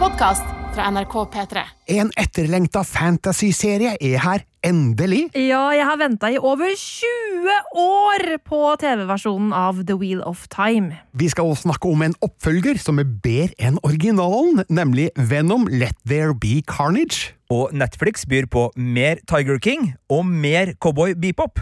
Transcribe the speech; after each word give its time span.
podkast 0.00 0.46
fra 0.72 0.86
NRK 0.88 1.14
P3. 1.28 1.62
En 1.92 2.08
etterlengta 2.16 2.80
fantasyserie 2.88 3.92
er 4.00 4.22
her 4.22 4.44
endelig. 4.64 5.26
Ja, 5.36 5.66
jeg 5.76 5.84
har 5.84 5.98
venta 6.00 6.30
i 6.32 6.38
over 6.38 6.72
20 6.72 7.56
år 7.82 8.24
på 8.46 8.60
TV-versjonen 8.80 9.52
av 9.52 9.82
The 9.84 9.98
Wheel 10.00 10.22
of 10.24 10.46
Time. 10.52 10.96
Vi 11.12 11.28
skal 11.28 11.50
også 11.50 11.68
snakke 11.68 11.92
om 11.92 12.06
en 12.06 12.16
oppfølger 12.24 12.80
som 12.80 13.02
er 13.02 13.10
bedre 13.10 13.52
enn 13.60 13.76
originalen, 13.84 14.64
nemlig 14.72 15.10
Venom 15.20 15.68
Let 15.68 15.98
There 16.08 16.32
Be 16.32 16.62
Carnage. 16.64 17.34
Og 17.52 17.74
Netflix 17.76 18.24
byr 18.30 18.48
på 18.48 18.70
mer 18.80 19.20
Tiger 19.28 19.60
King 19.60 19.92
og 20.08 20.24
mer 20.24 20.72
Cowboy 20.80 21.12
Bebop. 21.12 21.60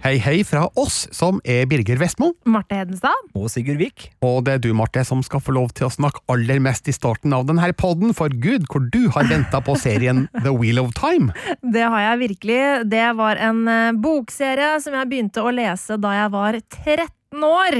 Hei, 0.00 0.14
hei 0.16 0.38
fra 0.48 0.62
oss, 0.80 1.02
som 1.12 1.42
er 1.44 1.66
Birger 1.68 1.98
Vestmo. 2.00 2.30
Marte 2.48 2.78
Hedenstad? 2.78 3.26
Og 3.36 3.50
Sigurd 3.52 3.82
Vik. 3.82 4.06
Og 4.24 4.38
det 4.46 4.54
er 4.54 4.60
du, 4.64 4.70
Marte, 4.72 5.02
som 5.04 5.20
skal 5.20 5.42
få 5.44 5.52
lov 5.52 5.74
til 5.76 5.90
å 5.90 5.92
snakke 5.92 6.22
aller 6.32 6.56
mest 6.64 6.86
i 6.88 6.94
starten 6.96 7.34
av 7.36 7.42
denne 7.50 7.68
podden, 7.76 8.14
for 8.16 8.32
gud, 8.32 8.64
hvor 8.72 8.86
du 8.94 9.10
har 9.12 9.28
venta 9.28 9.60
på 9.60 9.74
serien 9.76 10.22
The 10.38 10.54
Wheel 10.56 10.80
of 10.80 10.94
Time. 10.96 11.34
Det 11.60 11.84
har 11.84 12.00
jeg 12.06 12.20
virkelig. 12.22 12.60
Det 12.88 13.02
var 13.18 13.42
en 13.44 13.60
eh, 13.68 13.90
bokserie 14.00 14.70
som 14.80 14.96
jeg 14.96 15.10
begynte 15.10 15.44
å 15.44 15.52
lese 15.52 15.98
da 16.00 16.14
jeg 16.16 16.32
var 16.32 16.56
13 16.62 17.44
år. 17.50 17.76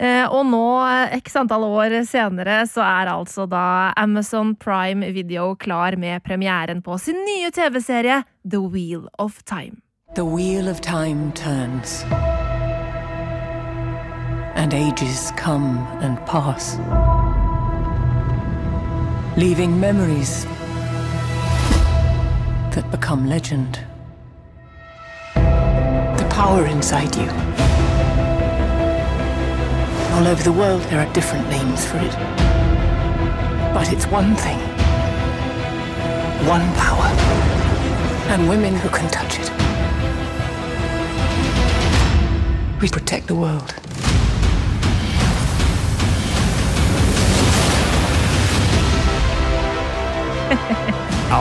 Eh, 0.00 0.24
og 0.24 0.48
nå, 0.48 0.62
x 1.18 1.36
antall 1.36 1.66
år 1.68 1.98
senere, 2.08 2.62
så 2.70 2.80
er 2.86 3.12
altså 3.12 3.44
da 3.44 3.90
Amazon 4.00 4.54
Prime 4.56 5.12
Video 5.12 5.50
klar 5.60 6.00
med 6.00 6.24
premieren 6.24 6.80
på 6.80 6.96
sin 6.96 7.20
nye 7.28 7.52
TV-serie 7.52 8.22
The 8.48 8.62
Wheel 8.64 9.04
of 9.20 9.42
Time. 9.44 9.82
The 10.14 10.24
wheel 10.24 10.68
of 10.68 10.80
time 10.80 11.32
turns, 11.32 12.02
and 14.56 14.72
ages 14.74 15.30
come 15.36 15.86
and 16.00 16.16
pass, 16.26 16.76
leaving 19.38 19.78
memories 19.78 20.44
that 22.74 22.88
become 22.90 23.28
legend. 23.28 23.80
The 25.34 26.26
power 26.30 26.66
inside 26.66 27.14
you. 27.14 27.30
All 30.16 30.26
over 30.26 30.42
the 30.42 30.52
world, 30.52 30.82
there 30.84 31.00
are 31.06 31.12
different 31.12 31.48
names 31.48 31.84
for 31.84 31.98
it. 31.98 32.14
But 33.72 33.92
it's 33.92 34.06
one 34.06 34.34
thing 34.34 34.58
one 36.48 36.72
power, 36.76 37.04
and 38.30 38.48
women 38.48 38.74
who 38.74 38.88
can 38.88 39.10
touch 39.10 39.38
it. 39.38 39.57
We 42.80 42.88
protect 42.88 43.26
the 43.26 43.34
world. 43.34 43.74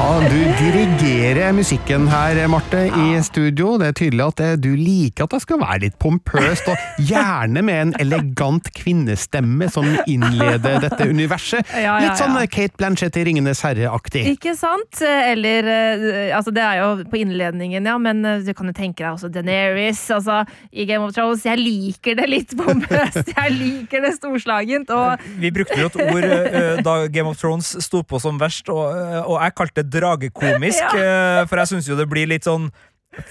Du 0.08 0.40
dirigerer 0.56 1.52
musikken 1.52 2.06
her, 2.08 2.38
Marte, 2.48 2.86
i 2.88 3.18
studio. 3.26 3.74
Det 3.82 3.90
er 3.90 3.96
tydelig 3.98 4.24
at 4.24 4.40
eh, 4.40 4.54
du 4.56 4.70
liker 4.80 5.26
at 5.26 5.34
det 5.36 5.40
skal 5.44 5.60
være 5.60 5.82
litt 5.84 5.98
pompøst, 6.00 6.70
og 6.72 7.02
gjerne 7.10 7.60
med 7.68 7.82
en 7.82 7.92
elegant 8.00 8.70
kvinnestemme 8.78 9.68
som 9.74 9.84
innleder 10.08 10.80
dette 10.86 11.10
universet. 11.12 11.68
Ja, 11.76 11.98
ja, 11.98 11.98
Litt 12.06 12.22
sånn 12.22 12.38
ja. 12.40 12.46
Kate 12.48 12.80
Blanchett 12.80 13.20
i 13.20 13.26
Ringenes 13.28 13.60
herre-aktig. 13.66 14.24
Ikke 14.32 14.54
sant? 14.56 15.02
Eller 15.04 15.68
eh, 15.68 16.16
Altså, 16.38 16.54
det 16.56 16.64
er 16.64 16.80
jo 16.80 17.04
på 17.12 17.20
innledningen, 17.20 17.92
ja, 17.92 17.98
men 18.00 18.24
eh, 18.24 18.46
du 18.48 18.54
kan 18.56 18.72
jo 18.72 18.78
tenke 18.78 19.04
deg 19.04 19.12
også 19.12 19.32
Daenerys. 19.34 20.06
Altså, 20.16 20.40
i 20.72 20.88
Game 20.88 21.04
of 21.04 21.12
Thrones. 21.18 21.44
Jeg 21.48 21.60
liker 21.60 22.16
det 22.22 22.30
litt 22.32 22.56
pompøst. 22.56 23.34
Jeg 23.34 23.56
liker 23.58 24.08
det 24.08 24.16
storslagent. 24.22 24.96
Og 24.96 25.28
Vi 25.44 25.52
brukte 25.52 25.82
jo 25.84 25.92
et 25.92 26.00
ord 26.08 26.32
eh, 26.32 26.82
da 26.88 26.98
Game 27.12 27.36
of 27.36 27.44
Thrones 27.44 27.76
sto 27.84 28.06
på 28.08 28.24
som 28.24 28.40
verst, 28.40 28.72
og, 28.72 28.88
eh, 28.96 29.20
og 29.26 29.42
jeg 29.44 29.58
kalte 29.60 29.84
det 29.84 29.97
dragekomisk, 30.00 30.84
ja. 30.98 31.46
for 31.50 31.58
jeg 31.64 31.74
syns 31.74 31.90
jo 31.90 31.98
det 32.00 32.08
blir 32.12 32.30
litt 32.30 32.48
sånn 32.48 32.70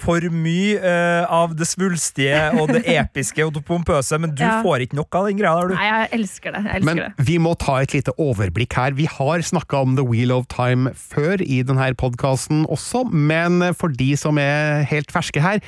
for 0.01 0.19
mye 0.33 0.81
uh, 0.83 1.23
av 1.31 1.53
det 1.55 1.63
svulstige 1.69 2.39
og 2.59 2.73
det 2.75 2.81
episke 2.91 3.39
og 3.45 3.53
det 3.55 3.61
pompøse, 3.63 4.17
men 4.19 4.33
du 4.35 4.41
Ja. 4.43 4.57
får 4.65 4.83
ikke 4.83 4.97
nok 4.99 5.15
av 5.15 5.27
den 5.29 5.37
greia 5.39 5.53
der, 5.61 5.69
du. 5.69 5.75
Nei, 5.77 5.85
jeg 5.87 6.09
elsker 6.17 6.51
det. 6.57 6.63
Jeg 6.65 6.75
elsker 6.81 6.89
Men 6.89 6.97
det. 6.97 7.25
vi 7.29 7.37
må 7.39 7.53
ta 7.61 7.77
et 7.85 7.93
lite 7.95 8.11
overblikk 8.19 8.73
her. 8.75 8.91
Vi 8.97 9.05
har 9.07 9.39
snakka 9.47 9.79
om 9.85 9.95
The 9.95 10.03
Wheel 10.03 10.33
of 10.35 10.49
Time 10.51 10.91
før 10.91 11.39
i 11.39 11.61
denne 11.63 11.87
podkasten 11.95 12.65
også, 12.67 13.05
men 13.13 13.61
for 13.79 13.87
de 13.95 14.09
som 14.19 14.37
er 14.41 14.83
helt 14.91 15.13
ferske 15.15 15.39
her, 15.45 15.63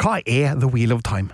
hva 0.00 0.22
er 0.24 0.56
The 0.56 0.70
Wheel 0.72 0.94
of 0.96 1.02
Time? 1.04 1.28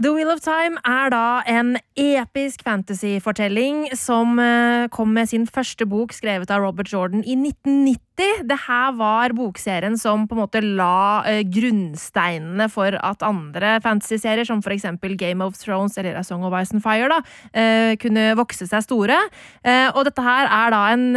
The 0.00 0.08
Wheel 0.08 0.30
of 0.32 0.40
Time 0.40 0.78
er 0.88 1.10
da 1.12 1.42
en 1.44 1.74
episk 2.00 2.62
fantasyfortelling 2.64 3.90
som 3.92 4.38
eh, 4.40 4.86
kom 4.88 5.12
med 5.12 5.28
sin 5.28 5.44
første 5.44 5.84
bok 5.84 6.14
skrevet 6.16 6.48
av 6.48 6.64
Robert 6.64 6.88
Jordan 6.88 7.20
i 7.20 7.36
1990. 7.36 8.46
Det 8.48 8.58
her 8.64 8.96
var 8.96 9.36
bokserien 9.36 9.98
som 10.00 10.24
på 10.24 10.32
en 10.32 10.40
måte 10.40 10.64
la 10.64 11.20
eh, 11.28 11.42
grunnsteinene 11.44 12.70
for 12.72 12.96
at 13.04 13.26
andre 13.28 13.76
fantasyserier, 13.84 14.48
som 14.48 14.64
for 14.64 14.72
eksempel 14.72 15.12
Game 15.20 15.44
of 15.44 15.60
Thrones 15.60 16.00
eller 16.00 16.16
A 16.16 16.24
Song 16.24 16.48
of 16.48 16.56
Ice 16.56 16.72
and 16.72 16.80
Fire, 16.80 17.12
da, 17.12 17.20
eh, 17.52 17.92
kunne 18.00 18.30
vokse 18.40 18.64
seg 18.72 18.88
store. 18.88 19.20
Og 19.92 20.04
dette 20.08 20.24
her 20.24 20.48
er 20.48 20.72
da 20.72 20.86
en 20.96 21.08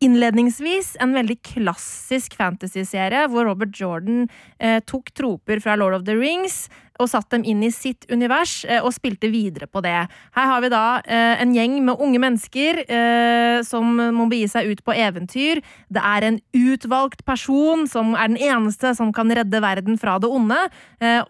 Innledningsvis 0.00 0.94
en 1.04 1.10
veldig 1.12 1.34
klassisk 1.44 2.32
fantasyserie 2.38 3.26
hvor 3.28 3.44
Robert 3.44 3.74
Jordan 3.76 4.22
eh, 4.56 4.78
tok 4.88 5.10
troper 5.12 5.60
fra 5.60 5.74
Lord 5.76 5.98
of 5.98 6.06
the 6.06 6.14
Rings 6.16 6.70
og 7.00 7.08
satt 7.08 7.30
dem 7.32 7.44
inn 7.48 7.62
i 7.64 7.70
sitt 7.72 8.06
univers 8.12 8.60
eh, 8.68 8.80
og 8.82 8.92
spilte 8.94 9.30
videre 9.32 9.68
på 9.70 9.82
det. 9.84 9.96
Her 10.36 10.48
har 10.52 10.64
vi 10.64 10.70
da 10.72 10.84
eh, 11.04 11.40
en 11.42 11.54
gjeng 11.56 11.78
med 11.86 12.00
unge 12.02 12.20
mennesker 12.22 12.82
eh, 12.84 13.60
som 13.66 13.88
må 14.14 14.26
begi 14.30 14.48
seg 14.50 14.70
ut 14.70 14.82
på 14.84 14.94
eventyr. 14.96 15.62
Det 15.92 16.02
er 16.04 16.26
en 16.26 16.40
utvalgt 16.56 17.24
person 17.28 17.86
som 17.90 18.14
er 18.14 18.32
den 18.32 18.40
eneste 18.50 18.92
som 18.96 19.12
kan 19.16 19.30
redde 19.32 19.62
verden 19.62 19.98
fra 20.00 20.18
det 20.20 20.28
onde. 20.30 20.58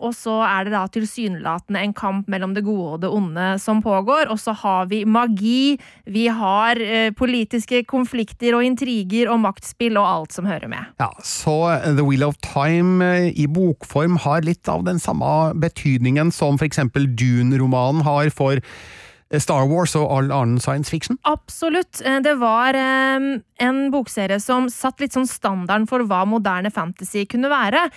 Og 0.02 0.12
så 0.16 0.40
er 0.46 0.66
det 0.66 0.72
da 0.74 0.82
tilsynelatende 0.90 1.82
en 1.82 1.94
kamp 1.96 2.28
mellom 2.30 2.52
det 2.56 2.64
gode 2.66 2.96
og 2.96 3.02
det 3.04 3.10
onde 3.14 3.46
som 3.62 3.82
pågår. 3.84 4.30
Og 4.32 4.40
så 4.42 4.54
har 4.62 4.88
vi 4.90 5.02
magi, 5.06 5.78
vi 6.10 6.26
har 6.32 6.80
politiske 7.18 7.82
konflikter 7.88 8.56
og 8.58 8.66
intriger 8.66 9.30
og 9.32 9.40
maktspill 9.44 9.98
og 10.00 10.08
alt 10.08 10.36
som 10.36 10.48
hører 10.50 10.70
med. 10.70 10.90
Ja, 11.02 11.10
så 11.24 11.56
The 11.86 12.04
Wheel 12.06 12.26
of 12.26 12.38
Time 12.44 13.30
i 13.30 13.46
bokform 13.50 14.18
har 14.24 14.44
litt 14.46 14.70
av 14.70 14.84
den 14.88 15.00
samme 15.02 15.52
betydningen 15.60 16.32
som 16.32 16.58
eksempel 16.60 17.06
Dune-romanen 17.16 18.02
har 18.06 18.30
for 18.34 18.58
eh, 18.60 19.38
Star 19.40 19.68
Wars 19.70 19.94
og 19.98 20.10
all 20.10 20.32
annen 20.34 20.58
science 20.60 20.90
fiction. 20.90 21.18
Absolutt. 21.28 22.00
Eh, 22.04 22.20
Det 22.24 22.34
var 22.40 22.74
eh, 22.74 23.38
en 23.60 23.78
bokserie 23.92 24.40
som 24.40 24.68
satt 24.72 25.00
litt 25.00 25.14
sånn 25.14 25.28
standarden 25.28 25.86
for 25.90 26.02
hva 26.08 26.24
moderne 26.26 26.70
fantasy 26.72 27.26
kunne 27.28 27.50
være, 27.52 27.90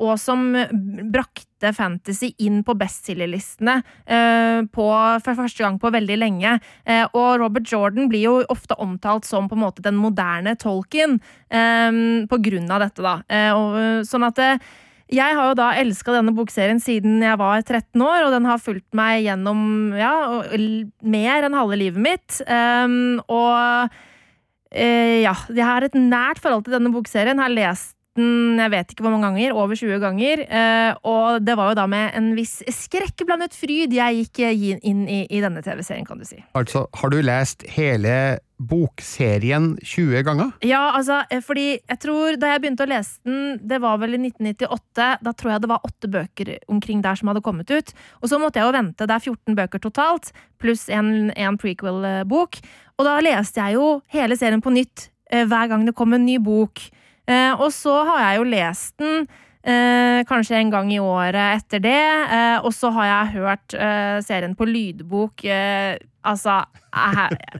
og 0.00 0.16
som 0.18 0.54
brakte 1.12 1.70
fantasy 1.76 2.32
inn 2.42 2.62
på 2.66 2.74
bestselgerlistene 2.74 3.76
for 4.72 5.20
første 5.22 5.62
gang 5.62 5.76
på 5.78 5.92
veldig 5.94 6.16
lenge. 6.18 6.56
Og 7.12 7.28
Robert 7.44 7.68
Jordan 7.70 8.08
blir 8.10 8.24
jo 8.24 8.34
ofte 8.50 8.74
omtalt 8.82 9.28
som 9.28 9.46
på 9.50 9.54
en 9.54 9.62
måte 9.62 9.84
den 9.84 10.00
moderne 10.00 10.56
Tolkien 10.58 11.20
på 11.52 12.40
grunn 12.48 12.72
av 12.72 12.82
dette, 12.86 13.04
da. 13.04 13.14
Sånn 14.08 14.26
at 14.26 14.42
jeg 15.12 15.36
har 15.36 15.50
jo 15.50 15.58
da 15.58 15.68
elska 15.80 16.14
denne 16.14 16.32
bokserien 16.36 16.80
siden 16.82 17.20
jeg 17.24 17.38
var 17.40 17.60
13 17.60 18.00
år, 18.00 18.26
og 18.26 18.32
den 18.34 18.48
har 18.48 18.62
fulgt 18.62 18.88
meg 18.96 19.26
gjennom 19.26 19.92
ja, 19.98 20.14
mer 21.04 21.46
enn 21.46 21.56
halve 21.58 21.78
livet 21.80 22.00
mitt. 22.02 22.38
Um, 22.48 23.20
og 23.26 23.92
uh, 23.92 25.16
ja, 25.20 25.34
jeg 25.52 25.66
har 25.68 25.86
et 25.86 25.98
nært 25.98 26.40
forhold 26.42 26.64
til 26.66 26.78
denne 26.78 26.92
bokserien. 26.94 27.42
Har 27.42 27.52
lest 27.52 27.96
jeg 28.16 28.70
vet 28.74 28.92
ikke 28.92 29.06
hvor 29.06 29.14
mange 29.14 29.24
ganger, 29.30 29.54
over 29.56 29.74
20 29.78 29.98
ganger. 30.02 30.44
eh, 30.44 30.94
og 31.08 31.40
det 31.44 31.56
var 31.56 31.70
jo 31.70 31.78
da 31.78 31.86
med 31.88 32.12
en 32.18 32.34
viss 32.36 32.60
skrekkblandet 32.68 33.56
fryd 33.56 33.92
jeg 33.96 34.26
gikk 34.26 34.42
inn 34.84 35.06
i, 35.08 35.22
i 35.30 35.40
denne 35.40 35.62
TV-serien, 35.64 36.04
kan 36.04 36.20
du 36.20 36.26
si. 36.28 36.42
Altså, 36.58 36.86
har 36.92 37.12
du 37.12 37.20
lest 37.24 37.64
hele 37.72 38.38
bokserien 38.62 39.72
20 39.82 40.22
ganger? 40.26 40.52
Ja, 40.60 40.92
altså, 40.96 41.22
eh, 41.30 41.40
fordi 41.42 41.80
jeg 41.80 41.98
tror 42.04 42.36
da 42.36 42.52
jeg 42.52 42.62
begynte 42.62 42.84
å 42.84 42.90
lese 42.92 43.18
den, 43.24 43.58
det 43.64 43.80
var 43.82 43.98
vel 44.02 44.18
i 44.18 44.20
1998, 44.20 45.08
da 45.24 45.32
tror 45.32 45.54
jeg 45.54 45.64
det 45.64 45.72
var 45.72 45.88
åtte 45.88 46.12
bøker 46.12 46.54
omkring 46.68 47.02
der 47.02 47.18
som 47.18 47.32
hadde 47.32 47.44
kommet 47.44 47.72
ut. 47.72 47.92
Og 48.20 48.30
så 48.30 48.38
måtte 48.38 48.60
jeg 48.60 48.68
jo 48.68 48.76
vente, 48.76 49.08
det 49.08 49.16
er 49.16 49.24
14 49.32 49.58
bøker 49.58 49.82
totalt, 49.82 50.32
pluss 50.62 50.88
en, 50.92 51.32
en 51.32 51.58
prequel-bok. 51.58 52.60
Og 52.98 53.08
da 53.08 53.18
leste 53.24 53.62
jeg 53.64 53.80
jo 53.80 54.02
hele 54.12 54.36
serien 54.38 54.62
på 54.62 54.74
nytt 54.74 55.08
eh, 55.32 55.46
hver 55.48 55.72
gang 55.72 55.88
det 55.88 55.96
kom 55.96 56.12
en 56.14 56.28
ny 56.28 56.36
bok. 56.42 56.84
Eh, 57.30 57.52
og 57.54 57.70
så 57.74 58.02
har 58.08 58.26
jeg 58.26 58.42
jo 58.42 58.50
lest 58.56 58.98
den 59.02 59.26
Eh, 59.62 60.24
kanskje 60.26 60.56
en 60.58 60.72
gang 60.74 60.88
i 60.90 60.98
året 60.98 61.60
etter 61.62 61.82
det. 61.82 62.06
Eh, 62.34 62.58
og 62.66 62.72
så 62.74 62.90
har 62.96 63.06
jeg 63.06 63.34
hørt 63.36 63.74
eh, 63.78 64.18
serien 64.26 64.56
på 64.58 64.66
lydbok 64.66 65.44
eh, 65.46 66.02
Altså, 66.22 66.60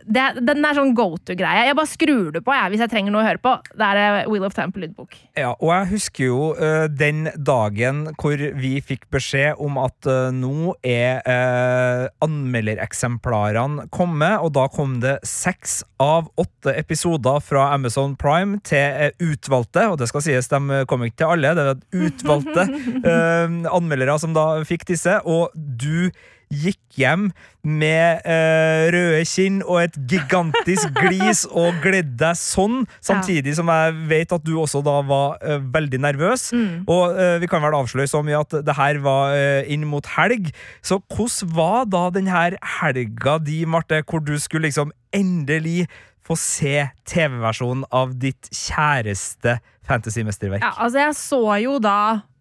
det, 0.06 0.24
den 0.44 0.62
er 0.62 0.76
sånn 0.76 0.92
go 0.94 1.16
to-greie. 1.18 1.64
Jeg 1.66 1.76
bare 1.78 1.90
skrur 1.90 2.28
det 2.34 2.42
på 2.46 2.54
jeg, 2.54 2.70
hvis 2.70 2.82
jeg 2.84 2.92
trenger 2.92 3.14
noe 3.14 3.24
å 3.24 3.26
høre 3.26 3.40
på. 3.42 3.54
Det 3.74 3.86
er 3.88 4.00
eh, 4.02 4.28
Wheel 4.30 4.44
of 4.46 4.54
Temple-lydbok. 4.54 5.16
Ja, 5.38 5.54
og 5.56 5.72
jeg 5.72 5.88
husker 5.94 6.26
jo 6.28 6.42
uh, 6.58 6.86
den 6.86 7.26
dagen 7.34 8.04
hvor 8.20 8.38
vi 8.60 8.74
fikk 8.84 9.08
beskjed 9.14 9.58
om 9.62 9.80
at 9.82 10.06
uh, 10.06 10.30
nå 10.34 10.76
er 10.86 11.24
uh, 11.26 12.06
anmeldereksemplarene 12.22 13.88
kommet, 13.94 14.38
og 14.44 14.52
da 14.58 14.68
kom 14.70 15.00
det 15.02 15.16
seks 15.26 15.80
av 16.02 16.28
åtte 16.38 16.76
episoder 16.78 17.42
fra 17.42 17.70
Amazon 17.74 18.14
Prime 18.20 18.60
til 18.66 19.10
utvalgte, 19.22 19.88
og 19.90 19.98
det 20.02 20.10
skal 20.10 20.26
sies, 20.26 20.50
de 20.52 20.82
kom 20.90 21.02
ikke 21.06 21.22
til 21.24 21.34
alle, 21.34 21.54
det 21.58 21.66
var 21.70 22.06
utvalgte 22.06 22.68
anmeldere 23.78 24.18
som 24.22 24.36
da 24.36 24.46
fikk 24.66 24.86
disse, 24.92 25.18
og 25.26 25.50
du 25.54 26.12
gikk 26.52 26.98
hjem 27.00 27.30
med 27.64 28.26
eh, 28.28 28.90
røde 28.92 29.22
kinn 29.28 29.60
og 29.62 29.80
et 29.84 29.96
gigantisk 30.10 30.92
glis 31.02 31.44
og 31.48 31.78
gledde 31.84 32.18
deg 32.20 32.38
sånn, 32.38 32.82
samtidig 33.04 33.54
som 33.56 33.70
jeg 33.72 33.96
vet 34.10 34.34
at 34.34 34.44
du 34.44 34.54
også 34.60 34.82
da 34.84 34.98
var 35.06 35.40
eh, 35.40 35.62
veldig 35.74 36.02
nervøs. 36.04 36.50
Mm. 36.52 36.84
Og 36.90 37.16
eh, 37.16 37.36
vi 37.42 37.50
kan 37.50 37.64
vel 37.64 37.78
avsløre 37.78 38.10
så 38.10 38.22
mye 38.26 38.42
at 38.44 38.58
det 38.66 38.76
her 38.78 39.00
var 39.04 39.36
eh, 39.36 39.72
inn 39.72 39.86
mot 39.88 40.06
helg. 40.16 40.52
Så 40.84 41.00
hvordan 41.12 41.52
var 41.56 41.86
da 41.90 42.06
den 42.14 42.30
her 42.30 42.58
helga 42.80 43.38
di, 43.42 43.62
Marte, 43.66 44.02
hvor 44.08 44.22
du 44.24 44.34
skulle 44.40 44.68
liksom 44.68 44.92
endelig 45.14 45.86
få 46.22 46.36
se 46.38 46.86
TV-versjonen 47.08 47.86
av 47.94 48.14
ditt 48.22 48.50
kjæreste 48.52 49.58
fantasymesterverk? 49.88 50.62
Ja, 50.62 50.74
altså 50.76 51.02
jeg 51.02 51.18
så 51.18 51.42
jo 51.64 51.78
da 51.82 51.96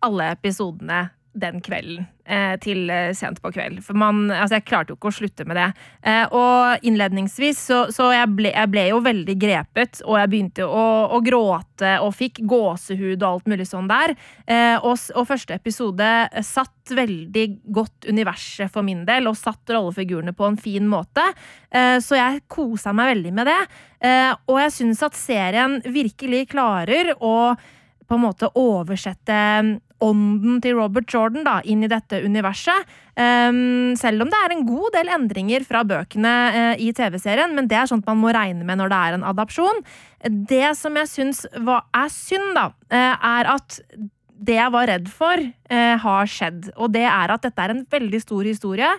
alle 0.05 0.31
episodene 0.35 1.07
den 1.33 1.61
kvelden 1.63 2.05
eh, 2.25 2.57
til 2.61 2.89
eh, 2.91 3.11
sent 3.15 3.39
på 3.41 3.51
kveld. 3.53 3.79
For 3.85 3.97
man, 3.97 4.25
altså 4.31 4.57
jeg 4.57 4.65
klarte 4.67 4.91
jo 4.91 4.97
ikke 4.97 5.11
å 5.11 5.15
slutte 5.15 5.45
med 5.47 5.57
det. 5.59 5.67
Eh, 6.03 6.23
og 6.35 6.85
innledningsvis 6.87 7.61
så, 7.69 7.79
så 7.93 8.09
jeg, 8.11 8.29
ble, 8.35 8.51
jeg 8.51 8.71
ble 8.73 8.85
jo 8.89 8.99
veldig 9.05 9.35
grepet, 9.39 10.01
og 10.05 10.19
jeg 10.19 10.31
begynte 10.33 10.67
å, 10.67 10.85
å, 11.15 11.21
gråte 11.23 11.95
og 12.03 12.13
fikk 12.17 12.43
gåsehud 12.49 13.21
og 13.21 13.27
alt 13.29 13.51
mulig 13.51 13.67
sånn 13.69 13.89
der. 13.89 14.13
Og, 14.81 14.95
og, 15.15 15.25
første 15.29 15.55
episode 15.55 16.07
satt 16.45 16.91
veldig 16.95 17.45
godt 17.73 18.07
universet 18.09 18.71
for 18.73 18.85
min 18.85 19.03
del, 19.07 19.29
og 19.29 19.37
satt 19.39 19.71
rollefigurene 19.71 20.33
på 20.35 20.49
en 20.49 20.57
fin 20.59 20.87
måte. 20.89 21.23
Så 22.03 22.17
jeg 22.17 22.43
kosa 22.51 22.93
meg 22.95 23.13
veldig 23.13 23.33
med 23.37 23.49
det. 23.49 23.59
Og 24.49 24.57
jeg 24.59 24.73
syns 24.75 25.03
at 25.05 25.17
serien 25.17 25.77
virkelig 25.85 26.49
klarer 26.51 27.13
å 27.19 27.53
på 28.11 28.17
en 28.17 28.25
måte 28.25 28.49
oversette 28.59 29.37
ånden 30.01 30.59
til 30.63 30.77
Robert 30.79 31.09
Jordan 31.11 31.45
da, 31.47 31.59
inn 31.63 31.85
i 31.85 31.89
dette 31.91 32.21
universet. 32.25 32.87
Um, 33.15 33.91
selv 33.99 34.23
om 34.23 34.31
det 34.31 34.39
er 34.39 34.55
en 34.55 34.63
god 34.67 34.95
del 34.95 35.11
endringer 35.13 35.65
fra 35.67 35.83
bøkene 35.87 36.35
uh, 36.55 36.73
i 36.81 36.91
TV-serien, 36.95 37.53
men 37.57 37.67
det 37.69 37.77
er 37.77 37.91
sånt 37.91 38.07
man 38.07 38.21
må 38.21 38.33
regne 38.35 38.65
med 38.67 38.79
når 38.81 38.93
det 38.93 39.01
er 39.01 39.17
en 39.17 39.27
adapsjon. 39.33 39.83
Det 40.49 40.71
som 40.79 40.97
jeg 41.01 41.11
syns 41.11 41.45
er 41.51 42.09
synd, 42.13 42.53
da, 42.57 42.71
uh, 42.93 43.13
er 43.15 43.53
at 43.57 43.81
det 44.41 44.55
jeg 44.57 44.73
var 44.73 44.87
redd 44.89 45.09
for, 45.13 45.37
uh, 45.69 45.95
har 46.01 46.29
skjedd. 46.29 46.71
Og 46.81 46.95
det 46.95 47.05
er 47.05 47.33
at 47.35 47.43
dette 47.45 47.61
er 47.61 47.75
en 47.75 47.83
veldig 47.89 48.23
stor 48.23 48.47
historie 48.47 48.93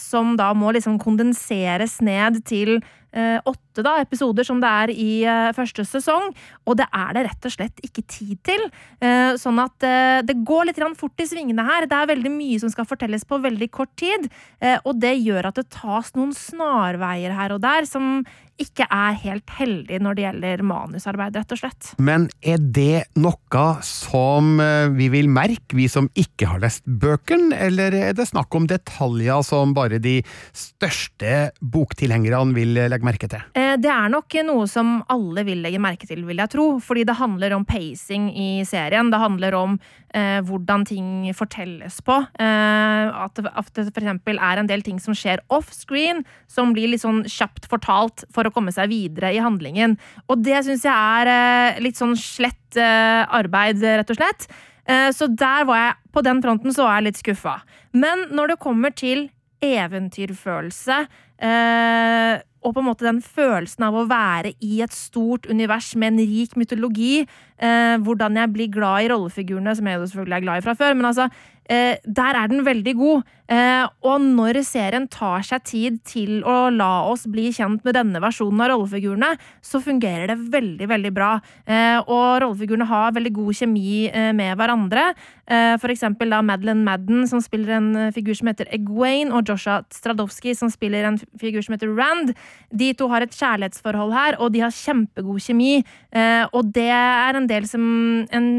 som 0.00 0.30
da 0.40 0.46
må 0.56 0.70
liksom 0.72 0.94
kondenseres 0.96 1.98
ned 2.00 2.38
til 2.48 2.78
Eh, 2.80 3.03
åtte 3.46 3.84
da, 3.84 3.96
episoder 4.02 4.46
som 4.46 4.60
det 4.62 4.70
er 4.70 4.92
i 4.92 5.10
eh, 5.28 5.50
første 5.56 5.84
sesong, 5.86 6.32
og 6.66 6.78
det 6.80 6.86
er 6.90 7.14
det 7.16 7.24
rett 7.28 7.48
og 7.48 7.54
slett 7.54 7.84
ikke 7.86 8.04
tid 8.10 8.38
til. 8.46 8.64
Eh, 9.00 9.34
sånn 9.40 9.60
at 9.62 9.86
det 10.26 10.36
går 10.46 10.68
litt 10.68 10.80
fort 10.98 11.20
i 11.22 11.26
svingene 11.28 11.64
her. 11.64 11.86
Det 11.88 11.96
er 11.96 12.10
veldig 12.10 12.32
mye 12.32 12.60
som 12.60 12.70
skal 12.72 12.86
fortelles 12.88 13.24
på 13.24 13.38
veldig 13.42 13.68
kort 13.72 13.92
tid, 14.00 14.26
og 14.84 14.98
det 15.00 15.14
gjør 15.20 15.48
at 15.48 15.58
det 15.58 15.68
tas 15.72 16.12
noen 16.16 16.32
snarveier 16.34 17.34
her 17.34 17.54
og 17.54 17.62
der 17.64 17.86
som 17.88 18.24
ikke 18.60 18.86
er 18.86 19.16
helt 19.24 19.50
heldig 19.58 20.00
når 20.02 20.16
det 20.16 20.26
gjelder 20.26 20.64
manusarbeid, 20.66 21.38
rett 21.38 21.54
og 21.54 21.60
slett. 21.60 21.92
Men 21.98 22.28
er 22.42 22.60
det 22.60 23.04
noe 23.18 23.64
som 23.86 24.56
vi 24.94 25.08
vil 25.12 25.28
merke, 25.30 25.76
vi 25.76 25.88
som 25.90 26.08
ikke 26.18 26.48
har 26.50 26.62
lest 26.62 26.84
bøkene, 26.86 27.54
eller 27.66 27.94
er 27.94 28.16
det 28.16 28.28
snakk 28.30 28.54
om 28.54 28.68
detaljer 28.70 29.42
som 29.46 29.74
bare 29.76 30.00
de 30.02 30.20
største 30.54 31.50
boktilhengerne 31.60 32.54
vil 32.56 32.74
legge 32.78 33.06
merke 33.06 33.30
til? 33.30 33.42
Eh, 33.58 33.74
det 33.80 33.90
er 33.90 34.12
nok 34.12 34.36
noe 34.46 34.66
som 34.70 34.96
alle 35.12 35.44
vil 35.46 35.62
legge 35.64 35.82
merke 35.82 36.08
til, 36.08 36.24
vil 36.28 36.42
jeg 36.42 36.52
tro. 36.54 36.66
Fordi 36.84 37.04
det 37.08 37.18
handler 37.18 37.56
om 37.56 37.66
pacing 37.68 38.30
i 38.30 38.48
serien. 38.68 39.10
Det 39.12 39.22
handler 39.22 39.56
om 39.58 39.78
eh, 40.14 40.40
hvordan 40.46 40.84
ting 40.88 41.08
fortelles 41.36 42.00
på. 42.06 42.16
Eh, 42.40 43.24
at, 43.24 43.40
at 43.44 43.72
det 43.76 43.88
eksempel 43.92 44.38
er 44.38 44.60
en 44.60 44.70
del 44.70 44.84
ting 44.86 45.00
som 45.02 45.16
skjer 45.16 45.42
offscreen, 45.54 46.22
som 46.50 46.74
blir 46.76 46.92
litt 46.92 47.04
sånn 47.04 47.24
kjapt 47.28 47.68
fortalt 47.70 48.26
for 48.34 48.46
å 48.46 48.54
komme 48.54 48.74
seg 48.74 48.92
videre 48.92 49.34
i 49.34 49.42
handlingen. 49.42 49.98
Og 50.28 50.44
det 50.46 50.64
syns 50.66 50.86
jeg 50.86 50.94
er 50.94 51.32
eh, 51.34 51.82
litt 51.84 52.00
sånn 52.00 52.16
slett 52.20 52.78
eh, 52.78 53.22
arbeid, 53.26 53.82
rett 53.82 54.14
og 54.14 54.20
slett. 54.20 54.48
Eh, 54.86 55.10
så 55.16 55.28
der 55.30 55.66
var 55.68 55.80
jeg, 55.80 55.96
på 56.14 56.24
den 56.24 56.42
fronten 56.44 56.74
så 56.74 56.86
var 56.86 57.00
jeg 57.00 57.10
litt 57.10 57.22
skuffa. 57.22 57.58
Men 57.96 58.28
når 58.34 58.54
det 58.54 58.62
kommer 58.62 58.94
til 58.94 59.28
eventyrfølelse 59.64 60.98
eh, 61.42 62.42
og 62.64 62.72
på 62.72 62.80
en 62.80 62.86
måte 62.86 63.04
den 63.04 63.20
følelsen 63.20 63.84
av 63.84 63.96
å 63.98 64.06
være 64.08 64.54
i 64.64 64.78
et 64.84 64.94
stort 64.96 65.44
univers 65.50 65.90
med 66.00 66.14
en 66.14 66.30
rik 66.30 66.54
mytologi. 66.56 67.26
Eh, 67.60 67.96
hvordan 68.00 68.40
jeg 68.40 68.52
blir 68.54 68.70
glad 68.72 69.04
i 69.04 69.10
rollefigurene, 69.12 69.74
som 69.76 69.90
jeg 69.90 70.00
selvfølgelig 70.00 70.38
er 70.38 70.46
glad 70.46 70.62
i 70.62 70.64
fra 70.64 70.76
før. 70.78 70.96
Men 70.96 71.10
altså, 71.10 71.28
eh, 71.68 71.96
der 72.04 72.38
er 72.38 72.50
den 72.50 72.64
veldig 72.66 72.94
god. 72.98 73.24
Eh, 73.44 73.84
og 74.08 74.22
når 74.24 74.62
serien 74.64 75.04
tar 75.12 75.44
seg 75.44 75.64
tid 75.68 75.98
til 76.08 76.38
å 76.48 76.70
la 76.72 77.04
oss 77.10 77.26
bli 77.28 77.50
kjent 77.52 77.84
med 77.84 77.96
denne 77.96 78.22
versjonen 78.24 78.62
av 78.64 78.70
rollefigurene, 78.72 79.34
så 79.60 79.82
fungerer 79.84 80.32
det 80.32 80.38
veldig, 80.54 80.88
veldig 80.88 81.12
bra. 81.12 81.34
Eh, 81.68 81.98
og 82.00 82.40
rollefigurene 82.44 82.88
har 82.88 83.12
veldig 83.16 83.34
god 83.36 83.60
kjemi 83.60 84.06
eh, 84.08 84.30
med 84.36 84.56
hverandre. 84.60 85.10
Eh, 85.44 85.74
for 85.82 85.92
eksempel 85.92 86.32
da 86.32 86.40
Madeleine 86.40 86.86
Madden, 86.86 87.28
som 87.28 87.42
spiller 87.44 87.76
en 87.76 87.90
figur 88.16 88.36
som 88.38 88.48
heter 88.48 88.70
Egwene, 88.72 89.34
og 89.34 89.44
Joshua 89.48 89.82
Stradowski, 89.92 90.56
som 90.56 90.72
spiller 90.72 91.04
en 91.10 91.20
figur 91.40 91.60
som 91.64 91.76
heter 91.76 91.92
Rand. 91.92 92.32
De 92.72 92.92
to 92.96 93.10
har 93.12 93.24
et 93.24 93.36
kjærlighetsforhold 93.36 94.16
her, 94.16 94.40
og 94.40 94.54
de 94.56 94.64
har 94.64 94.72
kjempegod 94.72 95.44
kjemi. 95.44 95.82
Eh, 96.16 96.44
og 96.48 96.72
det 96.72 96.90
er 96.96 97.36
en 97.36 97.50
del 97.50 97.68
som 97.68 97.84
en 98.32 98.52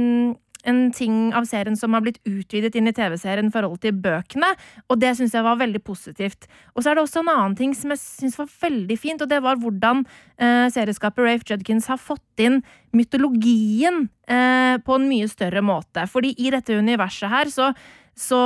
en 0.70 0.82
ting 0.96 1.34
av 1.38 1.48
serien 1.50 1.78
som 1.80 1.96
har 1.96 2.04
blitt 2.06 2.22
utvidet 2.28 2.76
inn 2.78 2.90
i 2.90 2.96
TV-serien 2.96 3.50
i 3.50 3.54
forhold 3.54 3.82
til 3.84 3.96
bøkene, 4.06 4.52
og 4.90 5.02
det 5.02 5.16
syns 5.18 5.36
jeg 5.36 5.46
var 5.46 5.60
veldig 5.62 5.82
positivt. 5.86 6.48
Og 6.76 6.84
så 6.84 6.92
er 6.92 6.98
det 6.98 7.06
også 7.06 7.24
en 7.24 7.34
annen 7.34 7.58
ting 7.60 7.76
som 7.78 7.94
jeg 7.94 8.02
syns 8.04 8.40
var 8.40 8.50
veldig 8.66 8.98
fint, 9.00 9.22
og 9.24 9.32
det 9.32 9.42
var 9.46 9.60
hvordan 9.62 10.06
eh, 10.38 10.66
serieskaper 10.74 11.28
Rafe 11.28 11.48
Judkins 11.50 11.90
har 11.92 12.02
fått 12.02 12.46
inn 12.46 12.62
mytologien 12.96 14.08
eh, 14.28 14.80
på 14.82 14.98
en 14.98 15.10
mye 15.12 15.30
større 15.32 15.64
måte. 15.66 16.08
Fordi 16.12 16.36
i 16.38 16.52
dette 16.54 16.78
universet 16.78 17.32
her 17.32 17.54
så 17.54 17.74
så 18.16 18.40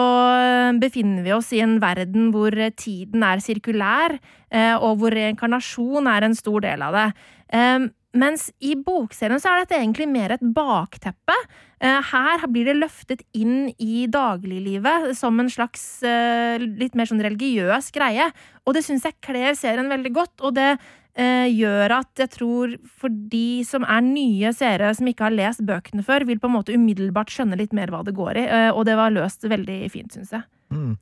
befinner 0.81 1.21
vi 1.21 1.33
oss 1.35 1.51
i 1.53 1.61
en 1.61 1.77
verden 1.81 2.31
hvor 2.33 2.55
tiden 2.73 3.21
er 3.25 3.41
sirkulær, 3.43 4.15
eh, 4.49 4.73
og 4.73 4.97
hvor 4.97 5.13
reinkarnasjon 5.13 6.09
er 6.09 6.25
en 6.25 6.37
stor 6.37 6.65
del 6.65 6.81
av 6.81 6.97
det. 6.97 7.07
Eh, 7.53 7.85
mens 8.17 8.47
i 8.65 8.73
bokserien 8.73 9.41
så 9.41 9.51
er 9.51 9.63
dette 9.63 9.77
egentlig 9.77 10.07
mer 10.09 10.33
et 10.33 10.45
bakteppe. 10.55 11.35
Eh, 11.79 11.99
her 12.11 12.45
blir 12.49 12.65
det 12.65 12.79
løftet 12.79 13.21
inn 13.37 13.69
i 13.77 14.07
dagliglivet 14.09 15.11
som 15.17 15.37
en 15.39 15.51
slags 15.51 16.01
eh, 16.01 16.57
litt 16.59 16.97
mer 16.97 17.09
sånn 17.09 17.21
religiøs 17.21 17.91
greie. 17.93 18.31
Og 18.65 18.75
det 18.75 18.83
syns 18.87 19.05
jeg 19.05 19.19
kler 19.25 19.53
serien 19.57 19.91
veldig 19.91 20.11
godt, 20.15 20.33
og 20.41 20.55
det 20.57 20.71
eh, 20.73 21.45
gjør 21.53 21.99
at 21.99 22.23
jeg 22.23 22.33
tror 22.33 22.73
for 22.89 23.13
de 23.13 23.61
som 23.67 23.85
er 23.85 24.01
nye 24.05 24.53
seere 24.57 24.89
som 24.97 25.09
ikke 25.09 25.27
har 25.27 25.37
lest 25.37 25.61
bøkene 25.67 26.05
før, 26.05 26.25
vil 26.25 26.41
på 26.41 26.49
en 26.49 26.57
måte 26.57 26.73
umiddelbart 26.73 27.29
skjønne 27.33 27.59
litt 27.61 27.77
mer 27.77 27.93
hva 27.93 28.01
det 28.07 28.17
går 28.17 28.41
i. 28.41 28.45
Og 28.73 28.83
det 28.89 28.97
var 28.97 29.13
løst 29.13 29.45
veldig 29.45 29.83
fint, 29.93 30.17
syns 30.17 30.33
jeg. 30.33 30.47
Mm. 30.73 30.95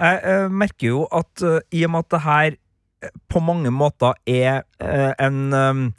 Jeg, 0.00 0.48
merker 0.50 0.88
jo 0.88 1.04
at 1.12 1.44
i 1.70 1.84
og 1.86 1.92
med 1.92 2.06
at 2.06 2.14
det 2.16 2.24
her 2.24 2.56
på 3.30 3.40
mange 3.44 3.70
måter 3.70 4.16
er 4.24 4.64
en 5.20 5.92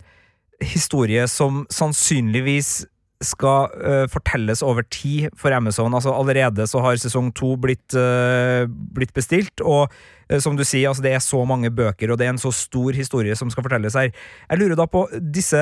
historie 0.62 1.28
som 1.28 1.66
sannsynligvis 1.70 2.86
skal 3.27 3.70
uh, 3.75 4.05
fortelles 4.12 4.63
over 4.65 4.84
tid 4.91 5.29
for 5.38 5.53
Amazon. 5.55 5.94
Altså 5.94 6.13
Allerede 6.15 6.67
så 6.70 6.79
har 6.84 6.98
sesong 7.01 7.32
to 7.36 7.55
blitt, 7.62 7.96
uh, 7.98 8.65
blitt 8.67 9.13
bestilt, 9.15 9.62
og 9.62 9.91
uh, 9.91 10.39
som 10.41 10.58
du 10.58 10.63
sier, 10.65 10.89
altså 10.89 11.03
det 11.05 11.13
er 11.15 11.22
så 11.24 11.46
mange 11.48 11.72
bøker, 11.74 12.12
og 12.12 12.17
det 12.20 12.25
er 12.27 12.34
en 12.34 12.41
så 12.41 12.51
stor 12.55 12.91
historie 12.98 13.36
som 13.38 13.50
skal 13.53 13.63
fortelles 13.67 13.98
her. 14.00 14.10
Jeg 14.50 14.60
lurer 14.62 14.77
da 14.79 14.86
på 14.89 15.01
disse 15.20 15.62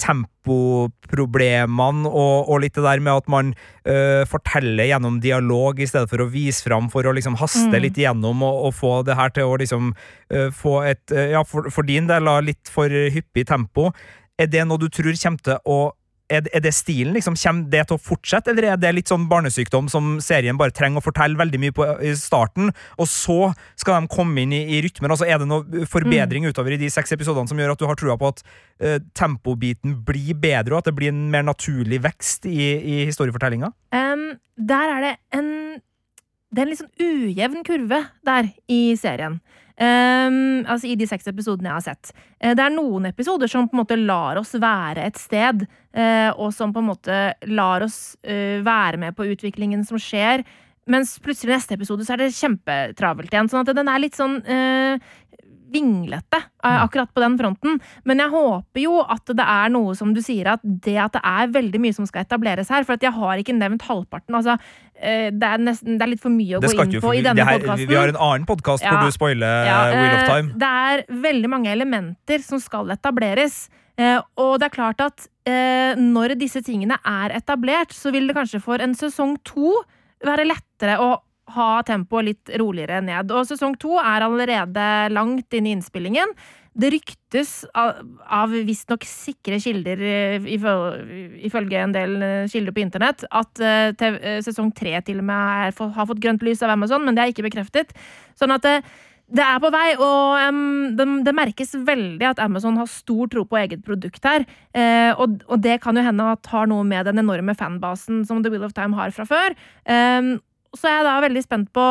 tempoproblemene 0.00 2.08
og, 2.08 2.48
og, 2.48 2.60
litt 2.62 2.76
det 2.78 2.86
der 2.86 3.00
med 3.04 3.22
at 3.22 3.28
man 3.30 3.54
forteller 4.30 4.84
gjennom 4.88 5.20
dialog 5.22 5.80
i 5.80 5.86
stedet 5.88 6.10
for 6.10 6.20
å 6.24 6.32
vise 6.32 6.62
fram 6.64 6.90
for 6.92 7.02
å 7.06 7.14
liksom 7.14 7.36
haste 7.40 7.68
mm. 7.68 7.82
litt 7.84 7.98
gjennom 8.00 8.42
og, 8.42 8.54
og, 8.68 8.74
få 8.74 8.92
det 9.06 9.18
her 9.18 9.30
til 9.34 9.44
å 9.50 9.58
liksom 9.60 9.84
få 10.56 10.74
et, 10.88 11.04
ja, 11.12 11.42
for, 11.46 11.62
for 11.74 11.82
din 11.86 12.06
del, 12.10 12.24
litt 12.46 12.66
for 12.72 12.88
hyppig 12.88 13.46
tempo. 13.50 13.90
Er 14.40 14.50
det 14.50 14.64
noe 14.66 14.80
du 14.82 14.88
tror 14.90 15.14
kommer 15.20 15.46
til 15.46 15.70
å 15.70 15.78
er, 16.38 16.48
er 16.54 16.62
det 16.64 16.74
stilen? 16.74 17.14
liksom? 17.16 17.36
Kommer 17.38 17.70
det 17.72 17.84
til 17.88 17.98
å 17.98 18.02
fortsette, 18.02 18.52
eller 18.52 18.70
er 18.72 18.80
det 18.80 18.92
litt 18.96 19.10
sånn 19.10 19.26
barnesykdom 19.30 19.88
som 19.92 20.16
serien 20.24 20.58
bare 20.60 20.74
trenger 20.74 21.00
å 21.00 21.04
fortelle 21.04 21.38
veldig 21.40 21.60
mye 21.62 21.74
på 21.76 21.88
i 22.04 22.14
starten, 22.18 22.72
og 22.98 23.10
så 23.10 23.52
skal 23.80 24.02
de 24.02 24.12
komme 24.12 24.44
inn 24.44 24.54
i, 24.56 24.62
i 24.76 24.82
rytmen? 24.84 25.12
Altså, 25.12 25.28
er 25.28 25.40
det 25.42 25.48
noe 25.50 25.86
forbedring 25.90 26.48
utover 26.48 26.76
i 26.76 26.80
de 26.80 26.90
seks 26.92 27.14
episodene 27.16 27.50
som 27.50 27.60
gjør 27.60 27.74
at 27.74 27.82
du 27.82 27.88
har 27.88 27.98
trua 28.00 28.18
på 28.20 28.30
at 28.32 28.44
uh, 28.44 28.98
tempobiten 29.16 29.98
blir 30.06 30.36
bedre, 30.38 30.74
og 30.74 30.82
at 30.82 30.90
det 30.90 30.96
blir 30.98 31.14
en 31.14 31.26
mer 31.32 31.46
naturlig 31.46 32.02
vekst 32.04 32.48
i, 32.50 32.60
i 32.78 33.00
historiefortellinga? 33.10 33.72
Um, 33.94 34.30
der 34.56 34.96
er 34.96 35.08
det 35.08 35.16
en 35.34 35.50
Det 36.54 36.62
er 36.62 36.68
en 36.68 36.70
litt 36.70 36.78
sånn 36.78 37.02
ujevn 37.02 37.64
kurve 37.66 37.98
der 38.26 38.52
i 38.70 38.94
serien. 38.94 39.40
Um, 39.74 40.62
altså 40.70 40.86
I 40.86 40.94
de 40.94 41.06
seks 41.10 41.26
episodene 41.26 41.66
jeg 41.66 41.74
har 41.74 41.82
sett. 41.82 42.12
Uh, 42.38 42.52
det 42.54 42.62
er 42.62 42.74
noen 42.74 43.08
episoder 43.10 43.50
som 43.50 43.66
på 43.66 43.74
en 43.74 43.82
måte 43.82 43.98
lar 43.98 44.38
oss 44.38 44.54
være 44.54 45.08
et 45.08 45.18
sted, 45.18 45.64
uh, 45.98 46.30
og 46.38 46.52
som 46.54 46.74
på 46.74 46.82
en 46.82 46.92
måte 46.92 47.22
lar 47.50 47.82
oss 47.86 48.14
uh, 48.22 48.62
være 48.62 49.00
med 49.02 49.16
på 49.18 49.26
utviklingen 49.32 49.82
som 49.88 49.98
skjer. 49.98 50.46
Mens 50.86 51.16
plutselig 51.24 51.56
neste 51.56 51.74
episode 51.78 52.06
så 52.06 52.14
er 52.14 52.22
det 52.22 52.36
kjempetravelt 52.36 53.32
igjen. 53.32 53.48
Sånn 53.50 53.64
at 53.64 53.72
den 53.74 53.88
er 53.88 54.02
litt 54.02 54.18
sånn 54.18 54.34
vinglete 55.72 56.40
akkurat 56.64 57.10
på 57.14 57.22
den 57.22 57.36
fronten. 57.38 57.78
Men 58.04 58.22
jeg 58.22 58.32
håper 58.32 58.82
jo 58.82 58.98
at 59.00 59.30
det 59.30 59.44
er 59.44 59.72
noe 59.74 59.94
som 59.98 60.12
du 60.14 60.20
sier, 60.24 60.52
at 60.54 60.62
det 60.62 60.96
at 61.00 61.16
det 61.16 61.22
er 61.24 61.52
veldig 61.54 61.80
mye 61.82 61.96
som 61.96 62.08
skal 62.08 62.24
etableres 62.24 62.70
her. 62.72 62.86
For 62.86 63.00
jeg 63.00 63.14
har 63.14 63.42
ikke 63.42 63.56
nevnt 63.56 63.86
halvparten. 63.88 64.34
altså 64.34 64.58
det 64.94 65.42
er, 65.42 65.58
nesten, 65.58 65.98
det 65.98 66.06
er 66.06 66.12
litt 66.12 66.22
for 66.22 66.32
mye 66.32 66.56
å 66.56 66.62
gå 66.62 66.70
inn 66.70 67.00
på 67.02 67.14
i 67.18 67.22
denne 67.24 67.44
podkasten. 67.44 67.88
Vi 67.90 67.98
har 67.98 68.12
en 68.12 68.20
annen 68.28 68.46
podkast 68.48 68.84
ja, 68.86 68.94
hvor 68.94 69.08
du 69.08 69.16
spoiler 69.16 69.66
ja, 69.66 69.80
Wheel 69.90 70.14
of 70.14 70.28
Time. 70.30 70.54
Det 70.62 70.70
er 70.88 71.04
veldig 71.26 71.50
mange 71.50 71.72
elementer 71.74 72.44
som 72.46 72.62
skal 72.62 72.94
etableres. 72.94 73.64
Og 74.40 74.56
det 74.62 74.70
er 74.70 74.74
klart 74.74 75.02
at 75.04 75.28
når 76.00 76.36
disse 76.40 76.62
tingene 76.64 76.96
er 77.02 77.34
etablert, 77.36 77.92
så 77.92 78.14
vil 78.14 78.30
det 78.30 78.38
kanskje 78.38 78.62
for 78.64 78.82
en 78.82 78.94
sesong 78.98 79.36
to 79.46 79.74
være 80.24 80.46
lettere 80.48 80.98
å 81.02 81.16
ha 81.52 81.70
tempoet 81.86 82.28
litt 82.30 82.52
roligere 82.60 83.02
ned. 83.04 83.32
Og 83.34 83.48
sesong 83.48 83.76
to 83.80 83.98
er 84.00 84.24
allerede 84.24 84.90
langt 85.12 85.56
inn 85.56 85.68
i 85.68 85.74
innspillingen. 85.76 86.32
Det 86.74 86.90
ryktes 86.90 87.52
av, 87.78 88.00
av 88.26 88.54
visstnok 88.66 89.04
sikre 89.06 89.60
kilder, 89.62 90.00
ifølge 90.48 91.82
en 91.84 91.94
del 91.94 92.16
kilder 92.50 92.74
på 92.74 92.82
internett, 92.82 93.22
at 93.30 93.62
TV, 94.00 94.16
sesong 94.42 94.72
tre 94.74 94.96
til 95.06 95.20
og 95.22 95.28
med 95.28 95.68
er, 95.68 95.76
har 95.94 96.08
fått 96.10 96.22
grønt 96.24 96.42
lys 96.42 96.64
av 96.66 96.74
Amazon, 96.74 97.06
men 97.06 97.14
det 97.14 97.22
er 97.22 97.34
ikke 97.34 97.46
bekreftet. 97.46 97.94
Sånn 98.34 98.56
at 98.56 98.66
det, 98.66 98.80
det 99.32 99.44
er 99.44 99.60
på 99.62 99.70
vei, 99.72 99.86
og 99.96 100.50
um, 100.52 100.96
det, 100.98 101.06
det, 101.24 101.34
merkes 101.36 101.72
veldig 101.86 102.26
at 102.28 102.42
Amazon 102.44 102.76
har 102.76 102.90
stor 102.90 103.30
tro 103.32 103.46
på 103.48 103.58
eget 103.62 103.84
produkt 103.86 104.26
her. 104.28 104.44
Uh, 104.76 105.16
og, 105.16 105.38
og, 105.48 105.56
det 105.64 105.78
kan 105.84 105.96
jo 105.96 106.04
hende 106.04 106.26
at 106.34 106.50
har 106.52 106.68
noe 106.68 106.84
med 106.86 107.08
den 107.08 107.22
enorme 107.22 107.54
fanbasen 107.56 108.22
som 108.28 108.42
The 108.44 108.52
Will 108.52 108.66
of 108.66 108.76
Time 108.76 108.98
har 108.98 109.14
fra 109.16 109.26
før. 109.28 109.56
Um, 109.88 110.36
så 110.78 110.90
er 110.90 110.98
jeg 110.98 111.08
da 111.08 111.14
veldig 111.24 111.44
spent 111.44 111.72
på 111.74 111.86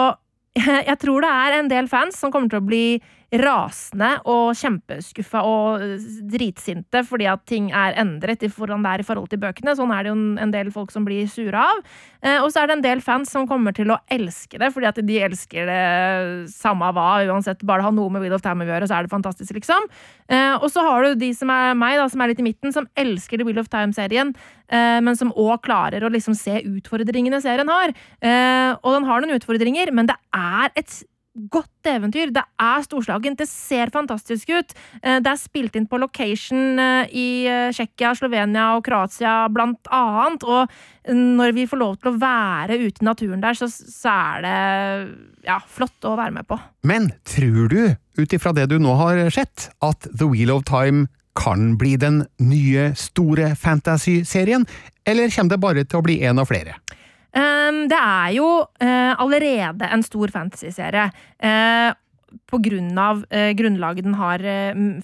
Jeg 0.90 0.98
tror 1.02 1.26
det 1.26 1.32
er 1.34 1.58
en 1.58 1.70
del 1.72 1.88
fans 1.90 2.20
som 2.20 2.32
kommer 2.34 2.52
til 2.52 2.62
å 2.62 2.68
bli 2.68 2.86
rasende 3.42 4.10
og 4.30 4.54
kjempeskuffa 4.58 5.42
og 5.48 5.84
dritsinte 6.30 7.02
fordi 7.08 7.26
at 7.32 7.42
ting 7.50 7.72
er 7.74 7.96
endret 8.02 8.44
i 8.46 8.50
hvordan 8.52 8.84
det 8.86 8.92
er 8.92 9.04
i 9.04 9.08
forhold 9.08 9.30
til 9.32 9.42
bøkene. 9.42 9.74
Sånn 9.78 9.94
er 9.94 10.06
det 10.06 10.12
jo 10.12 10.18
en 10.44 10.54
del 10.54 10.70
folk 10.74 10.94
som 10.94 11.06
blir 11.08 11.26
sure 11.32 11.64
av. 11.64 11.82
Eh, 12.22 12.38
og 12.38 12.52
så 12.54 12.62
er 12.62 12.70
det 12.70 12.78
en 12.78 12.86
del 12.86 13.02
fans 13.04 13.32
som 13.34 13.48
kommer 13.50 13.74
til 13.76 13.90
å 13.94 14.00
elske 14.14 14.60
det 14.62 14.70
fordi 14.76 14.90
at 14.90 15.02
de 15.02 15.20
elsker 15.26 15.70
det 15.70 15.84
samme 16.54 16.92
hva, 16.94 17.08
uansett. 17.30 17.64
Bare 17.66 17.82
det 17.82 17.90
har 17.90 17.96
noe 17.98 18.14
med 18.14 18.24
Wheel 18.24 18.36
of 18.38 18.44
Time 18.46 18.66
å 18.66 18.70
gjøre, 18.70 18.90
så 18.90 19.00
er 19.00 19.08
det 19.08 19.14
fantastisk, 19.14 19.56
liksom. 19.58 19.88
Eh, 20.30 20.54
og 20.60 20.70
så 20.74 20.86
har 20.86 21.08
du 21.08 21.24
de 21.24 21.32
som 21.38 21.50
er 21.54 21.74
meg, 21.78 21.98
da, 22.00 22.10
som 22.12 22.22
er 22.22 22.34
litt 22.34 22.44
i 22.44 22.48
midten, 22.48 22.76
som 22.76 22.90
elsker 23.00 23.42
The 23.42 23.48
Wheel 23.48 23.62
of 23.64 23.72
Time-serien, 23.74 24.36
eh, 24.70 25.00
men 25.04 25.18
som 25.20 25.34
òg 25.34 25.64
klarer 25.66 26.06
å 26.06 26.12
liksom 26.14 26.38
se 26.38 26.62
utfordringene 26.62 27.42
serien 27.44 27.72
har. 27.72 27.96
Og 28.84 28.90
den 28.96 29.06
har 29.08 29.24
noen 29.24 29.38
utfordringer, 29.40 29.92
men 29.96 30.08
det 30.10 30.16
er 30.36 30.72
et 30.80 31.02
godt 31.34 31.90
eventyr. 31.90 32.32
Det 32.34 32.44
er 32.62 32.86
storslagent. 32.86 33.40
Det 33.42 33.48
ser 33.50 33.92
fantastisk 33.94 34.52
ut. 34.54 34.74
Eh, 35.02 35.20
det 35.24 35.32
er 35.32 35.40
spilt 35.42 35.78
inn 35.78 35.88
på 35.90 36.00
location 36.02 36.80
eh, 36.80 37.10
i 37.10 37.28
eh, 37.50 37.72
Tsjekkia, 37.74 38.14
Slovenia 38.18 38.70
og 38.78 38.86
Kroatia, 38.86 39.48
blant 39.54 39.90
annet. 39.94 40.46
Og 40.46 41.14
når 41.14 41.56
vi 41.58 41.66
får 41.70 41.82
lov 41.82 41.98
til 41.98 42.14
å 42.14 42.20
være 42.22 42.80
ute 42.86 43.04
i 43.04 43.10
naturen 43.10 43.44
der, 43.44 43.58
så, 43.58 43.70
så 43.72 44.14
er 44.14 44.46
det 44.46 44.56
ja, 45.50 45.60
flott 45.68 46.08
å 46.08 46.16
være 46.20 46.38
med 46.38 46.48
på. 46.50 46.60
Men 46.88 47.12
tror 47.28 47.68
du, 47.74 47.82
ut 48.20 48.38
ifra 48.38 48.54
det 48.56 48.70
du 48.72 48.80
nå 48.82 48.96
har 49.02 49.26
sett, 49.34 49.70
at 49.84 50.10
The 50.14 50.30
Wheel 50.30 50.54
of 50.54 50.68
Time 50.70 51.08
kan 51.34 51.74
bli 51.82 51.96
den 51.98 52.28
nye, 52.38 52.92
store 52.94 53.56
fantasy-serien, 53.58 54.68
eller 55.10 55.34
kommer 55.34 55.56
det 55.56 55.64
bare 55.64 55.86
til 55.88 56.00
å 56.00 56.06
bli 56.06 56.20
en 56.28 56.40
av 56.40 56.48
flere? 56.52 56.78
Um, 57.34 57.88
det 57.90 57.98
er 57.98 58.32
jo 58.38 58.48
uh, 58.62 59.12
allerede 59.18 59.90
en 59.90 60.06
stor 60.06 60.32
fantasyserie. 60.34 61.10
Uh, 61.42 61.92
på 62.50 62.58
grunn 62.66 62.98
av 62.98 63.20
uh, 63.30 63.52
grunnlaget 63.54 64.08
den 64.08 64.16
har 64.18 64.42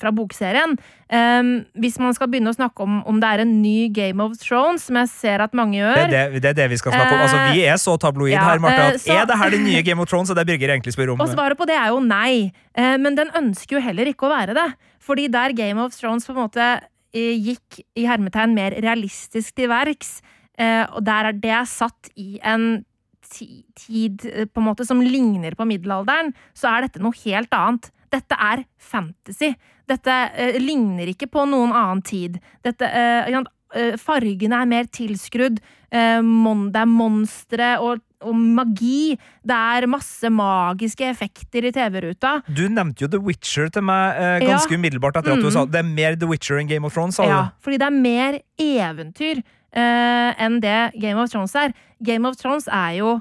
fra 0.02 0.12
bokserien. 0.18 0.72
Um, 1.14 1.52
hvis 1.78 2.00
man 2.02 2.16
skal 2.18 2.30
begynne 2.30 2.50
å 2.50 2.58
snakke 2.58 2.82
om 2.82 3.04
om 3.10 3.20
det 3.22 3.30
er 3.30 3.44
en 3.44 3.52
ny 3.62 3.90
Game 3.94 4.22
of 4.24 4.34
Thrones, 4.42 4.88
som 4.90 4.98
jeg 4.98 5.12
ser 5.14 5.44
at 5.46 5.54
mange 5.58 5.78
gjør 5.78 5.94
Det 5.94 6.06
er 6.06 6.14
det, 6.34 6.42
det, 6.42 6.52
er 6.54 6.58
det 6.58 6.68
vi 6.74 6.80
skal 6.82 6.96
snakke 6.96 7.18
om. 7.18 7.24
Altså, 7.26 7.44
vi 7.54 7.66
er 7.70 7.78
så 7.82 7.98
tabloid 8.02 8.34
ja, 8.34 8.46
her, 8.46 8.62
Marte, 8.62 8.88
at 8.96 9.04
så, 9.04 9.14
er 9.14 9.30
det 9.30 9.38
her 9.42 9.54
det 9.54 9.62
nye 9.66 9.84
Game 9.86 10.02
of 10.02 10.10
Thrones? 10.10 10.34
Og 10.34 10.38
det 10.38 10.48
Birger 10.50 10.74
egentlig 10.74 10.94
spør 10.98 11.14
om. 11.14 11.22
Og 11.22 11.34
svaret 11.34 11.58
på 11.58 11.70
det 11.70 11.78
er 11.78 11.94
jo 11.94 12.02
nei. 12.06 12.50
men 12.78 13.18
den 13.18 13.30
ønsker 13.38 13.78
jo 13.78 13.84
heller 13.86 14.10
ikke 14.10 14.30
å 14.30 14.34
være 14.34 14.58
det. 14.58 14.70
Fordi 15.02 15.30
der 15.34 15.54
Game 15.58 15.82
of 15.82 15.98
Thrones 15.98 16.26
på 16.30 16.34
en 16.34 16.44
måte 16.46 16.74
gikk 17.14 17.82
i 17.98 18.06
hermetegn 18.06 18.54
mer 18.58 18.74
realistisk 18.86 19.56
til 19.58 19.70
verks, 19.70 20.20
Eh, 20.22 20.39
og 20.60 21.04
der 21.08 21.30
er 21.30 21.38
det 21.40 21.60
satt 21.72 22.10
i 22.20 22.40
en 22.44 22.82
tid 23.30 24.26
eh, 24.26 24.46
på 24.46 24.62
en 24.62 24.68
måte 24.70 24.86
som 24.88 25.02
ligner 25.04 25.58
på 25.58 25.68
middelalderen, 25.70 26.34
så 26.58 26.74
er 26.74 26.88
dette 26.88 27.04
noe 27.04 27.16
helt 27.24 27.54
annet. 27.56 27.92
Dette 28.10 28.38
er 28.42 28.66
fantasy. 28.82 29.54
Dette 29.90 30.20
eh, 30.34 30.60
ligner 30.62 31.12
ikke 31.12 31.30
på 31.32 31.46
noen 31.50 31.74
annen 31.76 32.04
tid. 32.06 32.40
Dette, 32.66 32.90
eh, 32.90 33.96
fargene 34.02 34.64
er 34.64 34.70
mer 34.70 34.90
tilskrudd. 34.94 35.60
Eh, 35.90 36.22
mon 36.26 36.70
det 36.74 36.84
er 36.84 36.90
monstre 36.90 37.70
og, 37.86 38.02
og, 38.26 38.34
magi. 38.34 39.14
Det 39.46 39.60
er 39.76 39.90
masse 39.90 40.30
magiske 40.34 41.06
effekter 41.10 41.70
i 41.70 41.74
TV-ruta. 41.76 42.40
Du 42.50 42.66
nevnte 42.70 43.06
jo 43.06 43.12
The 43.14 43.22
Witcher 43.22 43.70
til 43.74 43.86
meg 43.90 44.42
ganske 44.46 44.74
ja. 44.74 44.82
umiddelbart 44.82 45.22
etter 45.22 45.38
at 45.38 45.42
du 45.44 45.50
mm. 45.50 45.56
sa 45.56 45.68
det 45.70 45.84
er 45.84 45.94
mer 45.94 46.18
The 46.18 46.30
Witcher 46.30 46.62
enn 46.62 46.70
Game 46.70 46.86
of 46.86 46.98
Thrones. 46.98 47.22
ja, 47.22 47.50
fordi 47.62 47.82
det 47.82 47.90
er 47.90 47.98
mer 48.02 48.42
eventyr 48.60 49.46
uh, 49.76 50.32
enn 50.40 50.60
det 50.64 50.92
Game 51.00 51.20
of 51.22 51.32
Thrones 51.32 51.56
er. 51.60 51.74
Game 52.06 52.28
of 52.30 52.38
Thrones 52.40 52.68
er 52.68 53.00
jo 53.00 53.16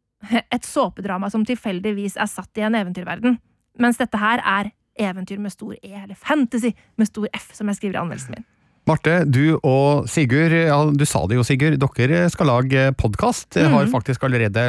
et 0.56 0.66
såpedrama 0.66 1.30
som 1.32 1.46
tilfeldigvis 1.46 2.18
er 2.20 2.30
satt 2.30 2.60
i 2.60 2.66
en 2.66 2.78
eventyrverden. 2.78 3.38
Mens 3.82 4.00
dette 4.00 4.20
her 4.20 4.42
er 4.44 4.72
eventyr 5.00 5.40
med 5.40 5.54
stor 5.54 5.74
E, 5.78 5.92
eller 6.04 6.16
fantasy 6.18 6.74
med 7.00 7.08
stor 7.08 7.28
F, 7.32 7.52
som 7.56 7.70
jeg 7.70 7.80
skriver 7.80 7.96
i 7.96 8.02
anmeldelsen 8.02 8.36
min. 8.36 8.48
Marte, 8.90 9.20
du 9.30 9.60
og 9.62 10.08
Sigurd, 10.10 10.50
ja, 10.50 10.76
du 10.90 11.04
sa 11.06 11.22
det 11.30 11.36
jo 11.38 11.44
Sigurd, 11.46 11.78
dere 11.78 12.24
skal 12.34 12.50
lage 12.50 12.88
podkast. 12.98 13.54
Mm. 13.54 13.76
Har 13.76 13.90
faktisk 13.92 14.24
allerede 14.26 14.64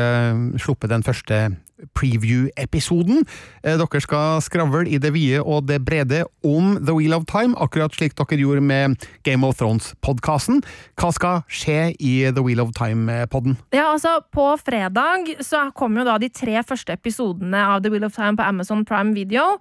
sluppet 0.62 0.94
den 0.94 1.04
første 1.04 1.40
preview-episoden. 1.98 3.24
Eh, 3.64 3.78
dere 3.80 4.02
skal 4.04 4.42
skravle 4.46 4.86
i 4.88 5.00
det 5.02 5.14
vide 5.16 5.42
og 5.42 5.68
det 5.68 5.82
brede 5.86 6.24
om 6.46 6.78
The 6.80 6.96
Wheel 6.96 7.16
of 7.18 7.28
Time, 7.30 7.58
akkurat 7.58 7.96
slik 7.96 8.16
dere 8.20 8.40
gjorde 8.40 8.64
med 8.64 9.08
Game 9.24 9.48
of 9.48 9.60
Thrones-podkasten. 9.60 10.64
Hva 11.00 11.14
skal 11.16 11.42
skje 11.48 11.94
i 12.00 12.16
The 12.32 12.44
Wheel 12.44 12.64
of 12.64 12.74
Time-podden? 12.78 13.58
Ja, 13.74 13.92
altså, 13.92 14.20
På 14.34 14.54
fredag 14.58 15.36
så 15.44 15.70
kommer 15.76 16.02
jo 16.02 16.10
da 16.10 16.18
de 16.18 16.30
tre 16.30 16.62
første 16.64 16.94
episodene 16.94 17.58
av 17.58 17.84
The 17.84 17.92
Wheel 17.92 18.06
of 18.06 18.16
Time 18.16 18.38
på 18.38 18.46
Amazon 18.46 18.86
Prime 18.86 19.14
Video. 19.14 19.58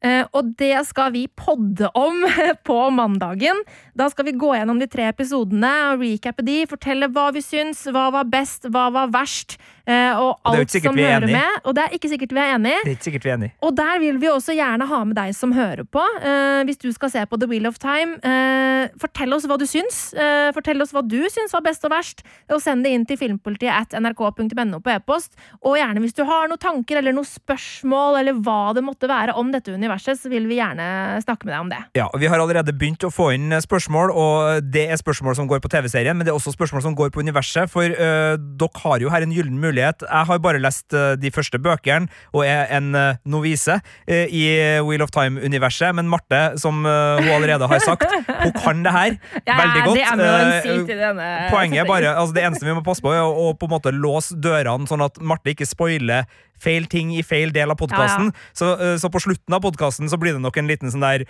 Uh, 0.00 0.24
og 0.32 0.54
det 0.56 0.78
skal 0.88 1.10
vi 1.12 1.26
podde 1.36 1.90
om 1.98 2.22
på 2.68 2.78
mandagen. 2.96 3.58
Da 3.92 4.08
skal 4.08 4.30
vi 4.30 4.38
gå 4.40 4.54
gjennom 4.56 4.80
de 4.80 4.88
tre 4.88 5.10
episodene 5.10 5.72
og 5.90 6.00
recappe 6.00 6.44
de, 6.46 6.62
fortelle 6.70 7.10
hva 7.12 7.26
vi 7.36 7.42
syns, 7.44 7.82
hva 7.92 8.06
var 8.14 8.30
best, 8.32 8.64
hva 8.72 8.88
var 8.94 9.12
verst. 9.12 9.58
Eh, 9.90 10.20
og 10.20 10.38
alt 10.46 10.74
som 10.74 10.96
hører 10.96 11.26
med. 11.26 11.58
Og 11.66 11.74
det 11.76 11.84
er 11.86 11.96
ikke 11.96 12.10
sikkert 12.12 12.34
vi 12.36 12.42
er 12.42 12.54
enig. 12.54 12.74
Det 12.84 12.92
er 12.92 12.96
ikke 12.96 13.08
sikkert 13.08 13.26
vi 13.26 13.32
er 13.32 13.38
enig. 13.38 13.50
Og 13.66 13.74
der 13.76 14.02
vil 14.02 14.20
vi 14.22 14.30
også 14.30 14.54
gjerne 14.56 14.86
ha 14.90 15.00
med 15.08 15.18
deg 15.18 15.34
som 15.36 15.54
hører 15.56 15.86
på. 15.86 16.02
Uh, 16.22 16.62
hvis 16.68 16.78
du 16.80 16.90
skal 16.94 17.12
se 17.12 17.24
på 17.26 17.38
The 17.40 17.48
Wheel 17.50 17.66
of 17.68 17.80
Time, 17.82 18.18
uh, 18.22 18.86
fortell 19.00 19.34
oss 19.34 19.46
hva 19.50 19.58
du 19.60 19.66
syns. 19.68 20.00
Uh, 20.16 20.50
fortell 20.56 20.82
oss 20.84 20.94
hva 20.94 21.02
du 21.06 21.18
syns 21.32 21.54
var 21.56 21.64
best 21.66 21.84
og 21.86 21.94
verst, 21.94 22.22
og 22.52 22.62
send 22.62 22.86
det 22.86 22.94
inn 22.94 23.06
til 23.08 23.18
filmpolitiet 23.20 23.72
at 23.74 23.96
nrk.no 23.98 24.80
på 24.84 24.94
e-post. 24.94 25.34
Og 25.64 25.78
gjerne 25.80 26.04
hvis 26.04 26.16
du 26.16 26.24
har 26.28 26.50
noen 26.50 26.60
tanker 26.60 27.00
eller 27.00 27.16
noen 27.16 27.28
spørsmål 27.28 28.20
eller 28.20 28.38
hva 28.44 28.74
det 28.76 28.84
måtte 28.86 29.10
være 29.10 29.34
om 29.40 29.50
dette 29.54 29.74
universet, 29.74 30.20
så 30.20 30.30
vil 30.32 30.46
vi 30.50 30.60
gjerne 30.60 31.20
snakke 31.24 31.48
med 31.48 31.54
deg 31.54 31.64
om 31.64 31.72
det. 31.72 31.82
Ja, 31.98 32.08
og 32.10 32.20
Vi 32.20 32.28
har 32.30 32.38
allerede 32.38 32.74
begynt 32.76 33.04
å 33.06 33.12
få 33.12 33.30
inn 33.34 33.50
spørsmål, 33.64 34.12
og 34.12 34.70
det 34.70 34.86
er 34.92 35.00
spørsmål 35.00 35.36
som 35.38 35.48
går 35.50 35.62
på 35.64 35.70
TV-serien, 35.72 36.16
men 36.16 36.26
det 36.26 36.34
er 36.34 36.38
også 36.38 36.52
spørsmål 36.54 36.84
som 36.84 36.96
går 36.98 37.12
på 37.14 37.24
universet, 37.24 37.70
for 37.72 37.88
dere 37.88 38.84
har 38.84 39.02
jo 39.02 39.10
her 39.12 39.24
en 39.24 39.32
gyllen 39.34 39.56
mulighet 39.60 39.79
mulighet 39.80 40.04
Jeg 40.06 40.26
har 40.26 40.38
bare 40.38 40.60
lest 40.60 40.94
eh, 40.94 41.16
de 41.20 41.30
første 41.30 41.58
bøkene 41.58 42.08
og 42.32 42.44
er 42.46 42.68
en 42.76 42.94
eh, 42.94 43.16
novise 43.24 43.80
eh, 44.06 44.26
i 44.28 44.44
Wheel 44.84 45.02
of 45.02 45.10
Time-universet, 45.10 45.94
men 45.94 46.08
Marte, 46.08 46.58
som 46.60 46.84
hun 46.84 47.30
allerede 47.30 47.66
har 47.68 47.80
sagt, 47.82 48.04
hun 48.28 48.52
kan 48.56 48.84
det 48.84 48.92
her 48.92 49.16
Ja, 49.48 49.56
veldig 49.56 49.82
godt. 49.86 49.98
Det 50.20 50.96
er 50.98 51.50
Poenget 51.50 51.82
er 51.82 51.88
bare, 51.88 52.14
altså 52.14 52.34
Det 52.34 52.44
eneste 52.44 52.66
vi 52.66 52.74
må 52.74 52.84
passe 52.84 53.02
på, 53.02 53.12
er 53.12 53.24
å, 53.24 53.52
på 53.56 53.68
en 53.68 53.74
måte 53.74 53.92
låse 53.94 54.36
dørene, 54.36 54.88
sånn 54.90 55.04
at 55.04 55.20
Marte 55.22 55.52
ikke 55.52 55.68
spoiler 55.68 56.28
feil 56.60 56.86
ting 56.90 57.12
i 57.16 57.24
feil 57.26 57.52
del 57.54 57.72
av 57.72 57.78
podkasten. 57.80 58.32
Så, 58.56 58.74
eh, 58.76 58.96
så 59.00 59.10
på 59.12 59.22
slutten 59.22 59.56
av 59.56 59.62
podkasten 59.64 60.10
blir 60.20 60.36
det 60.36 60.44
nok 60.44 60.56
en 60.60 60.68
liten 60.68 60.92
sånn 60.92 61.04
der 61.04 61.26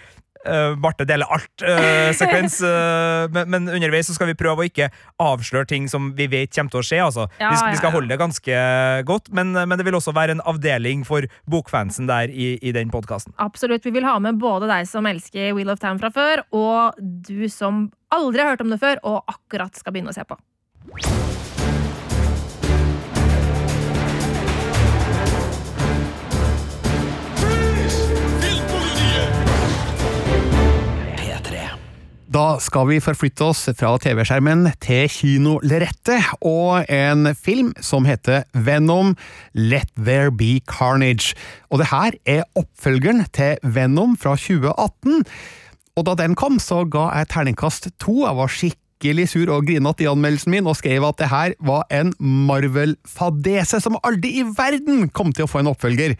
eh, 0.46 0.74
Barte 0.80 1.04
deler 1.08 1.28
alt-sekvens. 1.30 2.60
men, 3.34 3.50
men 3.52 3.68
underveis 3.68 4.08
så 4.10 4.16
skal 4.16 4.30
vi 4.30 4.36
prøve 4.38 4.64
å 4.64 4.68
ikke 4.68 4.90
avsløre 5.20 5.68
ting 5.70 5.88
som 5.90 6.10
vi 6.18 6.26
vet 6.32 6.52
kommer 6.54 6.72
til 6.74 6.82
å 6.82 6.86
skje. 6.86 7.00
Altså. 7.04 7.26
Ja, 7.40 7.50
vi, 7.52 7.60
skal- 7.60 7.74
vi 7.74 7.80
skal 7.82 7.94
holde 7.96 8.12
det 8.14 8.20
ganske 8.20 8.60
godt, 9.08 9.30
men, 9.36 9.52
men 9.56 9.76
det 9.80 9.86
vil 9.88 9.98
også 10.00 10.14
være 10.16 10.36
en 10.38 10.44
avdeling 10.48 11.04
for 11.08 11.26
bokfansen 11.50 12.08
der 12.10 12.30
i, 12.32 12.52
i 12.62 12.72
den 12.76 12.90
podkasten. 12.92 13.34
Absolutt. 13.42 13.84
Vi 13.86 13.94
vil 13.94 14.06
ha 14.08 14.16
med 14.22 14.40
både 14.42 14.68
deg 14.70 14.88
som 14.90 15.06
elsker 15.10 15.52
Wheel 15.56 15.72
of 15.72 15.80
Town 15.82 16.00
fra 16.02 16.12
før, 16.14 16.44
og 16.56 16.98
du 17.00 17.46
som 17.52 17.88
aldri 18.14 18.42
har 18.42 18.54
hørt 18.56 18.64
om 18.66 18.72
det 18.74 18.80
før, 18.82 18.98
og 19.06 19.22
akkurat 19.30 19.76
skal 19.78 19.94
begynne 19.94 20.10
å 20.10 20.16
se 20.16 20.26
på. 20.26 20.38
Da 32.30 32.60
skal 32.62 32.86
vi 32.86 33.00
forflytte 33.02 33.42
oss 33.42 33.64
fra 33.74 33.96
TV-skjermen 33.98 34.68
til 34.78 35.08
kinolerretet 35.10 36.28
og 36.46 36.84
en 36.86 37.32
film 37.34 37.72
som 37.82 38.06
heter 38.06 38.44
Venom 38.54 39.16
Let 39.58 39.90
There 39.98 40.30
Be 40.30 40.60
Carnage. 40.62 41.34
Og 41.74 41.82
det 41.82 41.88
her 41.90 42.14
er 42.30 42.44
oppfølgeren 42.54 43.24
til 43.34 43.58
Venom 43.66 44.14
fra 44.14 44.36
2018. 44.38 45.24
Og 45.98 46.06
da 46.06 46.14
den 46.22 46.38
kom, 46.38 46.60
så 46.62 46.84
ga 46.86 47.08
jeg 47.18 47.32
terningkast 47.34 47.90
to. 47.98 48.20
Jeg 48.22 48.38
var 48.38 48.54
skikkelig 48.60 49.26
sur 49.34 49.50
og 49.50 49.66
grinete 49.66 50.06
i 50.06 50.10
anmeldelsen 50.12 50.54
min 50.54 50.70
og 50.70 50.78
skrev 50.78 51.08
at 51.10 51.18
det 51.18 51.32
her 51.34 51.58
var 51.66 51.82
en 51.90 52.14
Marvel-fadese 52.22 53.82
som 53.82 53.98
aldri 54.06 54.36
i 54.38 54.46
verden 54.46 55.08
kom 55.10 55.34
til 55.34 55.48
å 55.48 55.50
få 55.50 55.64
en 55.64 55.74
oppfølger. 55.74 56.14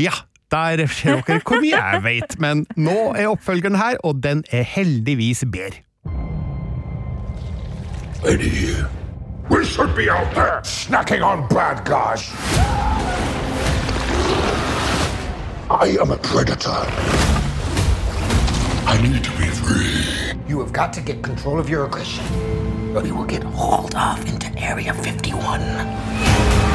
Ja, 0.00 0.16
der 0.50 0.86
ser 0.86 1.20
dere 1.26 1.40
hvor 1.46 1.60
mye 1.60 1.76
jeg 1.76 2.00
vet, 2.04 2.36
men 2.40 2.66
nå 2.76 3.14
er 3.16 3.28
oppfølgeren 3.30 3.76
her, 3.76 3.96
og 4.04 4.22
den 4.22 4.44
er 4.50 4.62
heldigvis 4.62 5.44
bedre. 5.52 5.82
Lady, 8.24 8.84
we 9.48 9.64
should 9.64 9.94
be 9.96 10.10
out 10.10 10.34
there 10.34 10.60
snacking 10.62 11.22
on 11.22 11.46
bad 11.48 11.84
guys. 11.84 12.30
I 15.70 15.96
am 16.00 16.10
a 16.10 16.16
predator. 16.16 16.82
I 18.86 19.00
need 19.02 19.22
to 19.24 19.30
be 19.38 19.46
free. 19.46 20.36
You 20.48 20.58
have 20.58 20.72
got 20.72 20.92
to 20.94 21.00
get 21.00 21.22
control 21.22 21.60
of 21.60 21.70
your 21.70 21.86
aggression. 21.86 22.24
Or 22.96 23.06
you 23.06 23.14
will 23.14 23.24
get 23.24 23.44
hauled 23.44 23.94
off 23.94 24.26
into 24.26 24.48
Area 24.58 24.92
51. 24.92 26.69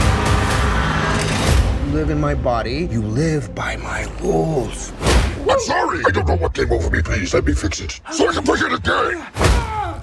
You 1.96 2.02
live 2.02 2.10
in 2.10 2.20
my 2.20 2.36
body. 2.36 2.90
You 2.92 3.02
live 3.02 3.56
by 3.56 3.78
my 3.78 4.04
rules. 4.20 4.92
I'm 5.50 5.60
sorry. 5.62 6.04
I 6.06 6.12
don't 6.12 6.28
know 6.28 6.36
what 6.36 6.54
came 6.54 6.70
over 6.74 6.90
me. 6.90 7.02
Please 7.02 7.34
let 7.34 7.46
me 7.46 7.54
fix 7.54 7.80
it 7.80 8.02
so 8.12 8.28
I 8.28 8.34
can 8.34 8.44
push 8.44 8.62
it 8.62 8.74
again. 8.74 9.26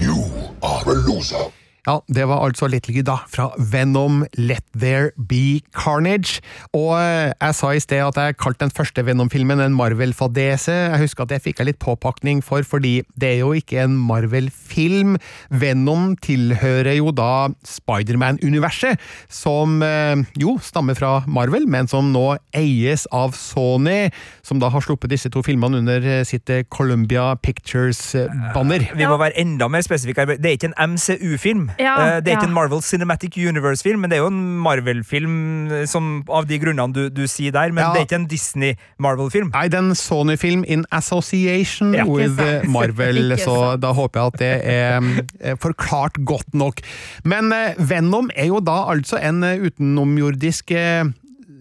You 0.00 0.56
are 0.62 0.88
a 0.88 0.94
loser. 0.94 1.52
Ja, 1.82 1.96
det 2.06 2.28
var 2.30 2.44
altså 2.46 2.68
litt 2.70 2.86
lyd 2.86 3.08
da, 3.08 3.16
fra 3.26 3.48
Venom 3.58 4.20
Let 4.38 4.62
There 4.70 5.08
Be 5.18 5.58
Carnage. 5.74 6.38
Og 6.78 6.92
eh, 6.94 7.32
jeg 7.32 7.56
sa 7.58 7.70
i 7.74 7.80
sted 7.82 8.04
at 8.04 8.20
jeg 8.20 8.36
kalte 8.38 8.62
den 8.62 8.70
første 8.70 9.02
Venom-filmen 9.02 9.58
en 9.58 9.74
Marvel-fadese. 9.74 10.70
Jeg 10.92 11.00
husker 11.02 11.26
at 11.26 11.32
det 11.32 11.40
fikk 11.42 11.58
jeg 11.58 11.72
litt 11.72 11.80
påpakning 11.82 12.38
for, 12.46 12.62
fordi 12.62 13.00
det 13.18 13.32
er 13.32 13.40
jo 13.40 13.50
ikke 13.58 13.80
en 13.82 13.96
Marvel-film. 13.98 15.16
Venom 15.50 16.12
tilhører 16.22 17.00
jo 17.00 17.10
da 17.18 17.50
Spiderman-universet, 17.66 19.02
som 19.26 19.82
eh, 19.82 20.22
jo 20.38 20.54
stammer 20.62 20.94
fra 20.94 21.16
Marvel, 21.26 21.66
men 21.66 21.90
som 21.90 22.14
nå 22.14 22.36
eies 22.54 23.08
av 23.10 23.34
Sony, 23.34 24.06
som 24.46 24.62
da 24.62 24.70
har 24.70 24.86
sluppet 24.86 25.10
disse 25.16 25.34
to 25.34 25.42
filmene 25.42 25.82
under 25.82 26.06
eh, 26.06 26.22
sitt 26.30 26.46
Columbia 26.70 27.32
Pictures-banner. 27.42 28.86
Vi 28.94 29.10
må 29.10 29.18
være 29.18 29.40
enda 29.42 29.66
mer 29.66 29.82
spesifikke. 29.82 30.30
Det 30.38 30.46
er 30.46 30.60
ikke 30.60 30.70
en 30.76 30.94
MCU-film. 30.94 31.71
Ja, 31.78 31.92
Eh, 32.02 32.20
det 32.20 32.32
er 32.32 32.36
ikke 32.36 32.46
ja. 32.46 32.48
en 32.48 32.54
Marvel 32.56 32.82
Cinematic 32.82 33.36
Universe-film, 33.36 34.00
men 34.00 34.10
det 34.10 34.18
er 34.18 34.22
jo 34.24 34.30
en 34.32 34.58
Marvel-film 34.62 35.70
eh, 35.72 35.96
av 36.30 36.46
de 36.48 36.58
grunnene 36.58 36.92
du, 36.92 37.02
du 37.10 37.26
sier 37.26 37.52
der. 37.52 37.72
Men 37.72 37.84
Ja. 37.84 37.92
det 37.92 38.00
er 38.02 38.06
ikke 38.06 38.20
en 38.22 38.26
Disney-Marvel-film. 38.30 39.50
Nei, 39.54 39.68
det 39.68 39.78
er 39.78 39.84
en 39.86 39.94
Sony-film 39.94 40.64
in 40.66 40.84
association 40.92 41.94
Ja. 41.94 42.04
with 42.04 42.38
eh, 42.40 42.66
Marvel, 42.68 43.36
så 43.38 43.76
da 43.80 43.92
håper 43.92 44.20
jeg 44.20 44.26
at 44.26 44.38
det 44.38 45.50
er 45.52 45.56
forklart 45.56 46.18
godt 46.24 46.54
nok. 46.54 46.80
Men 47.24 47.52
Venom 47.78 48.30
er 48.36 48.46
jo 48.46 48.60
da 48.60 48.84
altså 48.92 49.18
en 49.22 49.42
utenomjordisk 49.44 50.72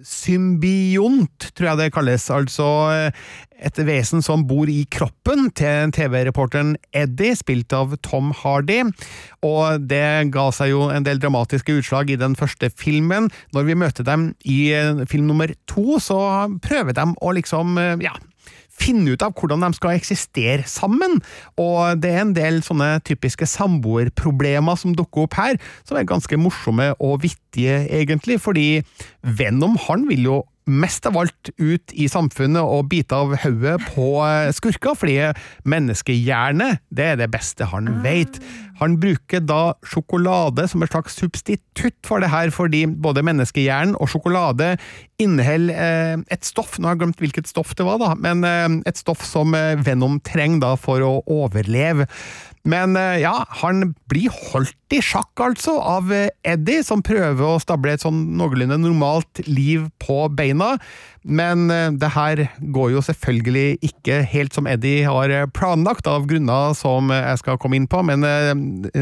symbiont, 0.07 1.51
tror 1.55 1.71
jeg 1.71 1.79
det 1.79 1.93
kalles. 1.95 2.27
Altså 2.33 2.67
eh, 2.93 3.23
et 3.61 3.81
vesen 3.85 4.23
som 4.25 4.45
bor 4.49 4.69
i 4.71 4.83
kroppen 4.91 5.49
til 5.57 5.93
TV-reporteren 5.93 6.73
Eddie, 6.97 7.35
spilt 7.37 7.73
av 7.77 7.93
Tom 8.05 8.31
Hardy. 8.41 8.81
Og 9.45 9.85
det 9.85 10.31
ga 10.33 10.47
seg 10.55 10.73
jo 10.73 10.87
en 10.89 11.05
del 11.05 11.21
dramatiske 11.21 11.77
utslag 11.81 12.11
i 12.13 12.19
den 12.19 12.35
første 12.39 12.71
filmen. 12.73 13.29
Når 13.55 13.69
vi 13.69 13.77
møter 13.83 14.07
dem 14.07 14.31
i 14.41 14.59
eh, 14.75 15.05
film 15.11 15.29
nummer 15.29 15.53
to, 15.69 16.01
så 16.01 16.19
prøver 16.63 16.97
de 16.97 17.07
å 17.21 17.37
liksom, 17.37 17.77
eh, 17.81 17.97
ja 18.07 18.17
finne 18.81 19.13
ut 19.13 19.25
av 19.25 19.35
hvordan 19.37 19.65
de 19.65 19.71
skal 19.77 19.95
eksistere 19.95 20.65
sammen. 20.69 21.19
Og 21.61 22.01
det 22.01 22.13
er 22.13 22.23
en 22.25 22.35
del 22.37 22.61
sånne 22.65 22.95
typiske 23.07 23.47
samboerproblemer 23.49 24.79
som 24.79 24.95
dukker 24.97 25.27
opp 25.27 25.37
her, 25.39 25.59
som 25.87 25.99
er 25.99 26.09
ganske 26.09 26.39
morsomme 26.41 26.91
og 26.99 27.21
vittige, 27.25 27.83
egentlig, 27.91 28.39
fordi 28.41 28.69
Venom 29.21 29.77
han 29.87 30.07
vil 30.09 30.25
jo 30.27 30.41
mest 30.69 31.06
av 31.10 31.17
alt 31.17 31.52
ut 31.58 31.93
i 31.93 32.08
samfunnet 32.12 32.62
og 32.62 32.89
bite 32.91 33.17
av 33.17 33.34
hodet 33.43 33.78
på 33.91 34.08
eh, 34.26 34.52
skurker, 34.56 34.97
fordi 34.97 35.17
menneskehjerne, 35.69 36.76
det 36.93 37.08
er 37.13 37.21
det 37.21 37.32
beste 37.34 37.67
han 37.71 37.89
vet. 38.06 38.39
Han 38.82 38.97
bruker 39.02 39.43
da 39.45 39.76
sjokolade 39.86 40.65
som 40.69 40.82
et 40.82 40.93
slags 40.93 41.17
substitutt 41.19 41.97
for 42.08 42.24
det 42.24 42.32
her, 42.34 42.54
fordi 42.54 42.86
både 42.89 43.26
menneskehjernen 43.26 43.97
og 43.97 44.10
sjokolade 44.13 44.76
inneholder 45.21 45.76
eh, 45.76 46.15
et 46.34 46.45
stoff, 46.47 46.78
nå 46.78 46.89
har 46.89 46.97
jeg 46.97 47.04
glemt 47.04 47.21
hvilket 47.21 47.50
stoff 47.50 47.76
det 47.78 47.88
var, 47.88 48.02
da, 48.02 48.13
men 48.17 48.45
eh, 48.47 48.80
et 48.89 49.02
stoff 49.02 49.26
som 49.28 49.56
Venom 49.86 50.19
trenger 50.26 50.62
da 50.63 50.76
for 50.80 51.04
å 51.06 51.13
overleve. 51.30 52.08
Men 52.67 52.95
eh, 53.00 53.21
ja, 53.24 53.34
han 53.62 53.93
blir 54.12 54.30
holdt 54.52 54.93
i 54.93 55.00
sjakk, 55.02 55.32
altså, 55.41 55.78
av 55.82 56.12
eh, 56.13 56.30
Eddie, 56.45 56.84
som 56.86 57.02
prøver 57.06 57.41
å 57.41 57.62
stable 57.62 57.95
et 57.95 58.04
sånn 58.04 58.19
noenlunde 58.38 58.78
normalt 58.84 59.41
liv 59.47 59.88
på 60.04 60.26
beina. 60.38 60.76
Men 61.26 61.71
eh, 61.74 61.89
det 61.97 62.12
her 62.13 62.43
går 62.76 62.93
jo 62.93 63.04
selvfølgelig 63.08 63.80
ikke 63.89 64.21
helt 64.30 64.58
som 64.58 64.69
Eddie 64.69 65.08
har 65.10 65.34
planlagt, 65.58 66.10
av 66.12 66.28
grunner 66.30 66.78
som 66.78 67.10
jeg 67.13 67.41
skal 67.41 67.60
komme 67.62 67.80
inn 67.80 67.89
på, 67.89 68.04
men 68.06 68.26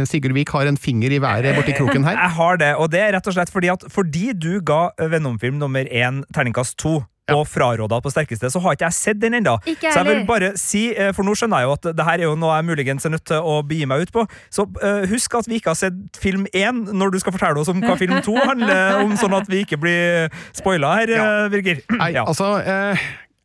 Sigurd 0.07 0.37
Vik 0.37 0.53
har 0.55 0.69
en 0.69 0.79
finger 0.79 1.11
i 1.15 1.21
været 1.23 1.57
borti 1.57 1.75
kroken 1.75 2.07
her. 2.07 2.15
Jeg 2.29 2.35
har 2.39 2.59
det, 2.61 2.73
og 2.79 2.91
det 2.93 2.99
er 3.03 3.13
rett 3.15 3.27
og 3.27 3.35
slett 3.35 3.51
fordi 3.51 3.71
at 3.71 3.83
fordi 3.91 4.31
du 4.37 4.51
ga 4.65 4.89
Venom-film 4.99 5.57
nummer 5.59 5.87
én 5.87 6.21
terningkast 6.35 6.77
to. 6.79 6.99
Og 7.35 7.45
fraråda 7.47 7.99
på 8.01 8.11
sterkeste, 8.13 8.49
så 8.51 8.59
har 8.63 8.75
ikke 8.77 8.87
jeg 8.89 8.97
sett 8.97 9.19
den 9.21 9.33
ennå. 9.39 9.57
Så 9.65 9.75
jeg 9.99 10.05
vil 10.07 10.25
bare 10.29 10.51
si, 10.59 10.83
eh, 10.95 11.11
for 11.15 11.23
nå 11.27 11.35
skjønner 11.37 11.61
jeg 11.63 11.69
jo 11.69 11.75
at 11.77 11.89
det 11.99 12.05
her 12.07 12.19
er 12.19 12.25
jo 12.29 12.35
noe 12.39 12.55
jeg 12.57 12.67
muligens 12.69 13.05
er 13.05 13.13
nødt 13.15 13.25
til 13.29 13.37
å 13.41 13.59
begi 13.67 13.85
meg 13.89 14.01
ut 14.07 14.11
på. 14.15 14.25
Så 14.53 14.65
uh, 14.83 15.05
husk 15.11 15.35
at 15.39 15.47
vi 15.49 15.59
ikke 15.59 15.73
har 15.73 15.79
sett 15.79 16.19
film 16.19 16.45
én 16.53 16.83
når 16.93 17.11
du 17.15 17.19
skal 17.19 17.35
fortelle 17.35 17.59
oss 17.61 17.69
om 17.71 17.81
hva 17.83 17.95
film 17.99 18.19
to 18.25 18.35
handler 18.39 19.03
om, 19.03 19.15
sånn 19.19 19.35
at 19.37 19.49
vi 19.51 19.63
ikke 19.65 19.79
blir 19.81 20.29
spoila 20.57 20.95
her, 21.01 21.15
ja. 21.15 21.25
Birger. 21.49 21.81
Nei, 21.97 22.11
Ja. 22.15 22.23
altså 22.25 22.57
eh, 22.63 22.97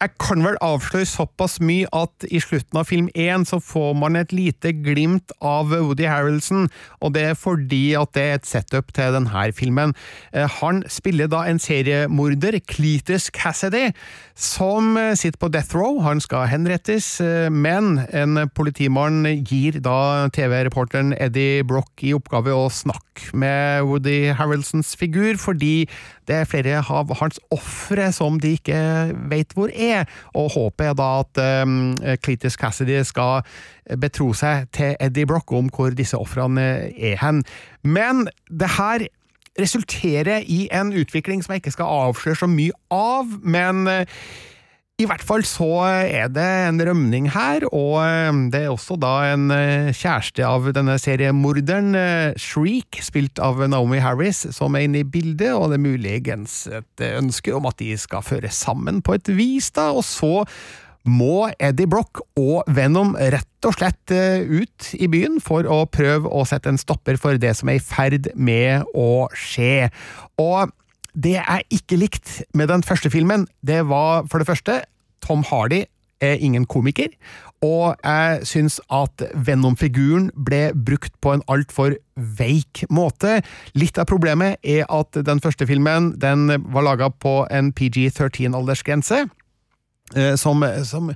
Jeg 0.04 0.18
kan 0.20 0.42
vel 0.44 0.58
avsløre 0.60 1.06
såpass 1.08 1.54
mye 1.64 1.88
at 1.96 2.26
i 2.28 2.36
slutten 2.42 2.76
av 2.76 2.90
film 2.90 3.06
én 3.16 3.46
så 3.48 3.56
får 3.62 3.94
man 3.96 4.18
et 4.20 4.34
lite 4.36 4.74
glimt 4.84 5.32
av 5.40 5.70
Woody 5.72 6.04
Harrelson, 6.04 6.66
og 7.00 7.14
det 7.14 7.22
er 7.30 7.38
fordi 7.40 7.94
at 7.96 8.12
det 8.12 8.24
er 8.24 8.36
et 8.36 8.48
setup 8.48 8.92
til 8.92 9.16
denne 9.16 9.46
filmen. 9.56 9.94
Eh, 10.36 10.44
han 10.60 10.82
spiller 10.92 11.30
da 11.32 11.46
en 11.48 11.62
seriemorder, 11.62 12.58
Cletus 12.68 13.30
Cassidy, 13.32 13.94
som 14.36 14.98
eh, 15.00 15.14
sitter 15.16 15.40
på 15.40 15.48
death 15.54 15.72
row. 15.72 16.02
Han 16.04 16.20
skal 16.20 16.50
henrettes, 16.52 17.08
eh, 17.24 17.48
men 17.48 18.02
en 18.12 18.44
politimann 18.52 19.24
gir 19.40 19.80
da 19.80 20.28
TV-reporteren 20.36 21.16
Eddie 21.16 21.64
Brock 21.64 22.04
i 22.04 22.12
oppgave 22.12 22.52
å 22.52 22.68
snakke 22.68 23.32
med 23.32 23.88
Woody 23.88 24.34
Harrelsons 24.36 24.92
figur, 25.00 25.40
fordi 25.40 25.86
det 26.28 26.36
er 26.40 26.48
flere 26.48 26.82
av 26.82 27.12
hans 27.20 27.40
ofre 27.54 28.10
som 28.14 28.38
de 28.40 28.54
ikke 28.58 28.78
vet 29.30 29.54
hvor 29.56 29.72
er, 29.72 30.08
og 30.34 30.52
håpet 30.56 30.90
er 30.90 30.96
da 30.98 31.10
at 31.22 31.42
um, 31.64 31.94
Cletus 32.24 32.58
Cassidy 32.60 33.00
skal 33.06 33.44
betro 34.00 34.32
seg 34.36 34.70
til 34.74 34.96
Eddie 35.02 35.28
Brock 35.28 35.52
om 35.52 35.68
hvor 35.72 35.94
disse 35.96 36.18
ofrene 36.18 36.64
er 36.94 37.18
hen. 37.20 37.42
Men 37.84 38.26
det 38.48 38.72
her 38.78 39.06
resulterer 39.60 40.42
i 40.46 40.66
en 40.72 40.92
utvikling 40.92 41.44
som 41.44 41.54
jeg 41.54 41.62
ikke 41.62 41.76
skal 41.76 42.08
avsløre 42.08 42.40
så 42.42 42.48
mye 42.50 42.74
av, 42.94 43.30
men 43.42 43.86
eh, 43.90 44.24
i 45.02 45.08
hvert 45.10 45.24
fall 45.26 45.42
så 45.42 45.66
er 46.06 46.28
det 46.30 46.44
en 46.68 46.78
rømning 46.86 47.26
her, 47.34 47.64
og 47.74 47.96
eh, 48.04 48.36
det 48.52 48.60
er 48.62 48.70
også 48.70 48.94
da 49.02 49.14
en 49.32 49.48
eh, 49.50 49.90
kjæreste 49.90 50.44
av 50.46 50.68
denne 50.76 50.94
seriemorderen, 51.02 51.96
Shreek, 52.38 52.54
Shriek, 52.54 53.00
spilt 53.02 53.40
av 53.42 53.58
Naomi 53.68 53.98
Harris, 53.98 54.44
som 54.54 54.76
er 54.76 54.86
inne 54.86 55.02
i 55.02 55.08
bildet, 55.08 55.50
og 55.52 55.72
det 55.72 55.80
er 55.80 55.84
muligens 55.84 56.54
et 56.70 57.04
ønske 57.10 57.52
om 57.56 57.66
at 57.66 57.80
de 57.82 57.90
skal 57.98 58.22
føre 58.24 58.52
sammen 58.54 59.02
på 59.04 59.16
et 59.18 59.30
vis, 59.34 59.72
da, 59.74 59.90
og 59.90 60.06
så 60.06 60.44
må 61.04 61.50
Eddie 61.60 61.88
Brock 61.90 62.22
og 62.40 62.64
Venom 62.72 63.12
rett 63.18 63.68
og 63.68 63.76
slett 63.76 64.14
eh, 64.14 64.46
ut 64.46 64.94
i 64.96 65.08
byen 65.10 65.36
for 65.44 65.68
å 65.68 65.84
prøve 65.90 66.30
å 66.30 66.46
sette 66.48 66.72
en 66.72 66.80
stopper 66.80 67.18
for 67.20 67.40
det 67.40 67.52
som 67.58 67.68
er 67.68 67.80
i 67.80 67.84
ferd 67.84 68.30
med 68.34 68.86
å 68.96 69.26
skje. 69.36 69.90
Og 70.40 70.72
det 71.14 71.36
jeg 71.38 71.66
ikke 71.70 71.98
likte 72.00 72.44
med 72.54 72.68
den 72.68 72.82
første 72.82 73.10
filmen, 73.10 73.46
det 73.62 73.84
var 73.88 74.26
for 74.30 74.42
det 74.42 74.48
første 74.48 74.80
Tom 75.24 75.44
Hardy 75.46 75.84
er 76.24 76.40
ingen 76.40 76.64
komiker, 76.66 77.08
og 77.64 77.96
jeg 78.04 78.46
syns 78.48 78.78
at 78.92 79.24
Venom-figuren 79.46 80.30
ble 80.46 80.68
brukt 80.76 81.14
på 81.24 81.32
en 81.34 81.42
altfor 81.50 81.96
veik 82.14 82.84
måte. 82.92 83.40
Litt 83.74 83.98
av 83.98 84.08
problemet 84.10 84.60
er 84.62 84.84
at 84.92 85.16
den 85.26 85.40
første 85.44 85.66
filmen 85.68 86.12
den 86.20 86.46
var 86.72 86.86
laga 86.86 87.10
på 87.10 87.46
en 87.50 87.72
PG-13-aldersgrense. 87.72 89.24
eh, 90.16 90.34
Som, 90.36 90.64
som 90.84 91.12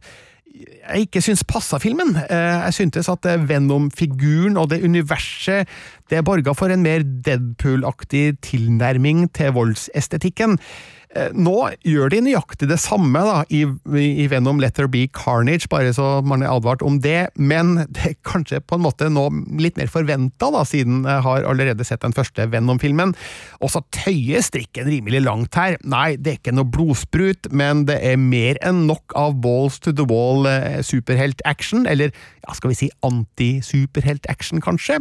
jeg 0.58 1.06
ikke 1.06 1.22
syns 1.22 1.44
passa 1.46 1.78
filmen. 1.82 2.14
Eh, 2.16 2.58
Jeg 2.68 2.74
syntes 2.74 3.08
at 3.12 3.26
eh, 3.28 3.48
Venom-figuren 3.48 4.56
og 4.60 4.70
det 4.72 4.82
universet 4.84 5.68
det 6.10 6.24
borga 6.24 6.54
for 6.56 6.72
en 6.72 6.82
mer 6.82 7.04
Deadpool-aktig 7.04 8.38
tilnærming 8.42 9.26
til 9.36 9.52
voldsestetikken. 9.52 10.58
Eh, 11.16 11.30
Nå 11.32 11.54
gjør 11.88 12.10
de 12.12 12.20
nøyaktig 12.26 12.68
det 12.68 12.76
samme 12.82 13.20
da, 13.24 13.40
i, 13.48 13.62
i 13.96 14.26
Venom 14.28 14.60
Let 14.60 14.76
There 14.76 14.90
Be 14.92 15.06
Carnage, 15.14 15.68
bare 15.72 15.94
så 15.96 16.18
man 16.24 16.44
er 16.44 16.52
advart 16.52 16.84
om 16.84 16.98
det, 17.04 17.30
men 17.40 17.86
det 17.94 18.04
er 18.10 18.16
kanskje 18.28 18.60
på 18.60 18.76
en 18.76 18.84
måte 18.84 19.08
nå 19.12 19.28
litt 19.60 19.78
mer 19.80 19.88
forventa, 19.92 20.50
siden 20.68 21.06
jeg 21.08 21.24
har 21.24 21.46
allerede 21.48 21.86
sett 21.86 22.04
den 22.04 22.16
første 22.16 22.48
Venom-filmen. 22.52 23.14
Og 23.64 23.72
så 23.72 23.82
tøyer 23.94 24.44
strikken 24.44 24.88
rimelig 24.90 25.22
langt 25.24 25.56
her. 25.58 25.78
Nei, 25.88 26.16
det 26.16 26.32
er 26.32 26.40
ikke 26.40 26.56
noe 26.56 26.68
blodsprut, 26.68 27.50
men 27.56 27.86
det 27.88 27.98
er 28.04 28.20
mer 28.20 28.60
enn 28.66 28.84
nok 28.88 29.16
av 29.18 29.38
balls 29.44 29.80
to 29.84 29.94
the 29.96 30.06
wall 30.08 30.48
eh, 30.50 30.80
superhelt-action, 30.84 31.88
eller 31.88 32.12
ja, 32.12 32.56
skal 32.56 32.74
vi 32.74 32.80
si 32.82 32.90
anti-superhelt-action, 33.06 34.60
kanskje. 34.64 35.00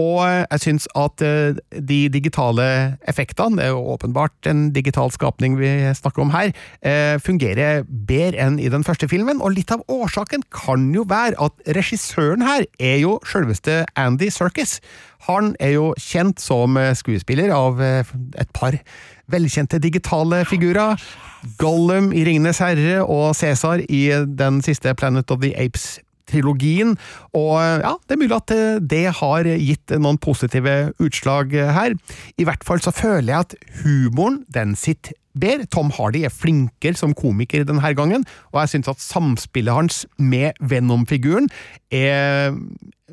Og 0.00 0.22
eh, 0.24 0.44
jeg 0.46 0.62
syns 0.62 0.86
at 0.96 1.22
eh, 1.24 1.58
de 1.76 1.98
digitale 2.12 2.64
effektene, 3.08 3.58
det 3.58 3.66
er 3.66 3.74
jo 3.74 3.92
åpenbart 3.92 4.48
en 4.48 4.70
digital 4.72 5.12
skapning 5.12 5.58
vi 5.60 5.68
snakker 5.98 6.24
om 6.24 6.32
her, 6.32 6.52
eh, 6.80 7.18
fungerer 7.20 7.84
bedre 7.84 8.40
enn 8.40 8.58
i 8.62 8.70
den 8.72 8.86
første 8.86 9.08
filmen, 9.10 9.42
og 9.44 9.52
litt 9.56 9.72
av 9.74 9.84
årsaken 9.92 10.46
kan 10.54 10.88
jo 10.96 11.04
være 11.08 11.36
at 11.44 11.74
regissøren 11.76 12.44
her 12.46 12.64
er 12.80 13.02
jo 13.02 13.18
selveste 13.28 13.82
Andy 14.00 14.30
Serkis. 14.32 14.78
Han 15.28 15.52
er 15.60 15.76
jo 15.76 15.90
kjent 16.00 16.40
som 16.42 16.78
skuespiller 16.98 17.52
av 17.54 17.78
et 17.82 18.48
par 18.56 18.74
velkjente 19.30 19.78
digitale 19.78 20.40
figurer. 20.48 20.98
Gollum 21.60 22.10
i 22.16 22.24
Ringenes 22.26 22.58
herre 22.62 23.04
og 23.04 23.36
Cæsar 23.38 23.84
i 23.86 24.08
den 24.26 24.58
siste 24.66 24.96
Planet 24.98 25.30
of 25.30 25.44
the 25.44 25.52
Apes 25.54 26.00
trilogien, 26.30 26.96
og 27.36 27.56
ja, 27.60 27.96
det 28.06 28.16
er 28.16 28.22
mulig 28.22 28.38
at 28.38 28.54
eh, 28.54 28.82
det 28.92 29.04
har 29.22 29.48
gitt 29.48 29.96
noen 29.98 30.20
positive 30.22 30.92
utslag 31.02 31.54
her. 31.76 31.96
I 32.38 32.46
hvert 32.48 32.64
fall 32.66 32.82
så 32.84 32.94
føler 32.94 33.32
jeg 33.32 33.48
at 33.48 33.58
humoren, 33.82 34.42
den 34.52 34.76
sitter 34.78 35.16
bedre. 35.38 35.66
Tom 35.72 35.90
Hardy 35.96 36.24
er 36.26 36.32
flinkere 36.32 36.98
som 36.98 37.14
komiker 37.16 37.64
denne 37.68 37.94
gangen, 37.96 38.26
og 38.52 38.62
jeg 38.62 38.74
syns 38.74 38.90
at 38.92 39.04
samspillet 39.04 39.74
hans 39.74 40.02
med 40.18 40.58
Venom-figuren 40.60 41.48
er 41.92 42.56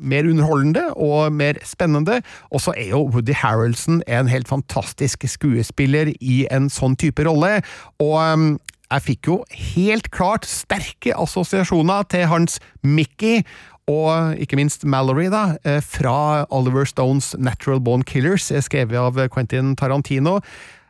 mer 0.00 0.28
underholdende 0.28 0.86
og 0.96 1.32
mer 1.32 1.60
spennende, 1.64 2.20
og 2.50 2.60
så 2.64 2.74
er 2.76 2.92
jo 2.94 3.04
Woody 3.12 3.36
Harrelson 3.36 4.02
en 4.08 4.28
helt 4.32 4.48
fantastisk 4.48 5.26
skuespiller 5.28 6.12
i 6.20 6.46
en 6.50 6.70
sånn 6.72 6.96
type 7.00 7.24
rolle, 7.28 7.60
og 8.00 8.16
um, 8.20 8.50
jeg 8.90 9.04
fikk 9.06 9.28
jo 9.30 9.36
helt 9.74 10.10
klart 10.14 10.48
sterke 10.48 11.14
assosiasjoner 11.14 12.08
til 12.10 12.26
hans 12.30 12.58
Mickey, 12.82 13.44
og 13.90 14.38
ikke 14.38 14.58
minst 14.58 14.84
Mallory, 14.84 15.28
da, 15.30 15.56
eh, 15.64 15.80
fra 15.82 16.46
Oliver 16.50 16.84
Stones 16.84 17.34
Natural 17.38 17.80
Bone 17.80 18.04
Killers, 18.04 18.50
eh, 18.50 18.60
skrevet 18.60 18.98
av 18.98 19.28
Quentin 19.28 19.76
Tarantino. 19.76 20.40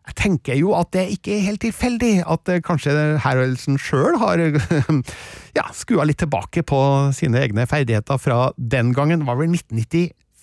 Jeg 0.07 0.15
tenker 0.17 0.57
jo 0.59 0.75
at 0.75 0.91
det 0.93 1.07
ikke 1.13 1.37
er 1.37 1.45
helt 1.47 1.61
tilfeldig 1.61 2.25
at 2.27 2.49
eh, 2.49 2.61
kanskje 2.61 3.19
Haraldsen 3.21 3.79
sjøl 3.79 4.19
har 4.19 4.39
ja, 5.59 5.67
skua 5.73 6.05
litt 6.05 6.19
tilbake 6.19 6.65
på 6.67 6.81
sine 7.15 7.39
egne 7.45 7.67
ferdigheter 7.67 8.19
fra 8.19 8.51
den 8.57 8.93
gangen. 8.93 9.21
Det 9.21 9.29
var 9.29 9.39
vel 9.39 9.53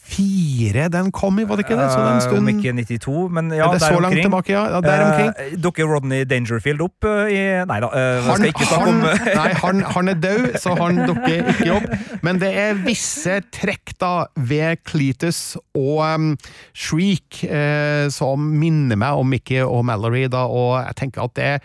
1994 0.08 0.88
den 0.93 1.12
kom 1.12 1.39
i, 1.39 1.46
var 1.48 1.60
det 1.60 1.67
ikke 1.67 1.78
det? 1.78 1.89
Så 1.91 2.00
det 2.00 2.08
er 2.08 2.15
en 2.15 2.17
Eh, 2.17 2.26
stund 2.26 2.43
Om 2.43 2.52
ikke 2.52 2.74
92, 2.74 3.30
men 3.32 3.52
ja, 3.52 3.67
Er 3.67 3.74
det 3.74 3.82
der 3.82 3.93
så 3.93 4.00
langt 4.00 4.22
tilbake, 4.22 4.54
ja? 4.54 4.63
ja 4.76 4.82
der 4.82 5.06
omkring. 5.06 5.34
Eh, 5.38 5.58
dukker 5.63 5.86
Rodney 5.86 6.24
Dangerfield 6.24 6.82
opp 6.82 7.08
uh, 7.08 7.28
i 7.30 7.41
Nei 7.67 7.80
da, 7.84 7.89
uh, 7.91 8.24
Han, 8.28 8.38
skal 8.38 8.52
ikke 8.52 8.70
snakke 8.70 8.89
om 8.91 9.02
nei, 9.41 9.50
han, 9.63 9.84
han 9.96 10.12
er 10.13 10.20
død, 10.22 10.48
så 10.62 10.76
han 10.80 11.02
dukker 11.04 11.52
ikke 11.54 11.76
opp. 11.78 11.89
Men 12.26 12.41
det 12.41 12.54
er 12.58 12.80
visse 12.86 13.41
trekk 13.54 13.96
da 14.02 14.13
ved 14.36 14.82
Cletus 14.88 15.58
og 15.78 16.02
um, 16.06 16.32
Shriek 16.76 17.43
uh, 17.50 18.08
som 18.13 18.50
minner 18.62 19.00
meg 19.00 19.20
om 19.20 19.30
Mickey 19.30 19.62
og 19.63 19.86
Mallory, 19.88 20.28
da, 20.32 20.48
og 20.48 20.82
jeg 20.86 21.00
tenker 21.04 21.28
at 21.28 21.38
det 21.38 21.52
er 21.58 21.63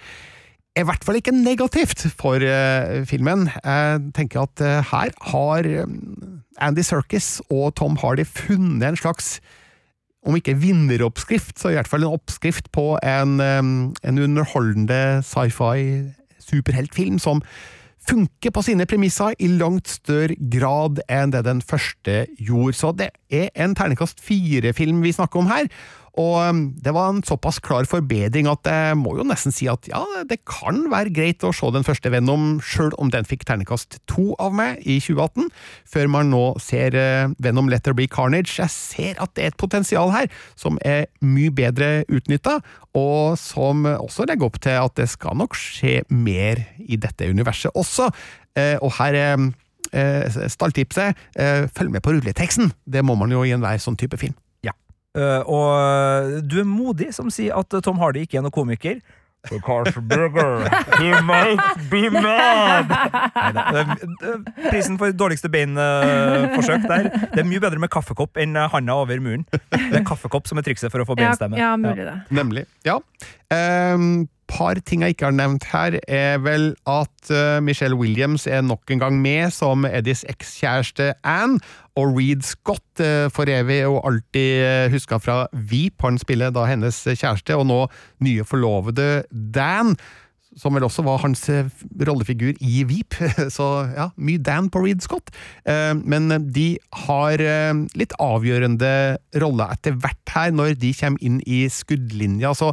i 0.73 0.87
hvert 0.89 1.05
fall 1.05 1.19
ikke 1.19 1.35
negativt 1.37 2.07
for 2.17 2.41
filmen. 3.05 3.43
Jeg 3.61 3.99
tenker 4.17 4.47
at 4.47 4.63
her 4.89 5.13
har 5.29 5.69
um, 5.85 6.41
Andy 6.61 6.85
Serkis 6.87 7.41
og 7.51 7.75
Tom 7.79 7.97
Hardy 8.01 8.27
funnet 8.29 8.89
en 8.89 8.99
slags 8.99 9.37
om 10.23 10.37
ikke 10.39 10.55
vinneroppskrift, 10.55 11.57
så 11.59 11.73
i 11.73 11.77
hvert 11.77 11.91
fall 11.91 12.05
en 12.05 12.15
oppskrift 12.15 12.69
på 12.75 12.95
en, 13.03 13.41
en 13.43 14.23
underholdende 14.23 15.23
sci-fi 15.27 16.13
superheltfilm 16.43 17.19
som 17.23 17.43
funker 18.09 18.51
på 18.55 18.63
sine 18.67 18.87
premisser 18.91 19.35
i 19.43 19.49
langt 19.51 19.91
større 19.91 20.35
grad 20.51 21.01
enn 21.11 21.35
det 21.35 21.45
den 21.47 21.63
første 21.63 22.25
gjorde. 22.39 22.79
Så 22.79 22.93
det 22.99 23.11
er 23.31 23.51
en 23.55 23.77
terningkast 23.79 24.23
fire-film 24.23 25.03
vi 25.05 25.15
snakker 25.15 25.43
om 25.43 25.51
her, 25.51 25.69
og 26.21 26.35
um, 26.45 26.61
det 26.77 26.93
var 26.93 27.09
en 27.09 27.23
såpass 27.25 27.57
klar 27.65 27.87
forbedring 27.89 28.49
at 28.51 28.69
jeg 28.69 28.97
må 29.01 29.15
jo 29.17 29.25
nesten 29.25 29.55
si 29.55 29.65
at 29.71 29.87
ja, 29.89 30.03
det 30.29 30.43
kan 30.49 30.83
være 30.93 31.13
greit 31.15 31.45
å 31.47 31.55
se 31.57 31.71
den 31.73 31.87
første 31.87 32.13
Venom, 32.13 32.59
sjøl 32.61 32.93
om 33.01 33.09
den 33.13 33.25
fikk 33.29 33.47
terningkast 33.49 33.97
to 34.11 34.35
av 34.43 34.53
meg 34.57 34.83
i 34.85 34.99
2018, 35.01 35.49
før 35.89 36.11
man 36.13 36.29
nå 36.35 36.43
ser 36.61 36.99
eh, 36.99 37.33
Venom 37.41 37.71
Let 37.73 37.87
There 37.87 37.97
Be 37.97 38.09
Carnage. 38.13 38.59
Jeg 38.59 38.75
ser 38.75 39.25
at 39.25 39.33
det 39.33 39.47
er 39.47 39.55
et 39.55 39.61
potensial 39.61 40.13
her 40.13 40.29
som 40.59 40.77
er 40.85 41.09
mye 41.25 41.55
bedre 41.55 42.05
utnytta, 42.13 42.59
og 42.99 43.41
som 43.41 43.89
også 43.89 44.29
legger 44.29 44.51
opp 44.51 44.61
til 44.61 44.77
at 44.83 44.97
det 45.01 45.09
skal 45.09 45.39
nok 45.41 45.57
skje 45.57 46.03
mer 46.13 46.61
i 46.77 47.01
dette 47.01 47.33
universet 47.33 47.73
også. 47.73 48.11
Eh, 48.61 48.77
og 48.85 48.93
her 49.01 49.17
er 49.17 49.49
eh, 49.97 50.41
stalltipset 50.53 51.17
følg 51.73 51.97
med 51.97 52.05
på 52.05 52.19
rulleteksten. 52.19 52.75
Det 52.85 53.01
må 53.01 53.17
man 53.17 53.33
jo 53.33 53.47
i 53.49 53.57
enhver 53.57 53.81
sånn 53.81 53.97
type 53.97 54.21
film. 54.21 54.37
Eh, 55.13 55.43
og 55.45 56.39
du 56.49 56.61
er 56.63 56.69
modig 56.69 57.11
som 57.17 57.29
sier 57.33 57.59
at 57.59 57.83
Tom 57.85 58.01
Hardy 58.01 58.25
ikke 58.25 58.41
er 58.41 58.47
noen 58.47 58.55
komiker. 58.55 59.03
Because 59.51 59.91
burger, 60.07 60.63
he 61.01 61.11
might 61.27 61.91
be 61.91 62.09
mad! 62.11 62.87
Neida. 63.35 63.97
Prisen 64.71 64.99
for 65.01 65.11
dårligste 65.11 65.51
beinforsøk 65.51 66.87
der. 66.87 67.09
Det 67.33 67.43
er 67.43 67.49
mye 67.51 67.63
bedre 67.65 67.83
med 67.83 67.91
kaffekopp 67.91 68.39
enn 68.39 68.55
handa 68.55 69.01
over 69.03 69.19
muren. 69.25 69.43
Det 69.51 69.99
er 69.99 70.07
kaffekopp 70.07 70.47
som 70.47 70.63
er 70.63 70.67
trikset 70.69 70.95
for 70.95 71.03
å 71.03 71.09
få 71.09 71.19
beinstemme. 71.19 71.59
ja, 71.59 71.75
mulig 71.75 72.07
det. 72.07 72.15
Nemlig. 72.31 72.69
Ja. 72.87 73.01
Um, 73.51 74.29
par 74.53 74.79
ting 74.87 75.03
jeg 75.03 75.17
ikke 75.17 75.31
har 75.31 75.37
nevnt 75.37 75.67
her, 75.73 75.97
er 76.07 76.39
vel 76.45 76.73
at 76.89 77.33
uh, 77.33 77.59
Michelle 77.65 77.97
Williams 77.99 78.47
er 78.47 78.63
nok 78.63 78.91
en 78.93 79.03
gang 79.03 79.19
med 79.23 79.51
som 79.55 79.87
Eddies 79.89 80.27
ekskjæreste 80.31 81.13
Anne, 81.25 81.59
og 82.01 82.17
Reed 82.17 82.41
Scott 82.47 83.03
eh, 83.05 83.27
for 83.33 83.51
evig 83.53 83.83
og 83.89 84.01
alltid 84.09 84.93
huska 84.95 85.19
fra 85.21 85.43
Veep. 85.53 86.01
Han 86.07 86.17
spiller 86.21 86.53
da 86.55 86.65
hennes 86.71 87.03
kjæreste, 87.05 87.57
og 87.59 87.69
nå 87.69 87.81
nye 88.25 88.47
forlovede 88.49 89.25
Dan. 89.31 89.95
Som 90.57 90.77
vel 90.77 90.85
også 90.85 91.01
var 91.05 91.23
hans 91.23 91.47
eh, 91.53 91.69
rollefigur 92.05 92.57
i 92.61 92.83
Veep. 92.89 93.17
Så 93.57 93.69
ja, 93.97 94.11
mye 94.17 94.41
Dan 94.41 94.69
på 94.73 94.83
Reed 94.85 95.05
Scott. 95.05 95.33
Eh, 95.69 95.93
Men 96.01 96.33
de 96.53 96.67
har 97.07 97.41
eh, 97.41 97.85
litt 97.97 98.13
avgjørende 98.21 98.93
rolle 99.41 99.71
etter 99.77 99.97
hvert 99.97 100.35
her, 100.37 100.53
når 100.53 100.77
de 100.81 100.93
kommer 100.97 101.25
inn 101.25 101.41
i 101.49 101.65
skuddlinja. 101.73 102.53
Så 102.57 102.73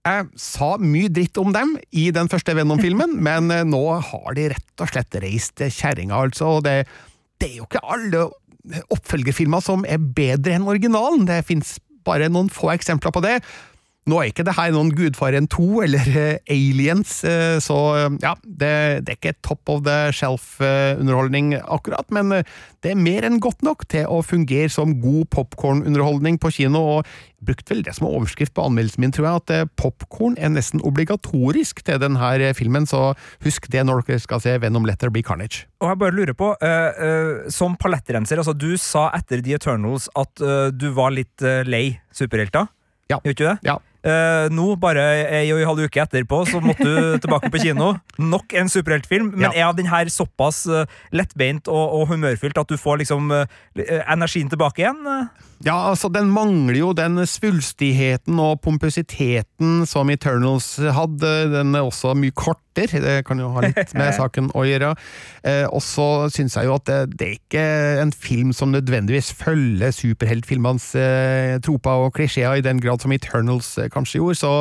jeg 0.00 0.30
sa 0.40 0.72
mye 0.80 1.10
dritt 1.12 1.36
om 1.38 1.50
dem 1.52 1.74
i 1.92 2.06
den 2.14 2.30
første 2.32 2.54
Venom-filmen, 2.56 3.18
men 3.26 3.50
eh, 3.54 3.66
nå 3.68 3.84
har 4.00 4.34
de 4.38 4.48
rett 4.54 4.82
og 4.82 4.90
slett 4.90 5.18
reist 5.22 5.62
kjerringa, 5.66 6.24
altså. 6.26 6.56
Og 6.58 6.64
det, 6.66 6.78
det 7.40 7.50
er 7.50 7.60
jo 7.60 7.68
ikke 7.68 7.84
alle 7.84 8.28
oppfølgerfilmer 8.92 9.62
som 9.64 9.86
er 9.88 10.02
bedre 10.16 10.54
enn 10.56 10.68
originalen. 10.68 11.26
Det 11.28 11.40
fins 11.48 11.78
bare 12.06 12.30
noen 12.32 12.50
få 12.52 12.72
eksempler 12.74 13.12
på 13.14 13.22
det. 13.24 13.38
Nå 14.08 14.16
er 14.16 14.30
ikke 14.30 14.46
det 14.48 14.54
her 14.56 14.72
noen 14.72 14.94
Gudfaren 14.96 15.44
2 15.52 15.64
eller 15.84 16.06
eh, 16.16 16.38
Aliens, 16.50 17.18
eh, 17.28 17.58
så 17.60 17.76
eh, 17.98 18.14
ja, 18.22 18.32
det, 18.44 18.70
det 19.04 19.12
er 19.12 19.18
ikke 19.18 19.34
top 19.44 19.68
of 19.68 19.82
the 19.84 20.08
shelf-underholdning 20.16 21.52
akkurat, 21.60 22.08
men 22.14 22.32
det 22.80 22.94
er 22.94 22.96
mer 22.96 23.26
enn 23.28 23.36
godt 23.44 23.60
nok 23.66 23.84
til 23.92 24.08
å 24.08 24.22
fungere 24.24 24.70
som 24.72 24.96
god 25.02 25.28
popkornunderholdning 25.36 26.40
på 26.40 26.52
kino, 26.56 26.80
og 26.94 27.10
jeg 27.10 27.50
brukte 27.50 27.74
vel 27.74 27.84
det 27.84 27.94
som 27.98 28.08
overskrift 28.08 28.54
på 28.56 28.64
anmeldelsen 28.70 29.04
min, 29.04 29.12
tror 29.12 29.28
jeg, 29.28 29.42
at 29.44 29.76
popkorn 29.80 30.38
er 30.40 30.52
nesten 30.52 30.80
obligatorisk 30.84 31.84
til 31.84 32.00
denne 32.00 32.32
filmen, 32.56 32.88
så 32.88 33.12
husk 33.44 33.68
det 33.72 33.84
når 33.84 34.06
dere 34.08 34.24
skal 34.24 34.40
se 34.44 34.56
Venom 34.64 34.88
Letter 34.88 35.12
Be 35.12 35.22
Carnage. 35.24 35.66
Og 35.84 35.92
jeg 35.92 36.00
bare 36.00 36.16
lurer 36.16 36.36
på, 36.36 36.50
uh, 36.56 36.90
uh, 36.96 37.52
som 37.52 37.76
palettrenser, 37.80 38.40
altså 38.40 38.56
du 38.56 38.74
sa 38.80 39.08
etter 39.16 39.44
The 39.44 39.60
Eternals 39.60 40.08
at 40.20 40.44
uh, 40.44 40.68
du 40.72 40.90
var 40.96 41.12
litt 41.16 41.44
lei 41.68 42.00
superhelter. 42.16 42.68
Ja. 43.10 43.18
Gjør 43.24 43.34
ikke 43.34 43.44
du 43.44 43.48
det? 43.48 43.60
Ja. 43.66 43.80
Eh, 44.00 44.46
nå, 44.56 44.66
bare 44.80 45.02
ei 45.28 45.50
og 45.52 45.58
ei 45.60 45.66
halv 45.68 45.82
uke 45.84 46.00
etterpå, 46.00 46.38
så 46.48 46.60
måtte 46.64 46.86
du 46.86 47.18
tilbake 47.22 47.50
på 47.52 47.60
kino. 47.60 47.90
Nok 48.16 48.54
en 48.56 48.70
superheltfilm, 48.72 49.32
men 49.36 49.50
Ja. 49.52 49.68
er 49.68 49.76
den 49.76 49.90
her 49.92 50.08
såpass 50.08 50.62
uh, 50.70 50.86
lettbeint 51.12 51.68
og, 51.68 52.00
og 52.00 52.08
humørfylt 52.14 52.56
at 52.60 52.68
du 52.72 52.78
får 52.80 53.02
liksom 53.04 53.28
uh, 53.34 53.44
energien 54.08 54.48
tilbake 54.48 54.80
igjen? 54.86 55.04
Ja, 55.60 55.74
altså, 55.90 56.08
den 56.08 56.30
mangler 56.32 56.78
jo 56.78 56.92
den 56.96 57.20
svulstigheten 57.28 58.38
og 58.40 58.62
pompøsiteten 58.64 59.82
som 59.84 60.08
Eternals 60.08 60.78
hadde. 60.80 61.32
Den 61.52 61.74
er 61.76 61.84
også 61.84 62.14
mye 62.16 62.32
kortere, 62.32 63.02
det 63.04 63.26
kan 63.28 63.42
jo 63.42 63.50
ha 63.52 63.66
litt 63.66 63.92
med 63.92 64.14
saken 64.16 64.48
å 64.56 64.62
gjøre. 64.64 64.94
Eh, 65.44 65.66
og 65.68 65.82
så 65.84 66.30
syns 66.32 66.56
jeg 66.56 66.64
jo 66.64 66.78
at 66.78 66.86
det, 66.88 66.96
det 67.12 67.26
er 67.26 67.34
ikke 67.36 67.64
en 68.00 68.12
film 68.14 68.54
som 68.56 68.72
nødvendigvis 68.72 69.34
følger 69.36 69.92
superheltfilmenes 69.92 70.86
eh, 70.96 71.58
troper 71.60 72.06
og 72.06 72.14
klisjeer 72.16 72.56
i 72.56 72.64
den 72.64 72.80
grad 72.80 73.04
som 73.04 73.12
Eternals 73.12 73.74
eh, 73.76 73.90
kanskje 73.92 74.22
gjorde, 74.22 74.40
så 74.40 74.54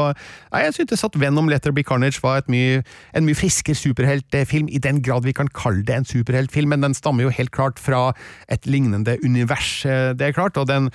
nei, 0.51 0.65
jeg 0.65 0.75
syntes 0.81 1.05
at 1.07 1.15
Venom 1.21 1.47
Letter 1.47 1.71
Be 1.71 1.85
Carnage 1.87 2.19
var 2.25 2.41
et 2.41 2.51
mye, 2.51 2.83
en 3.15 3.27
mye 3.27 3.39
friskere 3.39 3.77
superheltfilm, 3.77 4.67
i 4.67 4.83
den 4.83 4.99
grad 5.05 5.23
vi 5.23 5.37
kan 5.37 5.47
kalle 5.55 5.85
det 5.87 5.95
en 6.01 6.09
superheltfilm, 6.11 6.75
men 6.75 6.83
den 6.89 6.97
stammer 6.97 7.29
jo 7.29 7.33
helt 7.39 7.55
klart 7.55 7.79
fra 7.79 8.09
et 8.51 8.67
lignende 8.67 9.15
univers, 9.23 9.85
eh, 9.87 10.11
det 10.17 10.27
er 10.27 10.35
klart, 10.35 10.59
og 10.59 10.67
den, 10.67 10.88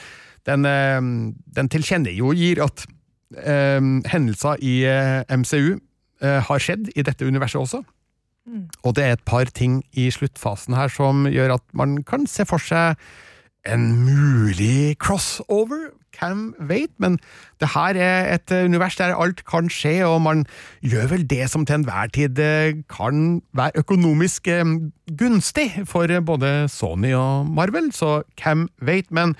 den, 0.46 0.68
eh, 0.68 1.00
den 1.56 1.72
tilkjennegir 1.72 2.62
at 2.64 2.86
eh, 3.38 3.80
hendelser 4.12 4.60
i 4.62 4.84
eh, 4.88 5.24
MCU 5.30 5.78
eh, 6.22 6.40
har 6.44 6.62
skjedd 6.62 6.92
i 6.94 7.06
dette 7.06 7.26
universet 7.26 7.60
også. 7.60 7.84
Og 8.84 8.96
det 8.96 9.04
er 9.04 9.14
et 9.16 9.24
par 9.24 9.48
ting 9.56 9.78
i 9.96 10.10
sluttfasen 10.12 10.76
her 10.76 10.90
som 10.92 11.24
gjør 11.30 11.56
at 11.56 11.64
man 11.72 12.02
kan 12.04 12.26
se 12.28 12.44
for 12.44 12.60
seg 12.60 12.98
en 13.64 13.86
mulig 14.04 14.98
crossover. 15.00 15.94
Hvem 16.14 16.52
vet? 16.68 16.92
Men 17.02 17.16
det 17.58 17.72
her 17.72 17.96
er 17.98 18.34
et 18.36 18.52
univers 18.52 18.94
der 19.00 19.16
alt 19.16 19.40
kan 19.48 19.70
skje, 19.72 20.04
og 20.06 20.20
man 20.22 20.44
gjør 20.84 21.08
vel 21.10 21.24
det 21.26 21.48
som 21.50 21.64
til 21.66 21.80
enhver 21.80 22.12
tid 22.14 22.38
eh, 22.38 22.76
kan 22.92 23.40
være 23.56 23.80
økonomisk 23.82 24.46
gunstig 25.18 25.70
for 25.88 26.20
både 26.20 26.68
Sony 26.68 27.16
og 27.16 27.48
Marvel, 27.50 27.90
så 27.92 28.22
hvem 28.38 28.68
vet? 28.78 29.10
Men 29.10 29.34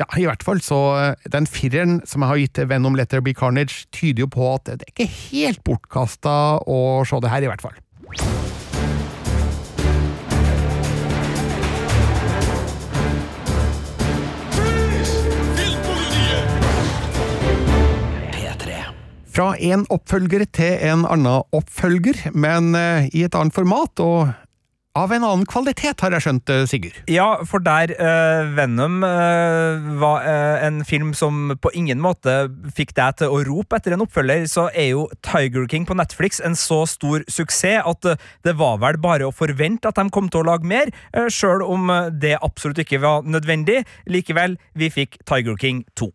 ja, 0.00 0.06
i 0.18 0.26
hvert 0.28 0.44
fall 0.44 0.62
så 0.64 0.80
eh, 0.98 1.30
Den 1.32 1.46
fireren 1.50 2.00
som 2.08 2.24
jeg 2.24 2.32
har 2.32 2.42
gitt 2.42 2.56
til 2.58 2.68
Venom 2.70 2.96
Letter 2.98 3.22
Be 3.24 3.34
Carnage, 3.36 3.86
tyder 3.94 4.26
jo 4.26 4.32
på 4.32 4.48
at 4.54 4.72
det 4.72 4.88
er 4.88 4.94
ikke 4.94 5.10
helt 5.32 5.62
bortkasta 5.66 6.36
å 6.66 6.80
se 7.08 7.22
det 7.22 7.32
her, 7.32 7.46
i 7.46 7.52
hvert 7.52 7.64
fall. 7.64 7.78
Fra 19.32 19.54
en 19.56 19.86
oppfølger 19.88 20.42
til 20.52 20.74
en 20.90 21.06
annen 21.08 21.46
oppfølger, 21.56 22.18
men 22.36 22.74
eh, 22.76 23.08
i 23.16 23.22
et 23.24 23.36
annet 23.38 23.56
format, 23.56 24.02
og 24.04 24.28
av 24.98 25.12
en 25.12 25.24
annen 25.24 25.46
kvalitet, 25.48 26.02
har 26.04 26.12
jeg 26.12 26.24
skjønt, 26.26 26.50
eh, 26.52 26.64
Sigurd. 26.68 26.96
Ja, 27.10 27.42
for 27.48 27.64
der 27.64 27.94
uh, 27.96 28.44
Venom 28.56 29.00
uh, 29.04 29.80
var 30.00 30.26
uh, 30.26 30.64
en 30.66 30.82
film 30.84 31.14
som 31.16 31.54
på 31.60 31.72
ingen 31.74 32.00
måte 32.02 32.50
fikk 32.76 32.92
deg 32.98 33.16
til 33.22 33.32
å 33.32 33.40
rope 33.48 33.78
etter 33.78 33.96
en 33.96 34.04
oppfølger, 34.04 34.44
så 34.50 34.68
er 34.76 34.92
jo 34.92 35.06
Tiger 35.24 35.66
King 35.70 35.88
på 35.88 35.96
Netflix 35.96 36.42
en 36.44 36.56
så 36.58 36.82
stor 36.90 37.24
suksess 37.28 37.86
at 37.88 38.04
det 38.44 38.56
var 38.60 38.80
vel 38.82 38.98
bare 39.00 39.28
å 39.28 39.34
forvente 39.34 39.88
at 39.88 39.96
de 39.96 40.12
kom 40.12 40.28
til 40.28 40.42
å 40.42 40.50
lage 40.52 40.68
mer, 40.68 40.92
uh, 41.16 41.28
sjøl 41.32 41.64
om 41.64 41.88
det 42.12 42.36
absolutt 42.42 42.82
ikke 42.84 43.00
var 43.02 43.24
nødvendig. 43.24 43.82
Likevel, 44.12 44.58
vi 44.76 44.92
fikk 44.92 45.22
Tiger 45.24 45.56
King 45.56 45.86
2. 45.96 46.12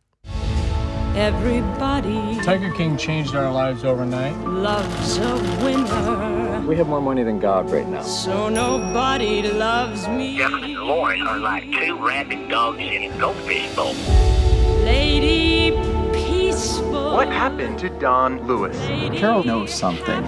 Everybody 1.18 2.27
Tiger 2.48 2.72
King 2.72 2.96
changed 2.96 3.36
our 3.36 3.52
lives 3.52 3.84
overnight. 3.84 4.34
loves 4.48 5.18
a 5.18 5.36
winner, 5.62 6.66
We 6.66 6.78
have 6.78 6.88
more 6.88 7.02
money 7.02 7.22
than 7.24 7.40
God 7.40 7.70
right 7.70 7.86
now. 7.86 8.04
so 8.04 8.48
nobody 8.48 9.42
loves 9.42 10.08
me. 10.08 10.38
Jefferson 10.38 10.64
and 10.64 10.80
Lauren 10.80 11.28
are 11.28 11.40
like 11.40 11.70
two 11.74 11.98
rabid 11.98 12.48
dogs 12.48 12.80
in 12.80 13.12
a 13.12 13.18
goldfish 13.20 13.76
bowl. 13.76 13.94
Lady 14.86 15.72
Peaceful. 16.14 17.12
What 17.12 17.28
happened 17.28 17.80
to 17.80 17.90
Don 18.00 18.48
Lewis? 18.48 18.78
Carol 19.20 19.44
knows 19.44 19.74
something. 19.74 20.26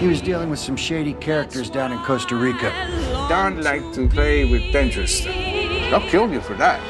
He 0.00 0.08
was 0.08 0.20
dealing 0.20 0.50
with 0.50 0.58
some 0.58 0.74
shady 0.74 1.14
characters 1.14 1.70
down 1.70 1.92
in 1.92 2.00
Costa 2.00 2.34
Rica. 2.34 2.70
Don 3.28 3.62
liked 3.62 3.94
to 3.94 4.08
play 4.08 4.50
with 4.50 4.72
dangerous 4.72 5.20
stuff. 5.20 5.36
I'll 5.92 6.08
kill 6.10 6.28
you 6.32 6.40
for 6.40 6.54
that. 6.54 6.80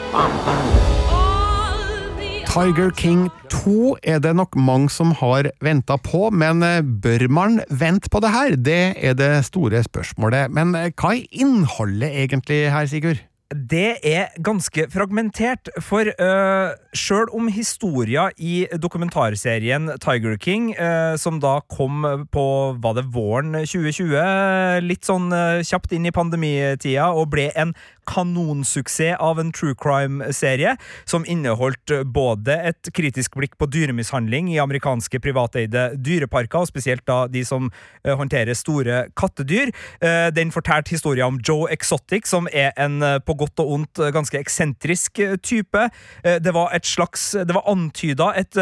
Tiger 2.55 2.93
King 2.95 3.25
2 3.51 3.97
er 4.07 4.21
det 4.23 4.31
nok 4.39 4.55
mange 4.55 4.87
som 4.95 5.11
har 5.19 5.49
venta 5.59 5.97
på, 5.99 6.29
men 6.31 6.63
eh, 6.63 6.85
bør 6.87 7.25
man 7.27 7.57
vente 7.67 8.07
på 8.07 8.21
det 8.23 8.31
her? 8.31 8.55
Det 8.55 8.83
er 8.95 9.17
det 9.19 9.31
store 9.49 9.81
spørsmålet. 9.83 10.55
Men 10.55 10.71
eh, 10.79 10.93
hva 10.95 11.17
er 11.17 11.25
innholdet 11.35 12.13
egentlig 12.13 12.61
her, 12.71 12.87
Sigurd? 12.87 13.25
Det 13.55 14.01
er 14.03 14.33
ganske 14.43 14.89
fragmentert, 14.91 15.69
for 15.79 16.09
uh, 16.11 16.73
sjøl 16.91 17.29
om 17.31 17.47
historia 17.55 18.25
i 18.35 18.65
dokumentarserien 18.83 19.93
Tiger 20.03 20.35
King, 20.43 20.73
uh, 20.75 21.15
som 21.15 21.39
da 21.39 21.61
kom 21.71 22.03
på 22.35 22.47
var 22.83 22.97
det 22.99 23.07
våren 23.15 23.55
2020, 23.61 24.83
litt 24.83 25.07
sånn 25.07 25.31
uh, 25.31 25.63
kjapt 25.63 25.95
inn 25.95 26.11
i 26.11 26.15
pandemitida, 26.15 27.13
og 27.15 27.31
ble 27.37 27.53
en 27.55 27.77
kanonsuksess 28.07 29.17
av 29.21 29.41
en 29.41 29.53
true 29.53 29.75
crime-serie, 29.75 30.77
som 31.05 31.25
inneholdt 31.29 31.93
både 32.15 32.57
et 32.71 32.91
kritisk 32.95 33.39
blikk 33.39 33.57
på 33.61 33.69
dyremishandling 33.71 34.51
i 34.53 34.61
amerikanske 34.63 35.21
privateide 35.25 35.87
dyreparker, 35.97 36.65
og 36.65 36.71
spesielt 36.71 37.05
da 37.09 37.25
de 37.31 37.45
som 37.47 37.71
eh, 38.05 38.15
håndterer 38.17 38.57
store 38.57 39.05
kattedyr. 39.19 39.73
Eh, 40.01 40.29
den 40.35 40.53
fortalte 40.55 40.95
historien 40.95 41.35
om 41.35 41.41
Joe 41.41 41.71
Exotic, 41.73 42.29
som 42.31 42.49
er 42.53 42.73
en 42.81 43.01
eh, 43.03 43.19
på 43.25 43.37
godt 43.45 43.63
og 43.63 43.77
ondt 43.79 44.03
eh, 44.03 44.13
ganske 44.15 44.41
eksentrisk 44.41 45.23
eh, 45.23 45.39
type. 45.39 45.89
Eh, 46.25 46.41
det 46.43 46.55
var 46.57 46.75
et 46.75 46.89
slags 46.89 47.33
Det 47.45 47.55
var 47.55 47.69
antyda 47.71 48.33
et 48.41 48.59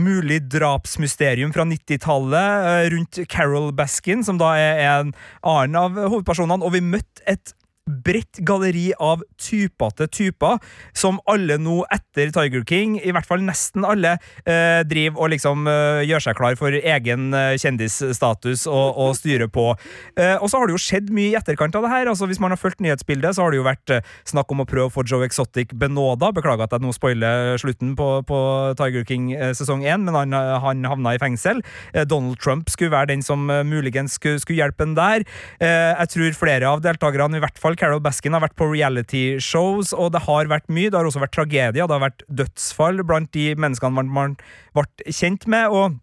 mulig 0.00 0.40
drapsmysterium 0.50 1.52
fra 1.54 1.66
90-tallet 1.68 2.66
eh, 2.70 2.88
rundt 2.94 3.20
Carol 3.30 3.70
Baskin, 3.76 4.24
som 4.24 4.40
da 4.40 4.54
er 4.58 4.82
en 4.86 5.14
annen 5.46 5.78
av 5.78 5.98
hovedpersonene, 6.00 6.64
og 6.64 6.76
vi 6.76 6.84
møtte 6.84 7.24
et 7.30 7.54
bredt 7.90 8.40
galleri 8.46 8.90
av 8.98 9.24
typete 9.40 10.08
typer, 10.10 10.58
som 10.96 11.20
alle 11.30 11.58
nå 11.60 11.80
etter 11.92 12.32
Tiger 12.34 12.64
King, 12.68 12.98
i 13.00 13.12
hvert 13.14 13.28
fall 13.28 13.44
nesten 13.44 13.86
alle, 13.86 14.16
eh, 14.44 14.80
driver 14.88 15.24
og 15.24 15.32
liksom 15.34 15.68
eh, 15.70 16.02
gjør 16.08 16.26
seg 16.26 16.38
klar 16.38 16.58
for 16.60 16.74
egen 16.74 17.34
eh, 17.36 17.56
kjendisstatus 17.60 18.66
og, 18.70 18.98
og 19.00 19.14
styrer 19.18 19.50
på. 19.52 19.70
Eh, 20.16 20.36
og 20.38 20.50
så 20.50 20.60
har 20.60 20.68
det 20.68 20.76
jo 20.76 20.82
skjedd 20.82 21.10
mye 21.14 21.32
i 21.32 21.38
etterkant 21.38 21.76
av 21.78 21.86
det 21.86 21.92
her. 21.92 22.10
altså 22.10 22.28
Hvis 22.30 22.40
man 22.42 22.54
har 22.54 22.60
fulgt 22.60 22.82
nyhetsbildet, 22.84 23.36
så 23.36 23.44
har 23.44 23.52
det 23.52 23.60
jo 23.60 23.66
vært 23.66 23.94
eh, 23.94 24.14
snakk 24.28 24.52
om 24.54 24.64
å 24.64 24.68
prøve 24.68 24.90
å 24.90 24.94
få 24.94 25.04
Joe 25.06 25.26
Exotic 25.26 25.74
benåda. 25.76 26.32
Beklager 26.36 26.66
at 26.66 26.76
jeg 26.76 26.84
nå 26.84 26.94
spoiler 26.96 27.56
slutten 27.60 27.94
på, 27.98 28.08
på 28.28 28.40
Tiger 28.80 29.06
King 29.08 29.30
eh, 29.36 29.52
sesong 29.56 29.84
én, 29.84 30.06
men 30.06 30.16
han, 30.16 30.36
eh, 30.36 30.56
han 30.64 30.86
havna 30.88 31.16
i 31.16 31.22
fengsel. 31.22 31.62
Eh, 31.94 32.06
Donald 32.08 32.40
Trump 32.42 32.70
skulle 32.72 32.94
være 32.94 33.12
den 33.14 33.24
som 33.26 33.48
eh, 33.50 33.64
muligens 33.66 34.18
skulle, 34.18 34.40
skulle 34.42 34.60
hjelpe 34.62 34.86
ham 34.86 34.96
der. 34.98 35.26
Eh, 35.60 35.92
jeg 36.00 36.14
tror 36.14 36.38
flere 36.38 36.70
av 36.70 36.84
deltakerne, 36.84 37.38
i 37.38 37.44
hvert 37.44 37.60
fall 37.60 37.78
Carol 37.80 38.02
Baskin, 38.04 38.36
har 38.36 38.44
vært 38.44 38.58
på 38.60 38.68
reality-shows, 38.68 39.94
og 39.96 40.12
det 40.14 40.24
har 40.26 40.50
vært 40.50 40.68
mye. 40.68 40.90
Det 40.90 40.98
har 40.98 41.08
også 41.08 41.22
vært 41.22 41.36
tragedier, 41.38 41.72
det 41.80 41.96
har 41.96 42.04
vært 42.04 42.26
dødsfall 42.28 43.00
blant 43.08 43.32
de 43.36 43.54
menneskene 43.56 44.04
man, 44.04 44.36
ble 44.76 45.08
kjent 45.08 45.48
med, 45.50 45.72
og 45.72 45.98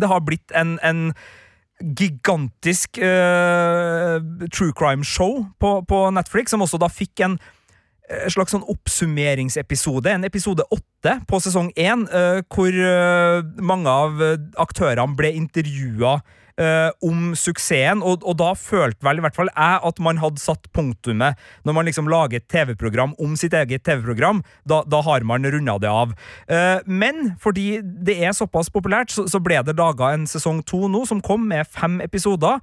det 0.00 0.10
har 0.10 0.22
blitt 0.26 0.54
en, 0.56 0.76
en 0.84 1.10
gigantisk 1.82 2.98
uh, 3.02 4.20
true 4.52 4.72
crime-show 4.76 5.44
på, 5.60 5.74
på 5.88 6.00
Netflix, 6.14 6.54
som 6.54 6.62
også 6.64 6.80
da 6.80 6.88
fikk 6.92 7.24
en 7.26 7.36
eh, 8.08 8.28
slags 8.32 8.54
sånn 8.54 8.66
oppsummeringsepisode, 8.70 10.12
en 10.12 10.28
episode 10.28 10.66
åtte 10.74 11.18
på 11.28 11.40
sesong 11.42 11.72
én, 11.76 12.06
uh, 12.14 12.40
hvor 12.52 12.70
uh, 12.70 13.42
mange 13.58 13.90
av 13.90 14.22
eh, 14.22 14.38
aktørene 14.62 15.18
ble 15.18 15.34
intervjua 15.40 16.18
eh, 16.60 16.90
om 17.04 17.34
suksessen, 17.38 18.02
og, 18.04 18.24
og 18.26 18.38
da 18.40 18.52
følte 18.58 19.04
vel 19.06 19.20
i 19.20 19.24
hvert 19.24 19.36
fall 19.36 19.50
jeg 19.50 19.80
at 19.90 20.00
man 20.04 20.20
hadde 20.22 20.42
satt 20.42 20.68
punktummet 20.76 21.40
når 21.66 21.76
man 21.76 21.88
liksom 21.88 22.10
lager 22.10 22.40
et 22.40 22.48
TV-program 22.52 23.14
om 23.22 23.36
sitt 23.38 23.56
eget 23.56 23.84
TV-program. 23.86 24.42
Da, 24.68 24.82
da 24.88 25.02
har 25.06 25.26
man 25.26 25.46
runda 25.46 25.78
det 25.82 25.92
av. 25.92 26.16
Eh, 26.48 26.80
men 26.86 27.34
fordi 27.42 27.78
det 27.82 28.18
er 28.22 28.36
såpass 28.36 28.70
populært, 28.72 29.14
så, 29.14 29.26
så 29.30 29.42
ble 29.42 29.62
det 29.66 29.78
laga 29.78 30.14
en 30.14 30.28
sesong 30.30 30.62
to 30.66 30.86
nå, 30.90 31.04
som 31.08 31.22
kom 31.24 31.48
med 31.50 31.68
fem 31.70 32.00
episoder. 32.04 32.60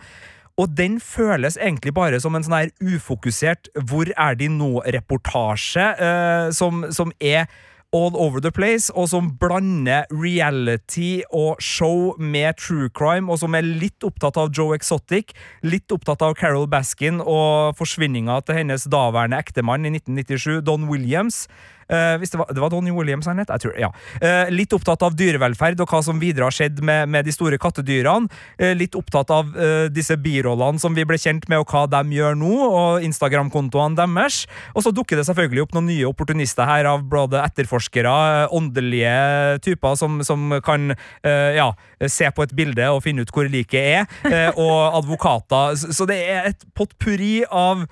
Og 0.59 0.71
den 0.77 0.99
føles 0.99 1.57
egentlig 1.57 1.93
bare 1.95 2.19
som 2.21 2.35
en 2.35 2.43
sånn 2.43 2.57
her 2.57 2.71
ufokusert 2.83 3.69
Hvor 3.87 4.09
er 4.11 4.35
de 4.37 4.49
nå-reportasje, 4.51 5.85
eh, 5.95 6.47
som, 6.55 6.85
som 6.93 7.13
er 7.17 7.47
all 7.91 8.15
over 8.15 8.39
the 8.39 8.51
place, 8.51 8.91
og 8.95 9.09
som 9.11 9.33
blander 9.39 10.07
reality 10.11 11.21
og 11.27 11.59
show 11.63 12.15
med 12.17 12.55
true 12.59 12.89
crime, 12.89 13.31
og 13.31 13.41
som 13.43 13.55
er 13.57 13.67
litt 13.67 14.05
opptatt 14.07 14.39
av 14.39 14.51
Joe 14.55 14.77
Exotic, 14.77 15.35
litt 15.63 15.91
opptatt 15.91 16.23
av 16.23 16.37
Carol 16.39 16.69
Baskin 16.71 17.19
og 17.21 17.75
forsvinninga 17.79 18.39
til 18.47 18.61
hennes 18.61 18.87
daværende 18.91 19.41
ektemann 19.43 19.87
i 19.87 19.93
1997, 19.97 20.61
Don 20.67 20.87
Williams. 20.91 21.45
Hvis 21.91 22.31
det, 22.31 22.39
var, 22.39 22.51
det 22.53 22.61
var 22.63 22.71
Donny 22.71 22.91
Williams 22.95 23.27
han 23.27 23.41
het? 23.41 23.51
Ja. 23.79 23.91
Uh, 24.21 24.47
litt 24.53 24.71
opptatt 24.75 25.03
av 25.05 25.15
dyrevelferd 25.17 25.81
og 25.83 25.91
hva 25.91 26.01
som 26.05 26.21
videre 26.21 26.47
har 26.47 26.55
skjedd 26.55 26.79
med, 26.85 27.09
med 27.11 27.27
de 27.27 27.33
store 27.35 27.59
kattedyrene. 27.61 28.31
Uh, 28.61 28.71
litt 28.77 28.95
opptatt 28.97 29.31
av 29.33 29.51
disse 29.91 30.15
birollene 30.21 30.79
som 30.81 30.95
vi 30.95 31.03
ble 31.07 31.17
kjent 31.19 31.47
med, 31.51 31.61
og 31.61 31.71
hva 31.71 31.83
de 31.89 32.15
gjør 32.15 32.37
nå, 32.39 32.51
og 32.65 33.05
Instagram-kontoene 33.05 33.97
deres. 33.99 34.45
Og 34.75 34.85
så 34.85 34.93
dukker 34.95 35.19
det 35.19 35.25
selvfølgelig 35.27 35.65
opp 35.65 35.75
noen 35.75 35.89
nye 35.91 36.07
opportunister 36.09 36.67
her, 36.67 36.87
av 36.89 37.03
både 37.11 37.41
etterforskere, 37.43 38.13
åndelige 38.55 39.59
typer 39.65 39.97
som, 39.99 40.19
som 40.25 40.57
kan 40.65 40.93
ja, 41.23 41.67
se 42.07 42.29
på 42.33 42.45
et 42.45 42.55
bilde 42.57 42.87
og 42.93 43.03
finne 43.05 43.25
ut 43.25 43.33
hvor 43.33 43.49
liket 43.51 43.81
er, 43.81 44.53
og 44.55 45.01
advokater. 45.01 45.77
Så 45.91 46.07
det 46.09 46.21
er 46.31 46.51
et 46.51 46.65
potpurri 46.77 47.41
av 47.47 47.85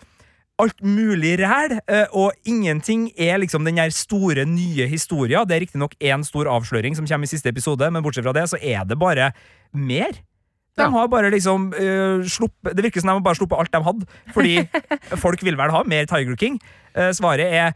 alt 0.60 0.82
mulig 0.84 1.38
ræl, 1.40 1.78
eh, 1.88 2.08
og 2.12 2.34
ingenting 2.46 3.10
er 3.18 3.40
liksom 3.40 3.66
den 3.66 3.80
der 3.80 3.94
store, 3.96 4.46
nye 4.46 4.88
historia. 4.88 5.44
Det 5.48 5.56
er 5.56 5.64
riktignok 5.66 5.96
én 6.04 6.24
stor 6.28 6.50
avsløring 6.52 6.96
som 6.96 7.08
kommer 7.08 7.28
i 7.28 7.32
siste 7.32 7.50
episode, 7.50 7.92
men 7.92 8.04
bortsett 8.04 8.28
fra 8.28 8.36
det, 8.36 8.50
så 8.52 8.60
er 8.62 8.84
det 8.84 9.00
bare 9.00 9.32
mer. 9.74 10.20
De 10.80 10.86
har 10.92 11.08
bare 11.12 11.32
liksom 11.34 11.74
uh, 11.76 12.24
sluppet 12.24 12.76
Det 12.76 12.84
virker 12.86 13.02
som 13.02 13.10
de 13.10 13.16
har 13.18 13.24
bare 13.24 13.36
sluppet 13.36 13.60
alt 13.60 13.74
de 13.74 13.82
hadde, 13.84 14.06
fordi 14.32 14.54
folk 15.24 15.44
vil 15.44 15.58
vel 15.60 15.74
ha 15.74 15.84
mer 15.84 16.08
Tiger 16.08 16.36
King. 16.40 16.60
Eh, 16.96 17.12
svaret 17.16 17.46
er 17.46 17.72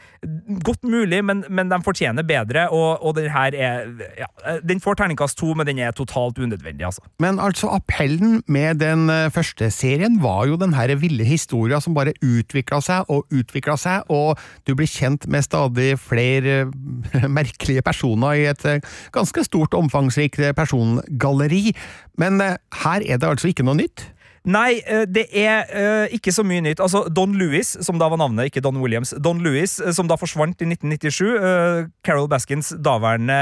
godt 0.66 0.84
mulig, 0.84 1.22
men, 1.26 1.44
men 1.50 1.72
de 1.72 1.80
fortjener 1.86 2.26
bedre, 2.28 2.68
og, 2.74 3.04
og 3.04 3.16
den 3.18 3.30
her 3.34 3.54
er 3.54 3.88
ja, 4.18 4.30
Den 4.64 4.82
får 4.84 5.00
terningkast 5.00 5.38
to, 5.40 5.54
men 5.58 5.68
den 5.68 5.80
er 5.80 5.92
totalt 5.96 6.40
unødvendig, 6.40 6.86
altså. 6.86 7.06
Men 7.20 7.40
altså, 7.40 7.70
appellen 7.74 8.42
med 8.48 8.82
den 8.82 9.10
eh, 9.10 9.30
første 9.34 9.70
serien 9.72 10.20
var 10.24 10.48
jo 10.50 10.58
den 10.60 10.74
her 10.74 10.96
ville 11.00 11.26
historia 11.26 11.80
som 11.84 11.96
bare 11.98 12.16
utvikla 12.24 12.82
seg 12.84 13.10
og 13.12 13.28
utvikla 13.34 13.78
seg, 13.80 14.10
og 14.14 14.40
du 14.68 14.76
blir 14.78 14.90
kjent 14.90 15.28
med 15.28 15.46
stadig 15.46 15.94
flere 16.02 16.60
eh, 16.64 17.30
merkelige 17.40 17.84
personer 17.86 18.40
i 18.40 18.48
et 18.52 18.66
eh, 18.70 18.82
ganske 19.14 19.46
stort, 19.46 19.74
omfangsrikt 19.78 20.40
eh, 20.40 20.56
persongalleri. 20.58 21.74
Men 22.18 22.42
eh, 22.42 22.58
her 22.84 23.06
er 23.06 23.22
det 23.22 23.30
altså 23.30 23.52
ikke 23.52 23.66
noe 23.68 23.80
nytt? 23.80 24.08
Nei, 24.44 24.82
eh, 24.84 25.06
det 25.08 25.30
er 25.32 25.70
eh, 25.72 26.14
ikke 26.18 26.34
så 26.36 26.44
mye 26.44 26.60
nytt. 26.66 26.82
Altså, 26.84 27.06
Don 27.08 27.32
Lewis, 27.40 27.78
som 27.80 27.96
da 28.00 28.10
var 28.12 28.20
navnet, 28.20 28.50
ikke 28.50 28.64
Don 28.64 28.82
Williams. 28.84 29.14
Don 29.24 29.40
Lewis, 29.40 29.78
eh, 29.80 29.94
som 29.96 30.10
da 30.10 30.18
forsvant 30.20 30.60
i 30.60 30.68
1997. 30.68 31.30
eh, 31.40 31.86
Carol 32.04 32.28
Baskins 32.28 32.74
daværende 32.76 33.38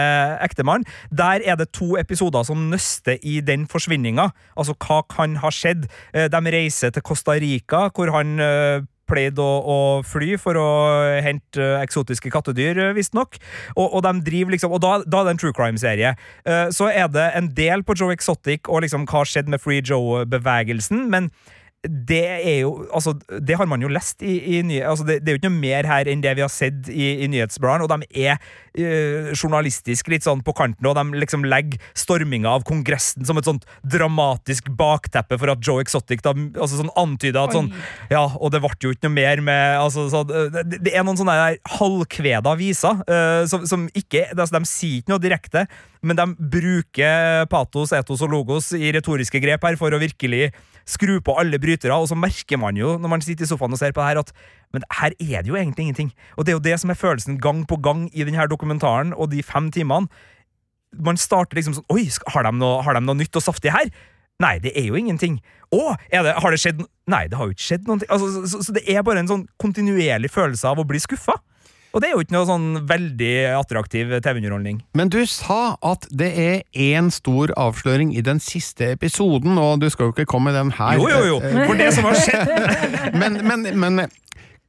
ektemann. 0.45 0.85
Der 1.09 1.41
er 1.41 1.57
det 1.57 1.71
to 1.73 1.97
episoder 1.97 2.45
som 2.45 2.69
nøster 2.69 3.17
i 3.23 3.39
den 3.41 3.65
forsvinninga. 3.65 4.29
Altså, 4.55 4.77
hva 4.77 5.01
kan 5.09 5.39
ha 5.41 5.49
skjedd? 5.49 5.89
De 6.13 6.41
reiser 6.53 6.93
til 6.93 7.01
Costa 7.01 7.33
Rica, 7.41 7.87
hvor 7.89 8.11
han 8.13 8.37
eh, 9.11 9.13
pleide 9.13 9.43
å, 9.43 9.51
å 9.61 9.77
fly 10.07 10.35
for 10.41 10.57
å 10.59 10.69
hente 11.23 11.61
eh, 11.61 11.79
eksotiske 11.83 12.31
kattedyr, 12.31 12.79
uh, 12.79 12.91
visstnok. 12.97 13.37
Og, 13.75 13.99
og 13.99 14.03
liksom 14.51 14.71
Og 14.71 14.81
da, 14.81 15.01
da 15.05 15.21
er 15.21 15.29
det 15.29 15.35
en 15.35 15.41
true 15.41 15.53
crime-serie. 15.53 16.15
Eh, 16.45 16.67
så 16.71 16.89
er 16.89 17.07
det 17.11 17.31
en 17.35 17.49
del 17.55 17.83
på 17.83 17.95
Joe 17.97 18.13
Exotic 18.13 18.69
og 18.69 18.83
liksom 18.85 19.05
hva 19.05 19.21
har 19.21 19.29
skjedd 19.29 19.49
med 19.51 19.61
Free 19.61 19.81
Joe-bevegelsen, 19.83 21.09
men 21.11 21.31
det 21.81 22.25
er 22.29 22.59
jo 22.61 22.85
Altså, 22.93 23.15
det 23.41 23.55
har 23.57 23.65
man 23.65 23.81
jo 23.81 23.89
lest 23.89 24.21
i, 24.21 24.35
i 24.57 24.61
nye, 24.65 24.83
altså 24.85 25.05
det, 25.07 25.21
det 25.21 25.31
er 25.31 25.35
jo 25.35 25.39
ikke 25.39 25.49
noe 25.49 25.61
mer 25.61 25.87
her 25.89 26.09
enn 26.11 26.21
det 26.21 26.33
vi 26.37 26.43
har 26.43 26.51
sett 26.51 26.89
i, 26.91 27.23
i 27.23 27.29
nyhetsbladene, 27.31 27.87
og 27.87 27.89
de 27.89 28.25
er 28.27 28.37
øh, 28.77 29.31
journalistisk 29.33 30.11
litt 30.11 30.25
sånn 30.25 30.43
på 30.45 30.53
kanten, 30.57 30.85
og 30.85 30.97
de 30.97 31.21
liksom 31.21 31.45
legger 31.47 31.81
storminga 31.97 32.51
av 32.53 32.65
Kongressen 32.67 33.25
som 33.25 33.39
et 33.39 33.47
sånt 33.47 33.65
dramatisk 33.81 34.69
bakteppe 34.77 35.39
for 35.41 35.53
at 35.53 35.63
Joe 35.65 35.81
Exotic 35.81 36.21
da, 36.25 36.35
altså 36.35 36.81
sånn 36.83 36.93
antyda 36.99 37.47
at 37.47 37.57
sånn 37.57 37.71
Ja, 38.11 38.27
og 38.27 38.53
det 38.53 38.61
ble 38.61 38.75
jo 38.83 38.93
ikke 38.93 39.07
noe 39.07 39.17
mer 39.17 39.41
med 39.45 39.77
altså, 39.81 40.05
så, 40.11 40.23
det, 40.27 40.65
det 40.77 40.93
er 40.93 41.05
noen 41.07 41.19
sånne 41.19 41.37
der 41.39 41.61
halvkveda 41.79 42.57
viser 42.59 43.01
øh, 43.07 43.45
som, 43.49 43.65
som 43.69 43.87
ikke 43.97 44.27
altså, 44.35 44.53
De 44.57 44.69
sier 44.69 45.01
ikke 45.01 45.15
noe 45.15 45.23
direkte, 45.23 45.65
men 46.05 46.19
de 46.19 46.27
bruker 46.57 47.47
patos, 47.49 47.93
etos 47.95 48.21
og 48.25 48.33
logos 48.33 48.71
i 48.77 48.91
retoriske 48.93 49.41
grep 49.41 49.65
her 49.65 49.79
for 49.79 49.93
å 49.93 50.01
virkelig 50.01 50.51
skru 50.87 51.19
på 51.23 51.35
alle 51.39 51.59
brytere, 51.71 51.95
og 51.95 52.09
så 52.11 52.17
merker 52.19 52.59
man 52.59 52.77
jo 52.79 52.97
når 52.99 53.15
man 53.15 53.23
sitter 53.23 53.47
i 53.47 53.49
sofaen 53.49 53.73
og 53.73 53.79
ser 53.79 53.95
på 53.95 54.03
det 54.03 54.11
her, 54.11 54.21
at 54.21 54.33
men 54.71 54.85
her 54.99 55.15
er 55.19 55.43
det 55.43 55.51
jo 55.51 55.57
egentlig 55.59 55.87
ingenting. 55.87 56.11
Og 56.37 56.45
det 56.45 56.53
er 56.53 56.59
jo 56.59 56.67
det 56.67 56.77
som 56.79 56.91
er 56.91 56.99
følelsen 56.99 57.39
gang 57.43 57.65
på 57.67 57.79
gang 57.83 58.05
i 58.13 58.23
denne 58.27 58.47
dokumentaren 58.51 59.11
og 59.15 59.31
de 59.33 59.43
fem 59.43 59.71
timene. 59.71 60.07
Man 60.95 61.19
starter 61.19 61.59
liksom 61.59 61.75
sånn 61.77 61.87
Oi, 61.91 62.05
har 62.33 62.47
de 62.47 62.51
noe, 62.55 62.81
har 62.83 62.95
de 62.95 63.03
noe 63.03 63.19
nytt 63.19 63.35
og 63.39 63.43
saftig 63.43 63.71
her? 63.75 63.91
Nei, 64.41 64.57
det 64.63 64.73
er 64.79 64.87
jo 64.87 64.97
ingenting. 64.97 65.39
Å, 65.71 65.95
det, 66.11 66.33
har 66.43 66.51
det 66.51 66.59
skjedd 66.59 66.81
Nei, 67.11 67.25
det 67.31 67.37
har 67.39 67.47
jo 67.47 67.55
ikke 67.55 67.67
skjedd 67.67 67.87
noe. 67.87 68.01
Altså, 68.07 68.31
så, 68.31 68.43
så, 68.47 68.63
så 68.67 68.75
det 68.75 68.83
er 68.89 69.03
bare 69.07 69.23
en 69.23 69.29
sånn 69.29 69.45
kontinuerlig 69.61 70.31
følelse 70.33 70.71
av 70.71 70.81
å 70.81 70.87
bli 70.87 70.99
skuffa. 71.03 71.37
Og 71.91 71.99
det 71.99 72.07
er 72.07 72.13
jo 72.15 72.23
ikke 72.23 72.35
noe 72.37 72.47
sånn 72.47 72.67
veldig 72.87 73.33
attraktiv 73.57 74.13
TV-underholdning. 74.23 74.79
Men 74.95 75.11
du 75.11 75.19
sa 75.27 75.75
at 75.83 76.07
det 76.07 76.29
er 76.39 76.61
én 76.71 77.11
stor 77.11 77.51
avsløring 77.59 78.13
i 78.15 78.23
den 78.23 78.39
siste 78.43 78.93
episoden, 78.95 79.59
og 79.59 79.83
du 79.83 79.89
skal 79.91 80.07
jo 80.07 80.15
ikke 80.15 80.29
komme 80.31 80.51
med 80.51 80.59
den 80.59 80.71
her. 80.77 80.95
Jo, 80.95 81.09
jo, 81.11 81.21
jo, 81.33 81.65
for 81.67 81.75
det 81.79 81.89
som 81.97 82.07
har 82.07 82.19
skjedd. 82.21 82.53
men, 83.21 83.41
men, 83.43 83.67
men 83.75 84.05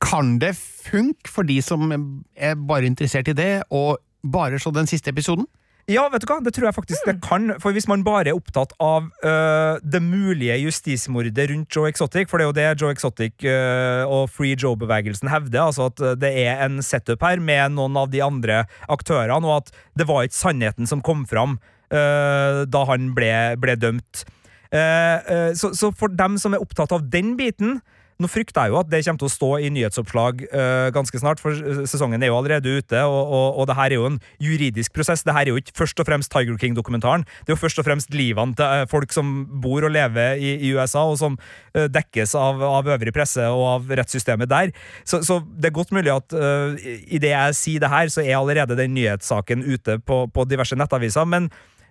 kan 0.02 0.36
det 0.42 0.56
funke 0.58 1.30
for 1.30 1.46
de 1.46 1.60
som 1.62 1.92
er 2.34 2.58
bare 2.58 2.90
interessert 2.90 3.30
i 3.30 3.38
det, 3.38 3.52
og 3.70 4.02
bare 4.22 4.58
så 4.62 4.74
den 4.74 4.90
siste 4.90 5.14
episoden? 5.14 5.46
Ja, 5.90 6.04
vet 6.12 6.22
du 6.22 6.28
hva? 6.30 6.38
det 6.44 6.52
tror 6.54 6.68
jeg 6.68 6.76
faktisk 6.76 7.08
det 7.08 7.16
kan. 7.24 7.50
For 7.62 7.74
hvis 7.74 7.88
man 7.90 8.04
bare 8.06 8.30
er 8.30 8.38
opptatt 8.38 8.70
av 8.82 9.08
uh, 9.24 9.82
det 9.82 9.98
mulige 10.04 10.54
justismordet 10.62 11.48
rundt 11.50 11.74
Joe 11.74 11.90
Exotic, 11.90 12.30
for 12.30 12.38
det 12.38 12.44
er 12.44 12.50
jo 12.50 12.56
det 12.58 12.66
Joe 12.82 12.94
Exotic 12.94 13.46
uh, 13.48 14.06
og 14.06 14.30
Free 14.30 14.54
Joe-bevegelsen 14.54 15.30
hevder, 15.32 15.64
altså 15.66 15.88
at 15.90 16.04
det 16.22 16.30
er 16.44 16.62
en 16.62 16.78
setup 16.86 17.26
her 17.26 17.42
med 17.42 17.74
noen 17.74 17.98
av 17.98 18.12
de 18.12 18.22
andre 18.22 18.62
aktørene, 18.86 19.42
og 19.42 19.64
at 19.64 19.72
det 19.98 20.06
var 20.06 20.28
ikke 20.28 20.38
sannheten 20.38 20.86
som 20.86 21.02
kom 21.02 21.26
fram 21.26 21.58
uh, 21.90 22.62
da 22.62 22.84
han 22.92 23.10
ble, 23.16 23.32
ble 23.62 23.76
dømt. 23.78 24.24
så, 24.72 25.68
så 25.76 25.90
for 25.92 26.08
dem 26.16 26.38
som 26.40 26.54
er 26.56 26.62
opptatt 26.64 26.94
av 26.96 27.02
den 27.12 27.34
biten, 27.36 27.82
nå 28.22 28.30
frykter 28.30 28.66
jeg 28.66 28.72
jo 28.72 28.78
at 28.80 28.90
det 28.92 29.02
kommer 29.04 29.22
til 29.22 29.28
å 29.28 29.32
stå 29.32 29.50
i 29.62 29.70
nyhetsoppslag 29.74 30.44
uh, 30.52 30.88
ganske 30.94 31.20
snart, 31.20 31.42
for 31.42 31.56
sesongen 31.88 32.22
er 32.22 32.30
jo 32.30 32.38
allerede 32.38 32.76
ute, 32.78 33.02
og, 33.02 33.20
og, 33.22 33.46
og 33.62 33.68
det 33.70 33.76
her 33.78 33.90
er 33.90 33.98
jo 33.98 34.08
en 34.08 34.18
juridisk 34.42 34.94
prosess. 34.96 35.24
Det 35.26 35.34
her 35.34 35.46
er 35.46 35.52
jo 35.52 35.60
ikke 35.60 35.76
først 35.82 36.02
og 36.02 36.08
fremst 36.08 36.32
Tiger 36.32 36.58
King-dokumentaren. 36.60 37.26
Det 37.42 37.52
er 37.52 37.56
jo 37.56 37.62
først 37.62 37.82
og 37.82 37.88
fremst 37.88 38.14
livene 38.16 38.56
til 38.58 38.84
uh, 38.84 38.86
folk 38.90 39.14
som 39.14 39.34
bor 39.62 39.86
og 39.86 39.94
lever 39.94 40.40
i, 40.40 40.54
i 40.68 40.72
USA, 40.76 41.04
og 41.10 41.18
som 41.20 41.36
uh, 41.38 41.86
dekkes 41.92 42.36
av, 42.38 42.62
av, 42.62 42.92
øvrig 42.96 43.14
presse 43.14 43.44
og 43.50 43.66
av 43.74 43.92
rettssystemet 44.02 44.50
der. 44.52 44.72
Så, 45.04 45.22
så 45.26 45.40
det 45.42 45.70
er 45.70 45.76
godt 45.80 45.94
mulig 45.94 46.14
at 46.14 46.36
uh, 46.36 46.78
det 47.12 47.34
jeg 47.34 47.58
sier 47.58 47.82
det 47.82 47.92
her, 47.92 48.12
så 48.12 48.24
er 48.24 48.38
allerede 48.38 48.78
den 48.78 48.96
nyhetssaken 48.96 49.66
ute 49.66 49.98
på, 50.06 50.24
på 50.32 50.48
diverse 50.48 50.78
nettaviser. 50.78 51.28
men 51.28 51.50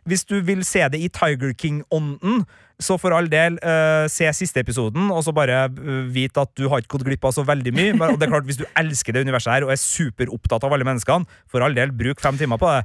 hvis 0.10 0.26
du 0.26 0.40
vil 0.46 0.66
se 0.66 0.84
det 0.92 1.00
i 1.02 1.10
Tiger 1.14 1.54
King-ånden, 1.58 2.44
så 2.82 2.98
for 2.98 3.14
all 3.14 3.28
del, 3.30 3.60
uh, 3.62 4.08
se 4.10 4.26
siste 4.34 4.64
episoden, 4.64 5.12
og 5.14 5.22
så 5.26 5.34
bare 5.36 5.68
uh, 5.70 6.08
vite 6.10 6.42
at 6.42 6.50
du 6.58 6.66
har 6.72 6.82
ikke 6.82 6.96
gått 6.96 7.06
glipp 7.12 7.28
av 7.30 7.36
så 7.36 7.46
veldig 7.46 7.74
mye. 7.78 7.94
Men, 7.94 8.16
og 8.16 8.18
det 8.18 8.26
er 8.26 8.34
klart, 8.34 8.48
Hvis 8.50 8.58
du 8.58 8.66
elsker 8.80 9.14
det 9.14 9.22
universet 9.28 9.54
her 9.54 9.68
og 9.68 9.74
er 9.76 9.82
superopptatt 9.82 10.66
av 10.66 10.74
alle 10.74 10.88
menneskene, 10.88 11.30
for 11.52 11.62
all 11.62 11.78
del, 11.78 11.94
bruk 11.94 12.24
fem 12.24 12.40
timer 12.42 12.62
på 12.62 12.74
det. 12.74 12.82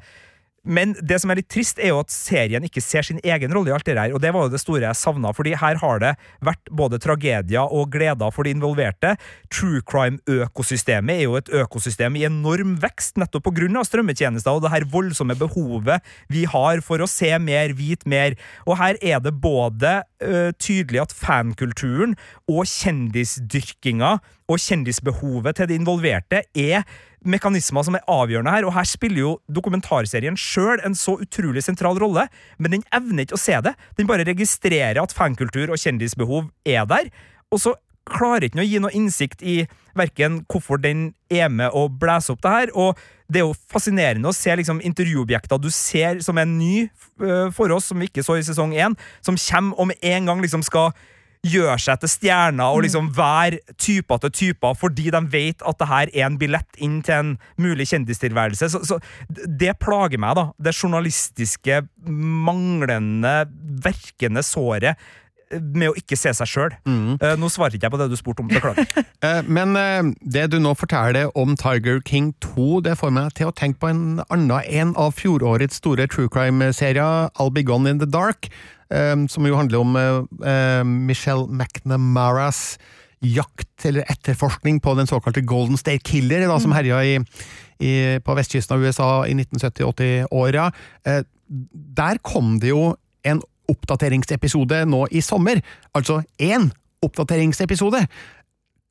Men 0.67 0.97
det 0.99 1.21
som 1.23 1.31
er 1.31 1.41
litt 1.41 1.49
trist, 1.53 1.79
er 1.79 1.93
jo 1.95 2.01
at 2.03 2.13
serien 2.13 2.65
ikke 2.67 2.83
ser 2.83 3.07
sin 3.07 3.21
egen 3.23 3.55
rolle 3.55 3.71
i 3.71 3.75
alt 3.77 3.87
det 3.87 3.97
her, 3.97 4.15
og 4.15 4.23
det 4.23 4.33
var 4.35 4.47
jo 4.47 4.53
det 4.53 4.61
store 4.61 4.83
jeg 4.83 4.99
savna, 4.99 5.33
fordi 5.37 5.55
her 5.59 5.79
har 5.81 6.03
det 6.03 6.13
vært 6.45 6.73
både 6.75 7.01
tragedier 7.03 7.71
og 7.71 7.93
gleder 7.95 8.35
for 8.35 8.47
de 8.47 8.55
involverte. 8.57 9.15
True 9.55 9.83
crime-økosystemet 9.87 11.21
er 11.21 11.25
jo 11.29 11.39
et 11.39 11.53
økosystem 11.63 12.19
i 12.19 12.27
enorm 12.29 12.77
vekst, 12.83 13.17
nettopp 13.21 13.47
på 13.47 13.55
grunn 13.61 13.79
av 13.79 13.87
strømmetjenester 13.87 14.59
og 14.59 14.65
det 14.67 14.75
her 14.75 14.89
voldsomme 14.91 15.39
behovet 15.39 16.03
vi 16.33 16.45
har 16.51 16.83
for 16.85 17.03
å 17.03 17.11
se 17.11 17.31
mer, 17.43 17.77
vite 17.79 18.09
mer. 18.11 18.35
Og 18.67 18.81
her 18.81 18.99
er 19.01 19.23
det 19.23 19.37
både 19.43 20.01
uh, 20.03 20.51
tydelig 20.59 21.07
at 21.07 21.15
fankulturen 21.17 22.17
og 22.51 22.65
kjendisdyrkinga 22.67 24.17
og 24.47 24.63
kjendisbehovet 24.63 25.59
til 25.59 25.71
de 25.71 25.79
involverte 25.79 26.43
er 26.55 26.87
mekanismer 27.27 27.87
som 27.87 27.97
er 27.99 28.05
avgjørende 28.11 28.53
her, 28.55 28.67
og 28.69 28.75
her 28.77 28.87
spiller 28.89 29.23
jo 29.23 29.33
dokumentarserien 29.53 30.39
sjøl 30.41 30.83
en 30.87 30.97
så 30.99 31.17
utrolig 31.23 31.65
sentral 31.67 31.99
rolle, 32.03 32.27
men 32.59 32.77
den 32.77 32.87
evner 32.95 33.27
ikke 33.27 33.39
å 33.39 33.43
se 33.43 33.59
det. 33.65 33.75
Den 33.99 34.09
bare 34.11 34.27
registrerer 34.29 35.03
at 35.03 35.15
fankultur 35.17 35.73
og 35.73 35.81
kjendisbehov 35.83 36.51
er 36.67 36.87
der, 36.91 37.11
og 37.51 37.63
så 37.63 37.75
klarer 38.07 38.47
ikke 38.47 38.59
den 38.59 38.65
å 38.65 38.69
gi 38.69 38.81
noe 38.83 38.95
innsikt 38.95 39.43
i 39.43 39.57
verken 39.97 40.43
hvorfor 40.51 40.79
den 40.79 41.11
er 41.33 41.51
med 41.51 41.75
å 41.75 41.87
blæse 41.91 42.31
opp 42.33 42.43
det 42.45 42.53
her, 42.53 42.73
og 42.79 43.01
det 43.27 43.41
er 43.41 43.49
jo 43.49 43.57
fascinerende 43.73 44.31
å 44.31 44.37
se 44.37 44.55
liksom 44.55 44.79
intervjuobjekter 44.87 45.59
du 45.59 45.69
ser 45.75 46.21
som 46.23 46.39
er 46.39 46.47
ny 46.47 46.87
øh, 46.87 47.51
for 47.55 47.73
oss, 47.75 47.89
som 47.91 47.99
vi 47.99 48.07
ikke 48.11 48.23
så 48.23 48.39
i 48.39 48.45
sesong 48.47 48.77
én, 48.77 48.95
som 49.25 49.39
kommer 49.49 49.81
og 49.81 49.91
med 49.91 50.07
en 50.15 50.31
gang 50.31 50.45
liksom 50.45 50.63
skal 50.67 50.93
gjøre 51.47 51.77
seg 51.83 52.01
til 52.03 52.13
stjerner 52.13 52.75
og 52.75 52.85
liksom 52.87 53.11
være 53.17 53.61
typer 53.81 54.23
til 54.25 54.35
typer 54.41 54.79
fordi 54.79 55.11
de 55.15 55.23
vet 55.33 55.63
at 55.67 55.79
det 55.81 55.91
her 55.91 56.13
er 56.13 56.29
en 56.29 56.39
billett 56.41 56.81
inn 56.83 57.01
til 57.07 57.17
en 57.17 57.35
mulig 57.61 57.89
kjendistilværelse. 57.93 58.71
Så, 58.73 58.83
så 58.87 58.99
det 59.31 59.77
plager 59.83 60.21
meg, 60.23 60.37
da. 60.39 60.49
Det 60.59 60.75
journalistiske, 60.77 61.83
manglende, 62.07 63.39
verkende 63.85 64.45
såret 64.47 64.97
med 65.53 65.91
å 65.91 65.95
ikke 65.99 66.19
se 66.19 66.33
seg 66.35 66.51
sjøl. 66.51 66.75
Nå 66.87 67.51
svarer 67.53 67.77
ikke 67.77 67.87
jeg 67.87 67.95
på 67.95 68.01
det 68.01 68.09
du 68.11 68.17
spurte 68.19 68.43
om. 68.43 68.51
Beklager. 68.51 68.89
uh, 69.23 69.43
Men 69.59 69.77
uh, 69.79 70.13
det 70.21 70.49
du 70.53 70.59
nå 70.63 70.75
forteller 70.79 71.31
om 71.39 71.55
Tiger 71.59 72.01
King 72.07 72.33
2, 72.45 72.83
det 72.87 72.97
får 72.99 73.15
meg 73.15 73.35
til 73.39 73.51
å 73.51 73.55
tenke 73.57 73.83
på 73.85 73.93
en 73.93 74.21
annen 74.27 74.55
en 74.67 74.95
av 74.99 75.15
fjorårets 75.19 75.79
store 75.83 76.09
true 76.11 76.31
crime-serier, 76.33 77.31
I'll 77.39 77.55
Be 77.55 77.65
Gone 77.67 77.91
in 77.91 78.03
the 78.03 78.09
Dark, 78.11 78.51
som 78.87 79.47
jo 79.49 79.57
handler 79.59 79.83
om 79.83 79.97
Michelle 81.09 81.49
McNamaras 81.51 82.77
jakt 83.25 83.87
eller 83.87 84.07
etterforskning 84.11 84.81
på 84.83 84.95
den 84.99 85.09
såkalte 85.09 85.45
Golden 85.47 85.79
State 85.81 86.05
Killer, 86.05 86.47
da, 86.49 86.59
som 86.61 86.75
herja 86.77 87.01
i, 87.05 87.17
i, 87.81 87.93
på 88.25 88.37
vestkysten 88.37 88.77
av 88.77 88.85
USA 88.85 89.11
i 89.27 89.35
1970-80-åra. 89.37 90.71
Eh, 91.07 91.23
der 91.97 92.21
kom 92.27 92.57
det 92.61 92.73
jo 92.75 92.95
en 93.27 93.43
oppdateringsepisode 93.73 94.85
nå 94.89 95.07
i 95.11 95.23
sommer. 95.25 95.63
Altså 95.97 96.23
én 96.39 96.71
oppdateringsepisode. 97.05 98.07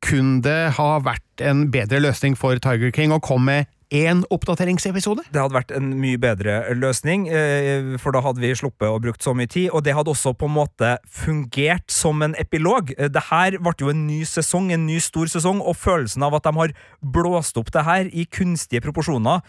Kunne 0.04 0.42
det 0.44 0.76
ha 0.76 0.90
vært 1.02 1.42
en 1.42 1.70
bedre 1.72 2.02
løsning 2.04 2.36
for 2.38 2.58
Tiger 2.62 2.92
King 2.94 3.14
å 3.16 3.22
komme 3.22 3.46
med 3.46 3.72
én 3.94 4.24
oppdateringsepisode? 4.34 5.22
Det 5.30 5.40
hadde 5.40 5.54
vært 5.54 5.72
en 5.76 5.92
mye 6.00 6.18
bedre 6.18 6.74
løsning, 6.74 7.28
eh, 7.30 7.96
for 8.02 8.12
da 8.12 8.20
hadde 8.20 8.42
vi 8.42 8.50
sluppet 8.54 8.88
å 8.90 9.00
brukt 9.00 9.22
så 9.22 9.34
mye 9.34 9.48
tid, 9.48 9.70
og 9.70 9.84
det 9.84 9.94
hadde 9.94 10.10
også 10.10 10.34
på 10.36 10.48
en 10.48 10.56
måte 10.56 10.96
fungert 11.06 11.90
som 11.90 12.22
en 12.22 12.34
epilog. 12.34 12.92
Eh, 12.98 13.08
Det 13.08 13.22
her 13.30 13.58
ble 13.58 13.72
jo 13.78 13.88
en 13.90 14.06
ny 14.06 14.22
sesong, 14.24 14.72
en 14.72 14.86
ny 14.86 14.98
stor 14.98 15.26
sesong, 15.26 15.60
og 15.60 15.76
følelsen 15.76 16.22
av 16.22 16.34
at 16.34 16.42
de 16.42 16.52
har 16.52 16.72
blåst 17.02 17.56
opp 17.56 17.70
det 17.70 17.84
her 17.84 18.04
i 18.12 18.26
kunstige 18.26 18.82
proporsjoner, 18.82 19.42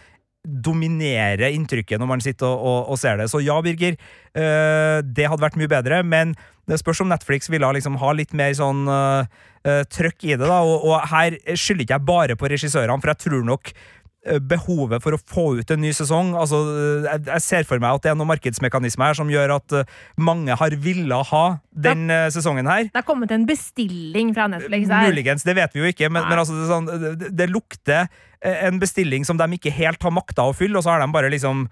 dominerer 0.48 1.52
inntrykket 1.52 2.00
når 2.00 2.10
man 2.10 2.24
sitter 2.24 2.48
og, 2.48 2.62
og, 2.62 2.94
og 2.94 3.02
ser 3.02 3.20
det. 3.20 3.28
Så 3.32 3.42
ja, 3.44 3.58
Birger, 3.64 3.98
eh, 4.38 5.00
det 5.04 5.28
hadde 5.28 5.44
vært 5.44 5.60
mye 5.60 5.72
bedre, 5.72 6.02
men 6.08 6.34
det 6.68 6.80
spørs 6.82 7.04
om 7.04 7.12
Netflix 7.12 7.52
ville 7.52 7.68
liksom 7.78 8.00
ha 8.02 8.14
litt 8.16 8.34
mer 8.38 8.56
sånn 8.58 8.88
eh, 8.92 9.84
trøkk 9.92 10.26
i 10.28 10.34
det, 10.36 10.48
da, 10.48 10.64
og, 10.64 10.88
og 10.88 11.12
her 11.12 11.38
skylder 11.54 11.86
ikke 11.86 12.00
jeg 12.00 12.08
bare 12.08 12.40
på 12.40 12.52
regissørene, 12.52 13.00
for 13.04 13.12
jeg 13.14 13.24
tror 13.24 13.46
nok 13.48 13.72
eh, 13.74 14.40
behovet 14.40 15.04
for 15.04 15.16
å 15.16 15.22
få 15.22 15.46
ut 15.60 15.74
en 15.76 15.84
ny 15.84 15.92
sesong 15.96 16.34
altså, 16.40 16.62
jeg, 17.08 17.42
ser 17.44 17.68
for 17.68 17.84
meg 17.84 18.00
at 18.00 18.06
det 18.06 18.14
er 18.14 18.20
noen 18.20 18.32
markedsmekanismer 18.32 19.12
her 19.12 19.20
som 19.20 19.32
gjør 19.32 19.58
at 19.58 19.78
mange 20.20 20.56
har 20.60 20.78
villa 20.84 21.20
ha 21.32 21.46
den 21.72 22.08
det, 22.12 22.22
sesongen 22.36 22.68
her. 22.72 22.88
Det 22.88 23.04
har 23.04 23.08
kommet 23.08 23.36
en 23.36 23.48
bestilling 23.48 24.32
fra 24.36 24.48
Netflix 24.52 24.88
der. 24.92 25.12
Muligens, 25.12 25.48
det 25.48 25.60
vet 25.60 25.76
vi 25.76 25.84
jo 25.84 25.92
ikke, 25.92 26.12
men, 26.12 26.24
men 26.28 26.44
altså, 26.44 26.56
det, 26.56 26.72
sånn, 26.72 26.90
det, 27.20 27.36
det 27.36 27.52
lukter 27.52 28.08
en 28.46 28.80
bestilling 28.82 29.26
som 29.28 29.40
de 29.40 29.48
ikke 29.58 29.74
helt 29.74 30.04
har 30.04 30.14
makta 30.14 30.48
å 30.48 30.56
fylle, 30.56 30.78
og 30.78 30.86
så 30.86 30.96
har 30.96 31.04
de 31.04 31.12
bare 31.14 31.32
liksom 31.34 31.68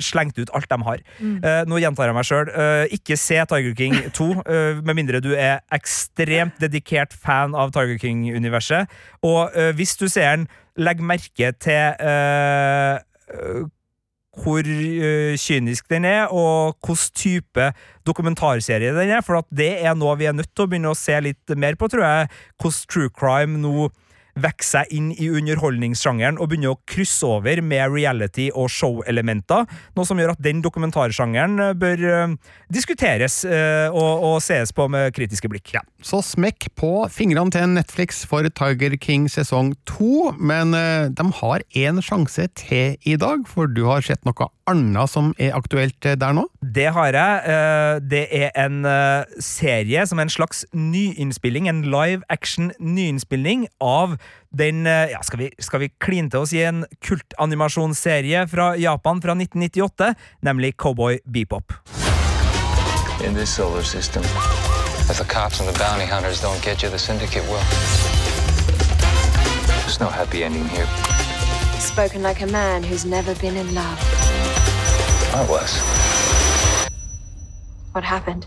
slengt 0.00 0.38
ut 0.40 0.48
alt 0.56 0.70
de 0.70 0.78
har. 0.86 1.00
Mm. 1.20 1.36
Uh, 1.44 1.62
nå 1.68 1.78
gjentar 1.82 2.08
jeg 2.08 2.16
meg 2.16 2.24
sjøl. 2.24 2.48
ikke 2.96 3.18
se 3.20 3.36
Tiger 3.50 3.74
King 3.76 3.96
2, 4.16 4.28
uh, 4.40 4.80
med 4.80 4.96
mindre 4.96 5.20
du 5.20 5.34
er 5.36 5.60
ekstremt 5.74 6.56
dedikert 6.62 7.12
fan 7.12 7.52
av 7.54 7.74
Tiger 7.74 8.00
King-universet. 8.00 8.90
Og 9.24 9.52
eh, 9.52 9.74
hvis 9.76 9.92
du 10.00 10.08
ser 10.08 10.30
den, 10.38 10.48
legg 10.80 11.02
merke 11.04 11.52
til 11.62 11.94
eh, 12.02 12.98
eh, 13.30 13.64
hvor 14.34 14.66
eh, 14.66 15.36
kynisk 15.38 15.86
den 15.90 16.06
er, 16.08 16.26
og 16.26 16.74
hvilken 16.82 17.14
type 17.14 17.68
dokumentarserie 18.06 18.94
den 18.96 19.12
er. 19.14 19.22
For 19.22 19.38
at 19.42 19.50
det 19.54 19.70
er 19.84 19.94
noe 19.98 20.16
vi 20.18 20.28
er 20.30 20.34
nødt 20.36 20.50
til 20.54 20.66
å 20.66 20.70
begynne 20.70 20.90
å 20.90 20.98
se 20.98 21.18
litt 21.22 21.54
mer 21.56 21.78
på, 21.78 21.88
tror 21.90 22.06
jeg. 22.06 22.32
Hvordan 22.60 22.90
true 22.90 23.12
crime 23.14 23.60
nå 23.62 23.88
vokser 24.34 24.74
seg 24.74 24.94
inn 24.96 25.10
i 25.12 25.28
underholdningssjangeren 25.30 26.38
og 26.40 26.50
begynner 26.50 26.74
å 26.74 26.80
krysse 26.90 27.26
over 27.28 27.60
med 27.64 27.92
reality- 27.92 28.50
og 28.50 28.70
show-elementer. 28.72 29.68
Noe 29.94 30.08
som 30.08 30.20
gjør 30.20 30.34
at 30.34 30.42
den 30.44 30.62
dokumentarsjangeren 30.64 31.60
eh, 31.68 31.74
bør 31.78 32.04
eh, 32.10 32.34
diskuteres 32.72 33.42
eh, 33.46 33.88
og, 33.92 34.24
og 34.26 34.38
sees 34.44 34.74
på 34.74 34.88
med 34.90 35.14
kritiske 35.16 35.50
blikk. 35.52 35.74
Ja, 35.76 35.84
Så 36.04 36.22
smekk 36.24 36.70
på 36.78 36.92
fingrene 37.12 37.54
til 37.54 37.76
Netflix 37.76 38.24
for 38.28 38.46
Tiger 38.48 38.96
King 39.00 39.28
sesong 39.30 39.74
to, 39.88 40.32
men 40.38 40.74
de 40.74 41.24
har 41.40 41.62
én 41.76 42.00
sjanse 42.04 42.46
til 42.58 42.96
i 43.06 43.16
dag, 43.20 43.44
for 43.48 43.70
du 43.70 43.84
har 43.88 44.04
sett 44.04 44.24
noe 44.26 44.48
annet 44.70 45.10
som 45.10 45.32
er 45.38 45.54
aktuelt 45.56 46.06
eh, 46.06 46.16
der 46.18 46.34
nå? 46.36 46.46
Det 46.60 46.86
har 46.96 47.12
jeg. 47.12 47.42
Eh, 47.52 48.00
Det 48.00 48.24
er 48.32 48.50
en 48.58 48.84
eh, 48.84 49.24
serie 49.40 50.06
som 50.06 50.18
er 50.18 50.28
en 50.28 50.32
slags 50.32 50.64
nyinnspilling, 50.72 51.68
en 51.68 51.82
live 51.82 52.22
action 52.28 52.72
nyinnspilling 52.80 53.68
av 53.80 54.16
den 54.54 54.84
ja, 54.86 55.18
Skal 55.26 55.38
vi, 55.38 55.48
skal 55.58 55.80
vi 55.82 55.88
kline 55.98 56.30
til 56.30 56.44
oss 56.44 56.52
i 56.54 56.60
en 56.62 56.84
kultanimasjonsserie 57.02 58.44
fra 58.46 58.74
Japan 58.78 59.18
fra 59.22 59.34
1998, 59.34 60.14
nemlig 60.46 60.76
Cowboy 60.78 61.18
Bebop. 61.26 61.72
In 63.26 63.34
this 63.34 63.50
solar 63.50 63.82
system, 63.82 64.22
if 65.10 65.18
the 65.18 65.24
cops 65.24 65.58
and 65.60 65.68
the 65.68 65.76
bounty 65.78 66.06
hunters 66.06 66.40
don't 66.40 66.62
get 66.62 66.82
you, 66.82 66.90
the 66.90 66.98
syndicate 66.98 67.42
will. 67.50 67.64
There's 69.82 69.98
no 69.98 70.08
happy 70.08 70.44
ending 70.44 70.68
here. 70.68 70.86
Spoken 71.80 72.22
like 72.22 72.40
a 72.42 72.46
man 72.46 72.84
who's 72.84 73.04
never 73.04 73.34
been 73.34 73.56
in 73.56 73.74
love. 73.74 74.23
I 75.34 75.44
was. 75.46 75.80
What 77.90 78.04
happened? 78.04 78.46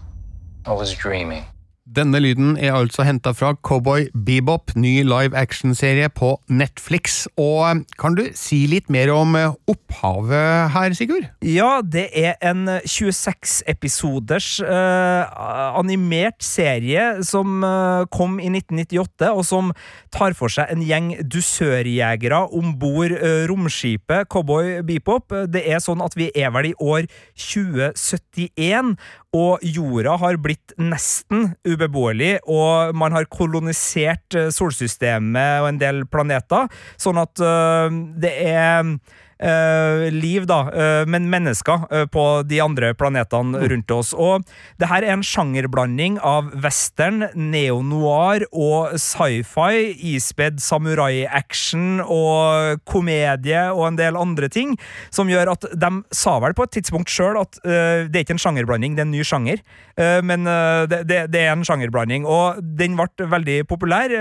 I 0.66 0.72
was 0.72 0.94
dreaming. 0.94 1.44
Denne 1.88 2.20
lyden 2.20 2.58
er 2.60 2.76
altså 2.76 3.06
henta 3.08 3.32
fra 3.32 3.54
Cowboy 3.64 4.10
Bebop, 4.12 4.74
ny 4.76 5.06
live 5.08 5.38
action-serie 5.38 6.10
på 6.12 6.34
Netflix. 6.52 7.22
Og 7.40 7.62
eh, 7.64 7.80
kan 8.00 8.18
du 8.18 8.26
si 8.36 8.66
litt 8.68 8.92
mer 8.92 9.08
om 9.16 9.38
eh, 9.40 9.54
opphavet 9.72 10.74
her, 10.74 10.96
Sigurd? 10.98 11.30
Ja, 11.48 11.80
det 11.80 12.10
er 12.12 12.36
en 12.44 12.68
26-episoders 12.84 14.50
eh, 14.66 15.40
animert 15.80 16.44
serie 16.44 17.24
som 17.24 17.64
eh, 17.64 18.04
kom 18.12 18.36
i 18.44 18.52
1998, 18.52 19.32
og 19.32 19.46
som 19.48 19.72
tar 20.12 20.36
for 20.36 20.52
seg 20.52 20.74
en 20.74 20.84
gjeng 20.84 21.14
dusørjegere 21.24 22.42
om 22.58 22.76
bord 22.82 23.16
eh, 23.16 23.46
romskipet 23.48 24.28
Cowboy 24.34 24.82
Bebop. 24.88 25.32
Det 25.48 25.64
er 25.64 25.80
sånn 25.84 26.04
at 26.04 26.20
vi 26.20 26.34
er 26.36 26.52
vel 26.52 26.74
i 26.74 26.76
år 26.84 27.08
2071, 27.48 28.98
og 29.38 29.64
jorda 29.66 30.18
har 30.22 30.40
blitt 30.42 30.74
nesten 30.82 31.52
ubeboelig, 31.68 32.38
og 32.50 32.96
man 32.98 33.16
har 33.16 33.30
kolonisert 33.32 34.38
eh, 34.38 34.50
solsystemet 34.54 35.64
og 35.64 35.72
en 35.72 35.82
del 35.82 36.04
planeter, 36.10 36.68
sånn 37.00 37.22
at 37.22 37.44
eh, 37.44 38.02
det 38.24 38.34
er 38.48 38.98
eh, 39.40 40.08
liv, 40.14 40.46
da, 40.50 40.60
eh, 40.72 41.04
men 41.10 41.30
mennesker 41.32 41.88
eh, 41.92 42.06
på 42.12 42.26
de 42.48 42.62
andre 42.64 42.94
planetene 42.98 43.68
rundt 43.72 43.92
oss. 43.92 44.14
Og 44.14 44.46
det 44.82 44.90
her 44.92 45.06
er 45.06 45.16
en 45.16 45.26
sjangerblanding 45.26 46.20
av 46.26 46.52
western, 46.64 47.28
neo-noir 47.36 48.48
og 48.52 48.98
sci-fi, 49.02 49.94
ispedd 50.14 50.62
samurai-action 50.64 52.02
og 52.04 52.82
komedie 52.88 53.68
og 53.74 53.88
en 53.92 54.00
del 54.00 54.20
andre 54.20 54.50
ting, 54.54 54.76
som 55.14 55.30
gjør 55.32 55.54
at 55.56 55.70
de 55.74 55.92
sa 56.16 56.38
vel 56.44 56.56
på 56.58 56.68
et 56.68 56.78
tidspunkt 56.80 57.12
sjøl 57.12 57.40
at 57.42 57.60
eh, 57.66 58.08
det 58.08 58.22
er 58.22 58.26
ikke 58.26 58.38
en 58.38 58.44
sjangerblanding, 58.44 58.98
det 58.98 59.04
er 59.04 59.10
en 59.10 59.16
ny 59.16 59.26
sjanger. 59.28 59.62
Eh, 59.98 60.20
men 60.26 60.48
eh, 60.50 60.86
det, 60.90 61.04
det, 61.10 61.22
det 61.34 61.44
er 61.44 61.54
en 61.56 61.66
sjangerblanding, 61.68 62.28
og 62.28 62.62
den 62.80 62.98
ble 62.98 63.30
veldig 63.32 63.62
populær, 63.70 64.12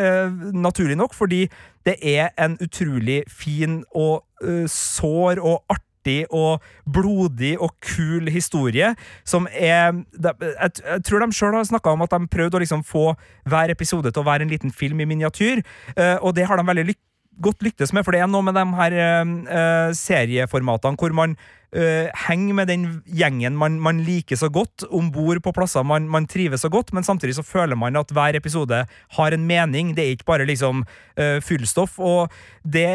naturlig 0.55 0.97
nok, 0.99 1.15
fordi 1.17 1.47
det 1.87 1.97
er 2.03 2.33
en 2.43 2.57
utrolig 2.63 3.23
fin 3.31 3.83
og 3.95 4.25
uh, 4.45 4.67
sår 4.71 5.41
og 5.41 5.63
artig 5.71 6.25
og 6.31 6.63
blodig 6.87 7.57
og 7.63 7.73
kul 7.83 8.31
historie, 8.31 8.93
som 9.25 9.49
er 9.51 10.05
jeg, 10.23 11.03
tror 11.07 11.25
de 11.25 11.33
sjøl 11.35 11.57
har 11.57 11.67
snakka 11.67 11.97
om 11.97 12.05
at 12.07 12.15
de 12.15 12.31
prøvde 12.31 12.59
å 12.59 12.63
liksom 12.63 12.85
få 12.87 13.09
hver 13.47 13.73
episode 13.75 14.13
til 14.13 14.23
å 14.23 14.29
være 14.29 14.47
en 14.47 14.55
liten 14.55 14.71
film 14.75 15.03
i 15.03 15.09
miniatyr, 15.09 15.65
eh, 15.97 16.17
og 16.23 16.37
det 16.37 16.47
har 16.47 16.61
de 16.61 16.67
veldig 16.67 16.87
lykkes 16.93 17.16
godt 17.43 17.63
lyktes 17.65 17.93
med, 17.93 18.05
for 18.07 18.15
det 18.15 18.23
er 18.25 18.31
noe 18.31 18.45
med 18.47 18.57
de 18.57 18.65
her 18.79 18.97
eh, 18.97 19.93
serieformatene 19.97 20.97
hvor 21.01 21.15
man 21.17 21.37
uh, 21.77 22.09
henger 22.27 22.57
med 22.57 22.71
den 22.71 22.85
gjengen 23.05 23.57
man, 23.59 23.79
man 23.83 24.01
liker 24.07 24.39
så 24.39 24.49
godt, 24.53 24.87
om 24.91 25.11
bord 25.13 25.43
på 25.45 25.53
plasser 25.57 25.85
man, 25.87 26.09
man 26.13 26.29
trives 26.31 26.65
så 26.65 26.71
godt, 26.73 26.93
men 26.97 27.05
samtidig 27.07 27.37
så 27.39 27.45
føler 27.47 27.79
man 27.79 27.99
at 27.99 28.13
hver 28.15 28.39
episode 28.39 28.83
har 29.19 29.37
en 29.37 29.47
mening. 29.47 29.95
Det 29.97 30.05
er 30.05 30.15
ikke 30.17 30.29
bare 30.29 30.47
liksom 30.49 30.85
uh, 30.85 31.39
fyllstoff. 31.45 31.99
Og 31.99 32.33
det 32.65 32.87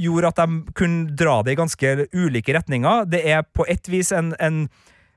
gjorde 0.00 0.32
at 0.32 0.42
de 0.42 0.74
kunne 0.76 1.16
dra 1.16 1.40
det 1.44 1.54
i 1.54 1.60
ganske 1.60 1.94
ulike 2.14 2.54
retninger. 2.56 3.06
Det 3.10 3.22
er 3.24 3.46
på 3.54 3.66
et 3.68 3.90
vis 3.90 4.12
en, 4.14 4.34
en 4.40 4.66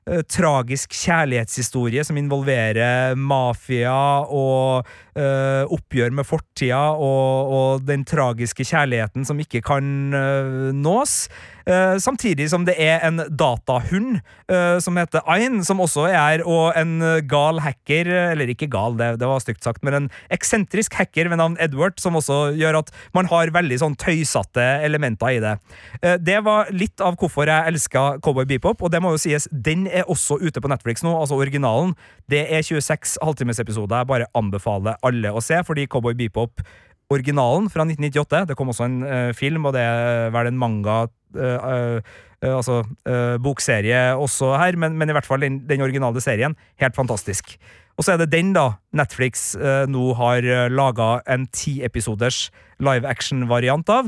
eh, 0.07 0.21
tragisk 0.27 0.93
kjærlighetshistorie 0.95 2.03
som 2.07 2.19
involverer 2.19 3.17
mafia 3.19 4.23
og 4.25 4.87
eh, 5.17 5.63
oppgjør 5.65 6.15
med 6.15 6.27
fortida 6.27 6.81
og, 6.95 7.53
og 7.59 7.87
den 7.87 8.05
tragiske 8.07 8.67
kjærligheten 8.67 9.27
som 9.27 9.39
ikke 9.41 9.63
kan 9.65 10.13
eh, 10.15 10.69
nås. 10.75 11.21
Eh, 11.69 11.95
samtidig 12.01 12.47
som 12.49 12.63
det 12.65 12.73
er 12.81 13.03
en 13.05 13.21
datahund 13.37 14.17
eh, 14.49 14.77
som 14.81 14.97
heter 14.97 15.21
Ayn, 15.29 15.59
som 15.65 15.81
også 15.83 16.07
er 16.09 16.41
og 16.41 16.73
en 16.79 16.95
gal 17.29 17.61
hacker, 17.61 18.09
eller 18.31 18.49
ikke 18.49 18.69
gal, 18.73 18.95
det, 18.97 19.11
det 19.21 19.29
var 19.29 19.43
stygt 19.43 19.67
sagt, 19.67 19.83
men 19.85 19.97
en 19.97 20.07
eksentrisk 20.33 20.97
hacker 20.97 21.29
ved 21.29 21.37
navn 21.37 21.59
Edward, 21.61 21.99
som 22.01 22.17
også 22.17 22.55
gjør 22.57 22.79
at 22.81 22.89
man 23.13 23.29
har 23.29 23.53
veldig 23.53 23.77
sånn 23.83 23.97
tøysete 24.01 24.65
elementer 24.87 25.35
i 25.35 25.43
det. 25.43 25.53
Eh, 26.01 26.17
det 26.17 26.39
var 26.47 26.73
litt 26.73 27.03
av 27.05 27.19
hvorfor 27.21 27.51
jeg 27.51 27.69
elska 27.69 28.07
Cowboy 28.25 28.49
Bebop, 28.49 28.81
og 28.81 28.93
det 28.93 29.03
må 29.05 29.13
jo 29.13 29.21
sies, 29.21 29.45
den 29.53 29.85
er 29.85 30.09
også 30.09 30.39
ute 30.41 30.63
på 30.63 30.73
Netflix 30.73 31.05
nå, 31.05 31.13
altså 31.13 31.37
originalen. 31.37 31.93
Det 32.31 32.47
er 32.49 32.65
26 32.65 33.19
halvtimesepisoder 33.21 34.01
jeg 34.01 34.09
bare 34.09 34.31
anbefaler 34.37 34.97
alle 35.05 35.37
å 35.37 35.43
se, 35.43 35.61
fordi 35.67 35.85
Cowboy 35.91 36.17
Bebop 36.17 36.65
originalen 37.09 37.69
fra 37.73 37.85
1998. 37.85 38.43
Det 38.49 38.57
kom 38.57 38.69
også 38.69 38.85
en 38.85 38.99
film, 39.33 39.63
og 39.65 39.73
det 39.73 39.81
er 39.81 40.29
vel 40.33 40.49
en 40.51 40.59
manga 40.61 41.07
eh, 41.35 41.99
eh, 41.99 42.17
Altså 42.55 42.85
eh, 43.03 43.35
bokserie 43.43 44.15
også 44.15 44.53
her, 44.61 44.77
men, 44.79 44.93
men 44.95 45.11
i 45.11 45.15
hvert 45.15 45.27
fall 45.27 45.43
den, 45.43 45.59
den 45.67 45.81
originale 45.83 46.21
serien. 46.23 46.55
Helt 46.79 46.95
fantastisk. 46.95 47.57
Og 47.99 48.05
så 48.05 48.13
er 48.13 48.21
det 48.21 48.29
den 48.31 48.53
da 48.55 48.77
Netflix 48.95 49.57
nå 49.91 50.13
har 50.15 50.45
uh, 50.47 50.69
laga 50.71 51.09
en 51.27 51.49
tiepisoders 51.51 52.45
live 52.79 53.03
action-variant 53.03 53.91
av, 53.91 54.07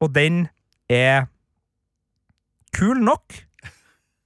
og 0.00 0.14
den 0.16 0.46
er 0.88 1.26
kul 2.72 3.04
nok. 3.04 3.36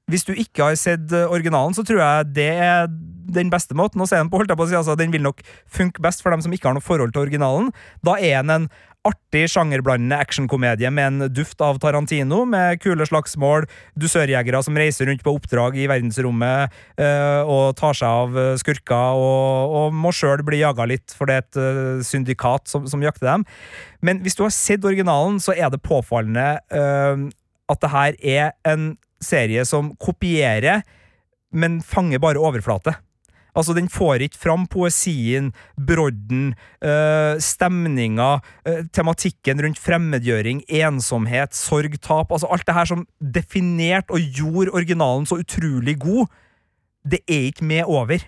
Hvis 0.07 0.23
du 0.29 0.37
ikke 0.39 0.69
har 0.69 0.79
sett 0.79 1.11
originalen, 1.11 1.75
så 1.75 1.83
tror 1.83 1.99
jeg 1.99 2.31
det 2.39 2.49
er 2.63 2.87
den 3.35 3.51
beste 3.51 3.75
måten 3.75 3.99
å 4.03 4.07
se 4.07 4.19
den 4.21 4.31
på. 4.31 4.39
holdt 4.39 4.55
jeg 4.55 4.59
på 4.61 4.67
å 4.67 4.71
si. 4.71 4.79
Altså, 4.79 4.95
den 4.99 5.11
vil 5.11 5.25
nok 5.27 5.43
funke 5.67 6.03
best 6.05 6.23
for 6.23 6.31
dem 6.31 6.45
som 6.45 6.55
ikke 6.55 6.71
har 6.71 6.77
noe 6.77 6.85
forhold 6.85 7.11
til 7.11 7.27
originalen. 7.27 7.73
Da 8.07 8.17
er 8.23 8.43
den 8.47 8.55
en 8.55 8.69
artig 9.07 9.47
sjangerblandende 9.53 10.19
actionkomedie 10.19 10.91
med 10.95 11.07
en 11.07 11.33
duft 11.35 11.61
av 11.65 11.79
Tarantino, 11.83 12.43
med 12.49 12.81
kule 12.83 13.07
slagsmål, 13.07 13.67
dusørjegere 13.99 14.63
som 14.65 14.79
reiser 14.79 15.11
rundt 15.11 15.25
på 15.25 15.35
oppdrag 15.37 15.79
i 15.79 15.87
verdensrommet 15.91 16.75
øh, 17.01 17.43
og 17.47 17.77
tar 17.79 17.97
seg 17.99 18.09
av 18.25 18.39
eh, 18.41 18.53
skurker, 18.61 19.21
og, 19.21 19.77
og 19.79 19.97
må 19.97 20.13
sjøl 20.15 20.45
bli 20.47 20.63
jaga 20.63 20.89
litt, 20.91 21.15
for 21.17 21.31
det 21.31 21.39
er 21.39 21.47
et 21.47 21.61
øh, 21.63 22.05
syndikat 22.07 22.67
som, 22.71 22.89
som, 22.91 23.05
jakter 23.05 23.31
dem. 23.31 23.47
Men 24.05 24.23
hvis 24.25 24.39
du 24.39 24.45
har 24.47 24.55
sett 24.55 24.85
originalen, 24.87 25.41
så 25.43 25.55
er 25.57 25.71
det 25.73 25.85
påfallende 25.87 26.57
øh, 26.75 27.27
at 27.73 27.83
det 27.83 27.93
her 27.93 28.21
er 28.23 28.55
en 28.73 28.95
serie 29.23 29.65
som 29.69 29.95
kopierer, 30.03 30.85
men 31.57 31.81
fanger 31.85 32.21
bare 32.23 32.43
overflate. 32.43 32.97
Altså, 33.57 33.75
Den 33.75 33.89
får 33.89 34.27
ikke 34.27 34.39
fram 34.39 34.67
poesien, 34.67 35.53
brodden, 35.77 36.55
øh, 36.85 37.41
stemninga, 37.41 38.39
øh, 38.69 38.85
tematikken 38.93 39.65
rundt 39.65 39.79
fremmedgjøring, 39.79 40.63
ensomhet, 40.69 41.55
sorg, 41.55 42.01
tap. 42.01 42.33
Altså 42.33 42.47
Alt 42.53 42.67
det 42.67 42.75
her 42.75 42.85
som 42.85 43.07
definerte 43.21 44.11
og 44.11 44.21
gjorde 44.21 44.75
originalen 44.77 45.27
så 45.27 45.41
utrolig 45.41 45.99
god, 46.01 46.27
det 47.11 47.21
er 47.29 47.51
ikke 47.51 47.65
med 47.65 47.85
over. 47.87 48.19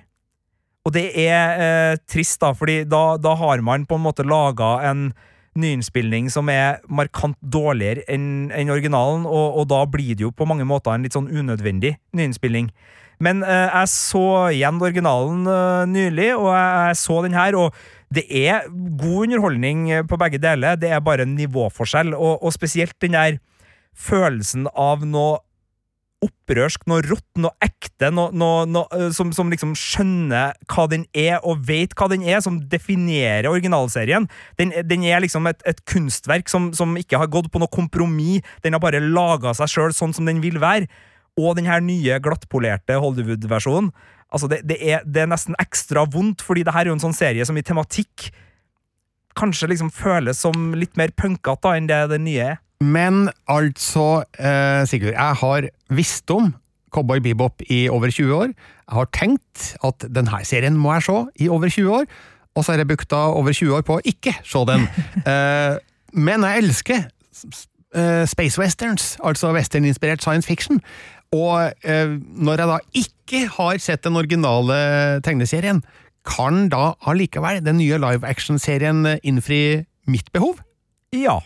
Og 0.85 0.95
det 0.95 1.11
er 1.29 1.93
øh, 1.93 1.99
trist, 2.09 2.41
da, 2.41 2.55
fordi 2.57 2.85
da, 2.85 3.19
da 3.21 3.35
har 3.35 3.61
man 3.61 3.87
på 3.87 3.99
en 3.99 4.07
måte 4.07 4.25
laga 4.25 4.79
en 4.91 5.11
nyinnspilling 5.59 6.31
som 6.33 6.49
er 6.53 6.79
markant 6.89 7.37
dårligere 7.43 8.05
enn 8.13 8.49
en 8.55 8.73
originalen, 8.73 9.27
og, 9.27 9.59
og, 9.59 9.67
da 9.71 9.83
blir 9.91 10.15
det 10.15 10.27
jo 10.27 10.33
på 10.35 10.47
mange 10.49 10.67
måter 10.69 10.95
en 10.95 11.05
litt 11.05 11.17
sånn 11.17 11.31
unødvendig 11.31 11.97
nyinnspilling. 12.17 12.71
Men 13.25 13.43
eh, 13.43 13.67
jeg 13.67 13.93
så 13.93 14.27
igjen 14.55 14.83
originalen 14.83 15.47
eh, 15.51 15.85
nylig, 15.91 16.31
og 16.37 16.53
jeg, 16.53 16.69
jeg, 16.89 17.01
så 17.03 17.19
den 17.27 17.39
her, 17.39 17.59
og 17.59 17.75
det 18.15 18.25
er 18.31 18.69
god 18.71 19.27
underholdning 19.27 19.89
på 20.09 20.19
begge 20.21 20.41
deler. 20.41 20.79
Det 20.81 20.93
er 20.93 21.05
bare 21.05 21.27
en 21.27 21.37
nivåforskjell, 21.37 22.15
og, 22.17 22.39
og 22.43 22.55
spesielt 22.55 22.97
den 23.05 23.19
der 23.19 23.43
følelsen 23.99 24.69
av 24.79 25.05
noe 25.07 25.39
opprørsk, 26.25 26.83
noe 26.91 27.03
rått, 27.07 27.27
noe 27.39 27.55
ekte, 27.63 28.11
noe, 28.15 28.33
noe, 28.35 28.65
noe 28.67 29.11
som, 29.15 29.31
som, 29.35 29.51
liksom 29.53 29.75
skjønner 29.79 30.57
hva 30.71 30.87
den 30.91 31.05
er, 31.15 31.39
og 31.47 31.63
vet 31.69 31.95
hva 31.99 32.09
den 32.11 32.25
er, 32.27 32.41
som 32.43 32.59
definerer 32.71 33.51
originalserien. 33.51 34.27
Den, 34.59 34.75
den 34.89 35.07
er 35.07 35.23
liksom 35.23 35.47
et, 35.51 35.63
et 35.69 35.83
kunstverk 35.89 36.51
som, 36.51 36.73
som, 36.75 36.97
ikke 36.99 37.21
har 37.23 37.31
gått 37.31 37.53
på 37.53 37.63
noe 37.63 37.71
kompromiss. 37.71 38.43
Den 38.65 38.75
har 38.75 38.83
bare 38.83 39.03
laga 39.05 39.55
seg 39.57 39.71
sjøl 39.71 39.95
sånn 39.95 40.17
som 40.17 40.27
den 40.29 40.43
vil 40.43 40.59
være. 40.63 40.91
Og 41.39 41.57
den 41.59 41.69
her 41.71 41.83
nye 41.85 42.19
glattpolerte 42.23 42.99
Hollywood-versjonen. 42.99 43.93
Altså, 44.29 44.49
det, 44.51 44.61
det, 44.69 44.77
er, 44.83 45.05
det, 45.07 45.23
er, 45.23 45.31
nesten 45.31 45.57
ekstra 45.61 46.05
vondt, 46.11 46.43
fordi 46.45 46.67
det 46.67 46.75
her 46.75 46.85
er 46.85 46.93
jo 46.93 46.99
en 46.99 47.07
sånn 47.07 47.17
serie 47.17 47.47
som 47.49 47.57
i 47.57 47.65
tematikk 47.65 48.29
kanskje 49.39 49.71
liksom 49.71 49.93
føles 49.95 50.41
som 50.43 50.73
litt 50.77 50.99
mer 50.99 51.13
punkete 51.17 51.77
enn 51.79 51.87
det 51.89 52.01
den 52.13 52.27
nye 52.27 52.49
er. 52.55 52.59
Men 52.85 53.29
altså, 53.51 54.25
eh, 54.39 54.85
Sigurd, 54.87 55.15
jeg 55.15 55.39
har 55.41 55.69
visst 55.91 56.31
om 56.31 56.53
Cowboy 56.95 57.21
Bebop 57.23 57.63
i 57.71 57.87
over 57.89 58.11
20 58.11 58.35
år. 58.35 58.53
Jeg 58.53 58.97
har 58.97 59.09
tenkt 59.13 59.73
at 59.85 60.07
denne 60.15 60.43
serien 60.45 60.77
må 60.79 60.93
jeg 60.97 61.09
se 61.09 61.19
i 61.45 61.49
over 61.49 61.69
20 61.69 61.91
år, 62.01 62.07
og 62.55 62.65
så 62.65 62.73
har 62.73 62.83
jeg 62.83 62.91
brukt 62.91 63.13
over 63.13 63.53
20 63.53 63.77
år 63.77 63.85
på 63.87 63.99
å 63.99 64.05
ikke 64.05 64.35
se 64.47 64.65
den. 64.71 64.87
eh, 65.31 65.79
men 66.13 66.47
jeg 66.47 66.63
elsker 66.63 67.03
eh, 67.03 68.25
space 68.27 68.61
westerns, 68.61 69.17
altså 69.25 69.53
western-inspirert 69.53 70.23
science 70.25 70.47
fiction. 70.49 70.81
Og 71.37 71.85
eh, 71.85 72.15
når 72.17 72.63
jeg 72.63 72.71
da 72.71 72.79
ikke 73.03 73.43
har 73.59 73.81
sett 73.85 74.05
den 74.07 74.17
originale 74.17 74.79
tegneserien, 75.25 75.83
kan 76.29 76.67
da 76.73 76.95
allikevel 77.09 77.61
den 77.65 77.79
nye 77.81 77.99
live 78.01 78.27
action-serien 78.27 79.05
innfri 79.23 79.85
mitt 80.09 80.33
behov? 80.33 80.61
Ja. 81.15 81.41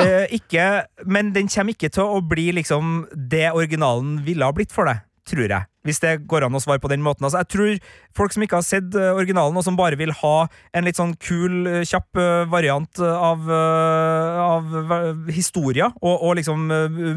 Uh, 0.00 0.24
ikke, 0.32 0.86
men 1.04 1.34
den 1.34 1.48
kommer 1.52 1.76
ikke 1.76 1.90
til 1.92 2.08
å 2.08 2.20
bli 2.24 2.48
liksom 2.56 3.04
det 3.12 3.50
originalen 3.52 4.22
ville 4.24 4.46
ha 4.46 4.54
blitt 4.56 4.72
for 4.72 4.88
deg, 4.88 5.02
tror 5.28 5.44
jeg. 5.44 5.68
Hvis 5.84 6.00
det 6.00 6.14
går 6.28 6.44
an 6.44 6.56
å 6.56 6.60
svare 6.60 6.80
på 6.80 6.88
den 6.92 7.04
måten. 7.04 7.24
Altså, 7.24 7.40
jeg 7.40 7.50
tror 7.52 7.92
folk 8.16 8.32
som 8.32 8.44
ikke 8.44 8.60
har 8.60 8.64
sett 8.64 8.96
uh, 8.96 9.12
originalen, 9.12 9.56
og 9.56 9.64
som 9.66 9.76
bare 9.76 10.00
vil 10.00 10.12
ha 10.22 10.36
en 10.76 10.88
litt 10.88 11.00
sånn 11.00 11.12
kul, 11.20 11.84
kjapp 11.88 12.20
variant 12.52 13.02
av, 13.04 13.44
av 13.50 15.28
historia 15.32 15.90
og, 16.00 16.16
og 16.16 16.38
liksom 16.40 16.64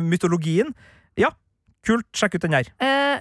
mytologien, 0.03 0.75
ja, 1.19 1.31
kult. 1.85 2.07
Sjekk 2.15 2.37
ut 2.37 2.45
den 2.45 2.55
her. 2.55 2.69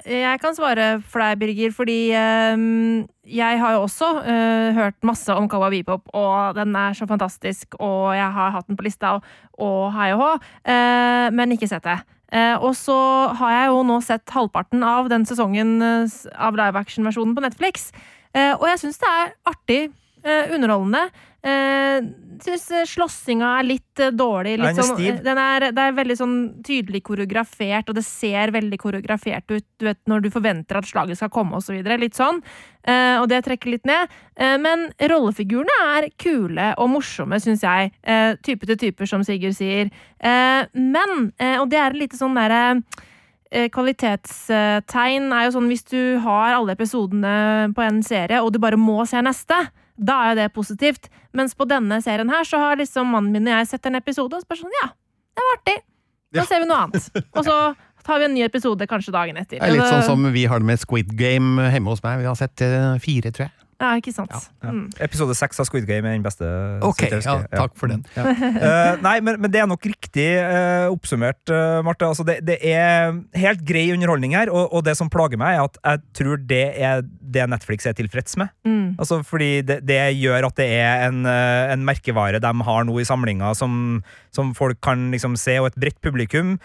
jeg 0.07 0.41
kan 0.41 0.55
svare 0.57 0.87
for 1.03 1.23
deg, 1.23 1.39
Birger, 1.41 1.73
fordi 1.75 1.99
jeg 2.13 3.59
har 3.61 3.75
jo 3.75 3.83
også 3.85 4.09
uh, 4.23 4.69
hørt 4.77 4.97
masse 5.07 5.35
om 5.35 5.49
Kawa 5.51 5.71
Bebop, 5.71 6.09
og 6.15 6.57
den 6.57 6.75
er 6.79 6.97
så 6.97 7.07
fantastisk, 7.07 7.77
og 7.79 8.15
jeg 8.17 8.31
har 8.39 8.55
hatt 8.55 8.69
den 8.69 8.79
på 8.79 8.87
lista, 8.87 9.19
og, 9.59 9.93
hei 9.95 10.13
og 10.15 10.23
hå, 10.23 10.31
men 11.37 11.55
ikke 11.55 11.69
sett 11.71 11.87
det. 11.87 12.01
Og 12.65 12.73
så 12.79 12.97
har 13.39 13.53
jeg 13.53 13.67
jo 13.71 13.83
nå 13.85 13.99
sett 14.03 14.33
halvparten 14.33 14.83
av 14.87 15.11
den 15.13 15.27
sesongen 15.29 15.77
av 15.83 16.57
live 16.57 16.81
action-versjonen 16.81 17.35
på 17.37 17.45
Netflix, 17.45 17.91
og 18.33 18.65
jeg 18.71 18.81
syns 18.81 19.03
det 19.03 19.11
er 19.11 19.35
artig, 19.53 19.83
underholdende. 20.25 21.11
Uh, 21.43 22.05
syns 22.43 22.69
slåssinga 22.87 23.49
er 23.59 23.67
litt 23.67 23.99
uh, 23.99 24.13
dårlig. 24.15 24.55
Litt 24.63 24.79
sånn, 24.79 25.01
den 25.25 25.41
er, 25.43 25.67
det 25.75 25.87
er 25.89 25.97
veldig 25.97 26.17
sånn 26.21 26.37
tydelig 26.63 27.01
koreografert, 27.09 27.91
og 27.91 27.99
det 27.99 28.05
ser 28.07 28.53
veldig 28.55 28.79
koreografert 28.79 29.51
ut 29.51 29.67
du 29.83 29.89
vet, 29.89 29.99
når 30.07 30.23
du 30.23 30.31
forventer 30.31 30.79
at 30.79 30.87
slaget 30.87 31.19
skal 31.19 31.33
komme, 31.35 31.59
osv. 31.59 31.81
så. 31.83 31.99
Litt 31.99 32.19
sånn. 32.19 32.39
Uh, 32.87 33.19
og 33.19 33.27
det 33.33 33.43
trekker 33.47 33.75
litt 33.75 33.89
ned. 33.89 34.15
men 34.63 34.89
rollefigurene 35.11 35.75
er 35.97 36.09
kule 36.19 36.71
og 36.81 36.89
morsomme, 36.95 37.39
syns 37.43 37.63
jeg. 37.63 37.91
type 38.43 38.67
til 38.67 38.79
typer, 38.79 39.07
som 39.07 39.23
Sigurd 39.27 39.55
sier. 39.55 39.91
men, 40.73 41.33
og 41.61 41.67
det 41.71 41.79
er 41.79 41.99
litt 41.99 42.17
sånn 42.17 42.35
derre 42.35 42.81
kvalitetstegn 43.53 45.29
er 45.37 45.45
jo 45.45 45.53
sånn 45.55 45.69
hvis 45.69 45.85
du 45.91 46.01
har 46.25 46.57
alle 46.57 46.75
episodene 46.75 47.71
på 47.77 47.85
en 47.85 48.01
serie, 48.03 48.41
og 48.41 48.55
du 48.55 48.59
bare 48.63 48.81
må 48.81 49.05
se 49.07 49.21
neste, 49.23 49.61
da 50.03 50.19
er 50.25 50.33
jo 50.33 50.41
det 50.43 50.49
positivt. 50.57 51.09
Mens 51.37 51.57
på 51.57 51.67
denne 51.69 52.01
serien 52.05 52.31
her 52.33 52.45
så 52.49 52.61
har 52.61 52.81
liksom 52.81 53.15
mannen 53.15 53.33
min 53.33 53.49
og 53.49 53.57
jeg 53.57 53.71
sett 53.73 53.89
en 53.89 53.99
episode, 53.99 54.37
og 54.37 54.45
så 54.45 54.61
sånn 54.65 54.77
Ja, 54.83 54.91
det 55.33 55.47
var 55.47 55.59
artig. 55.61 55.79
Ja. 56.33 56.45
ser 56.49 56.63
vi 56.63 56.69
noe 56.69 56.85
annet. 56.87 57.09
Og 57.37 57.45
så 57.45 57.57
tar 58.07 58.21
vi 58.23 58.29
en 58.29 58.35
ny 58.35 58.45
episode 58.45 58.87
kanskje 58.91 59.13
dagen 59.15 59.39
etter. 59.41 59.61
Det 59.61 59.69
er 59.69 59.77
litt 59.77 59.91
sånn 59.91 60.07
som 60.07 60.25
vi 60.35 60.47
har 60.49 60.63
det 60.63 60.69
med 60.69 60.81
Squid 60.81 61.13
Game 61.19 61.69
hjemme 61.71 61.93
hos 61.93 62.03
meg. 62.05 62.23
Vi 62.23 62.29
har 62.29 62.39
sett 62.39 62.65
uh, 62.65 62.97
fire, 63.03 63.33
tror 63.35 63.47
jeg. 63.49 63.55
Ja, 63.83 63.93
ikke 63.99 64.13
sant. 64.15 64.35
Mm. 64.63 64.85
Episode 65.03 65.35
seks 65.35 65.59
av 65.59 65.67
Squid 65.67 65.89
Game 65.89 66.07
er 66.07 66.15
den 66.15 66.23
beste. 66.23 66.47
Ok, 66.87 67.03
ja, 67.11 67.39
takk 67.51 67.75
for 67.79 67.91
den. 67.91 68.05
Ja. 68.15 68.29
uh, 68.31 69.01
nei, 69.03 69.17
men, 69.25 69.41
men 69.43 69.51
det 69.51 69.63
er 69.63 69.67
nok 69.71 69.83
riktig 69.91 70.29
uh, 70.39 70.87
oppsummert, 70.93 71.43
uh, 71.51 71.81
Marte. 71.83 72.07
Altså, 72.07 72.27
det, 72.29 72.39
det 72.47 72.61
er 72.63 73.11
helt 73.43 73.65
grei 73.67 73.89
underholdning 73.95 74.37
her, 74.39 74.53
og, 74.55 74.71
og 74.71 74.87
det 74.87 74.95
som 75.01 75.11
plager 75.11 75.41
meg, 75.41 75.59
er 75.59 75.67
at 75.67 75.81
jeg 75.83 76.05
tror 76.21 76.47
det 76.47 76.65
er 76.79 77.03
det 77.33 77.49
Netflix 77.51 77.89
er 77.89 77.97
tilfreds 77.99 78.37
med. 78.41 78.53
Mm. 78.69 78.95
Altså, 79.01 79.23
fordi 79.27 79.51
det, 79.67 79.81
det 79.89 79.99
gjør 80.21 80.49
at 80.51 80.57
det 80.61 80.69
er 80.77 81.09
en, 81.09 81.25
eh, 81.29 81.73
en 81.73 81.85
merkevare 81.87 82.43
de 82.43 82.53
har 82.69 82.87
nå 82.87 82.99
i 83.01 83.09
samlinga, 83.09 83.53
som, 83.59 84.03
som 84.35 84.55
folk 84.59 84.81
kan 84.85 85.11
liksom 85.15 85.37
se, 85.41 85.59
og 85.61 85.71
et 85.71 85.81
bredt 85.81 86.01
publikum 86.05 86.55
eh, 86.55 86.61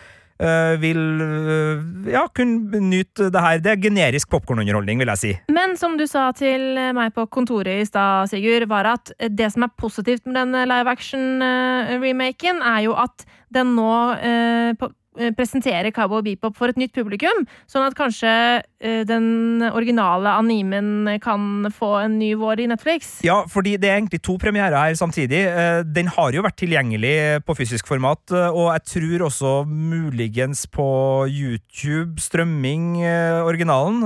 vil 0.81 1.21
eh, 1.23 1.85
ja, 2.13 2.27
kunne 2.35 2.81
nyte 2.83 3.31
det 3.33 3.41
her. 3.41 3.61
Det 3.63 3.73
er 3.73 3.81
generisk 3.88 4.29
popkornunderholdning, 4.33 5.01
vil 5.01 5.11
jeg 5.13 5.21
si. 5.23 5.33
Men 5.53 5.77
som 5.79 5.97
du 5.97 6.05
sa 6.09 6.29
til 6.38 6.77
meg 6.97 7.15
på 7.15 7.25
kontoret 7.33 7.81
i 7.81 7.88
stad, 7.88 8.29
Sigurd, 8.31 8.67
var 8.69 8.91
at 8.93 9.13
det 9.17 9.49
som 9.53 9.65
er 9.65 9.73
positivt 9.79 10.27
med 10.27 10.39
den 10.39 10.69
live 10.69 10.93
action-remaken, 10.93 12.61
er 12.61 12.85
jo 12.85 12.95
at 12.97 13.25
den 13.53 13.75
nå 13.77 13.91
eh, 14.19 14.71
på, 14.77 14.91
eh, 15.18 15.32
presenterer 15.36 15.91
Cowboy 15.91 16.24
Bebop 16.26 16.55
for 16.57 16.72
et 16.72 16.80
nytt 16.80 16.93
publikum. 16.95 17.43
Sånn 17.70 17.86
at 17.88 17.95
kanskje 17.97 18.32
eh, 18.80 19.03
den 19.07 19.63
originale 19.72 20.32
animen 20.38 21.09
kan 21.24 21.68
få 21.74 21.93
en 22.03 22.18
ny 22.20 22.34
vår 22.39 22.63
i 22.63 22.70
Netflix. 22.72 23.18
Ja, 23.26 23.41
fordi 23.49 23.76
det 23.82 23.89
er 23.91 23.99
egentlig 23.99 24.22
to 24.26 24.38
premierer 24.41 24.78
her 24.78 24.97
samtidig. 24.99 25.43
Eh, 25.47 25.84
Den 25.97 26.07
har 26.13 26.32
jo 26.36 26.43
vært 26.45 26.59
tilgjengelig 26.61 27.43
på 27.45 27.55
fysisk 27.57 27.88
format, 27.88 28.22
og 28.32 28.72
jeg 28.74 28.84
tror 28.91 29.26
også 29.28 29.51
muligens 29.68 30.65
på 30.72 30.88
YouTube, 31.28 32.20
strømming, 32.22 32.99
originalen. 33.47 34.01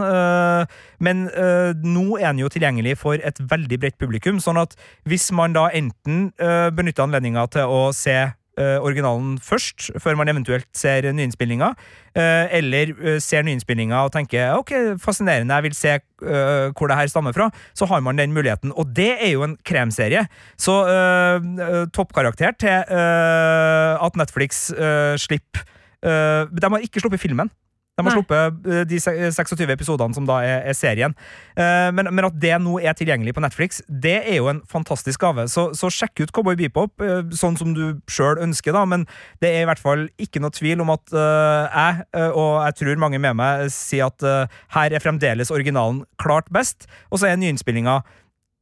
Men 1.00 1.24
nå 1.28 2.06
er 2.20 2.32
den 2.32 2.44
jo 2.44 2.52
tilgjengelig 2.52 2.98
for 3.02 3.20
et 3.20 3.40
veldig 3.40 3.80
bredt 3.82 3.98
publikum, 4.02 4.40
sånn 4.44 4.60
at 4.62 4.76
hvis 5.10 5.32
man 5.36 5.56
da 5.56 5.68
enten 5.74 6.30
benytter 6.76 7.08
anledninga 7.08 7.48
til 7.54 7.72
å 7.72 7.82
se 7.96 8.18
originalen 8.60 9.38
først, 9.40 9.92
før 10.02 10.18
man 10.20 10.30
eventuelt 10.30 10.68
ser 10.76 11.08
nyinnspillinga, 11.16 11.72
eh, 12.16 12.52
eller 12.60 12.92
eh, 13.00 13.20
ser 13.24 13.46
nyinnspillinga 13.48 14.04
og 14.06 14.12
tenker 14.12 14.58
ok, 14.58 14.74
fascinerende, 15.02 15.56
jeg 15.56 15.68
vil 15.68 15.78
se 15.78 15.94
eh, 15.96 16.68
hvor 16.76 16.92
det 16.92 16.98
her 17.00 17.12
stammer 17.12 17.36
fra, 17.36 17.50
så 17.74 17.88
har 17.88 18.04
man 18.04 18.20
den 18.20 18.34
muligheten. 18.36 18.74
Og 18.76 18.92
det 18.96 19.14
er 19.18 19.34
jo 19.34 19.46
en 19.48 19.58
kremserie. 19.68 20.26
Så 20.60 20.76
eh, 20.92 21.50
eh, 21.68 21.86
toppkarakter 21.96 22.58
til 22.60 22.76
eh, 22.84 24.06
at 24.06 24.20
Netflix 24.20 24.70
eh, 24.76 25.16
slipper 25.22 25.64
eh, 26.04 26.48
De 26.52 26.70
har 26.70 26.84
ikke 26.84 27.04
sluppet 27.04 27.24
filmen. 27.24 27.52
De 28.00 28.06
har 28.08 28.16
sluppet 28.16 28.68
eh, 28.72 28.84
de 28.88 29.00
26 29.04 29.66
episodene 29.74 30.16
som 30.16 30.28
da 30.28 30.40
er, 30.46 30.62
er 30.72 30.78
serien. 30.78 31.16
Eh, 31.60 31.90
men, 31.96 32.08
men 32.16 32.28
at 32.28 32.38
det 32.42 32.54
nå 32.64 32.78
er 32.80 32.96
tilgjengelig 32.98 33.36
på 33.36 33.44
Netflix, 33.44 33.82
det 33.88 34.16
er 34.22 34.40
jo 34.40 34.48
en 34.52 34.62
fantastisk 34.72 35.22
gave. 35.22 35.46
Så, 35.52 35.68
så 35.78 35.92
sjekk 35.92 36.24
ut 36.24 36.34
Cowboy 36.36 36.58
Bebop, 36.60 37.04
eh, 37.04 37.26
sånn 37.36 37.60
som 37.60 37.76
du 37.78 38.00
sjøl 38.12 38.40
ønsker, 38.42 38.74
da. 38.78 38.86
Men 38.88 39.04
det 39.44 39.52
er 39.52 39.66
i 39.66 39.70
hvert 39.70 39.84
fall 39.84 40.08
ikke 40.22 40.42
noe 40.44 40.56
tvil 40.56 40.84
om 40.86 40.94
at 40.96 41.12
eh, 41.12 41.68
jeg, 41.68 42.08
eh, 42.16 42.32
og 42.32 42.64
jeg 42.64 42.80
tror 42.80 43.04
mange 43.04 43.22
med 43.22 43.38
meg, 43.42 43.68
sier 43.76 44.08
at 44.08 44.26
eh, 44.26 44.62
her 44.78 44.96
er 44.96 45.04
fremdeles 45.04 45.52
originalen 45.54 46.06
klart 46.22 46.50
best, 46.54 46.88
og 47.12 47.22
så 47.22 47.30
er 47.30 47.40
nyinnspillinga 47.42 48.00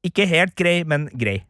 ikke 0.09 0.27
helt 0.31 0.55
grei, 0.57 0.81
men 0.87 1.09
grei. 1.19 1.41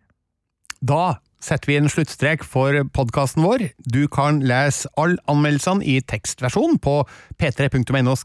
Da 0.82 1.20
setter 1.44 1.72
vi 1.72 1.78
en 1.80 1.90
sluttstrek 1.90 2.44
for 2.44 2.76
podkasten 2.96 3.44
vår. 3.46 3.70
Du 3.88 4.04
kan 4.12 4.42
lese 4.46 4.90
alle 5.00 5.20
anmeldelsene 5.32 5.86
i 5.88 6.00
tekstversjon 6.04 6.78
på 6.84 7.02
p3.no 7.40 8.16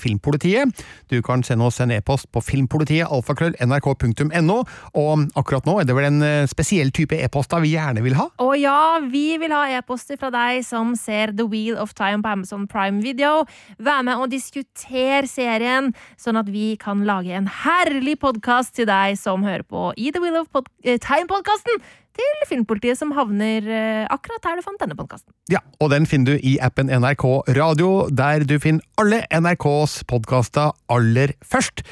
filmpolitiet. 0.00 0.84
Du 1.10 1.20
kan 1.22 1.42
sende 1.46 1.68
oss 1.68 1.80
en 1.80 1.92
e-post 1.94 2.30
på 2.34 2.42
filmpolitiet 2.42 3.10
alfakrøll.nrk.no, 3.10 4.58
og 4.94 5.24
akkurat 5.38 5.66
nå 5.68 5.78
er 5.80 5.88
det 5.88 5.96
vel 5.96 6.08
en 6.08 6.22
eh, 6.26 6.48
spesiell 6.50 6.90
type 6.94 7.16
e-poster 7.16 7.62
vi 7.62 7.74
gjerne 7.74 8.02
vil 8.04 8.18
ha? 8.18 8.28
Og 8.42 8.56
ja, 8.58 8.98
vi 9.00 9.38
vil 9.40 9.54
ha 9.54 9.64
e-poster 9.78 10.18
fra 10.20 10.32
deg 10.34 10.64
som 10.66 10.94
ser 10.98 11.34
The 11.36 11.46
Wheel 11.46 11.78
of 11.80 11.94
Time 11.98 12.24
på 12.24 12.34
Amazon 12.34 12.66
Prime 12.70 13.02
Video. 13.04 13.44
Vær 13.78 14.04
med 14.06 14.18
og 14.18 14.32
diskuter 14.34 15.28
serien, 15.30 15.92
sånn 16.20 16.38
at 16.40 16.50
vi 16.50 16.74
kan 16.80 17.04
lage 17.06 17.34
en 17.34 17.50
herlig 17.62 18.18
podkast 18.22 18.74
til 18.78 18.88
deg 18.90 19.18
som 19.20 19.46
hører 19.46 19.66
på 19.66 19.92
i 19.96 20.10
The 20.14 20.22
Wheel 20.22 20.42
of 20.42 20.64
eh, 20.84 20.98
Time-podkasten 20.98 21.82
til 22.14 22.44
Filmpolitiet, 22.48 22.98
som 23.00 23.12
havner 23.16 23.66
eh, 23.66 24.04
akkurat 24.12 24.42
der 24.44 24.60
du 24.60 24.64
fant 24.66 24.80
denne 24.82 24.96
podkasten. 24.98 25.32
Ja, 25.52 25.60
og 25.82 25.90
den 25.94 26.06
finner 26.10 26.34
du 26.34 26.46
i 26.46 26.56
appen 26.62 26.90
NRK 26.92 27.24
Radio, 27.58 28.06
der 28.10 28.46
du 28.48 28.56
finner 28.62 28.84
alle 29.00 29.24
NRKs 29.34 30.02
podkaster 30.10 30.74
aller 30.92 31.34
først. 31.44 31.84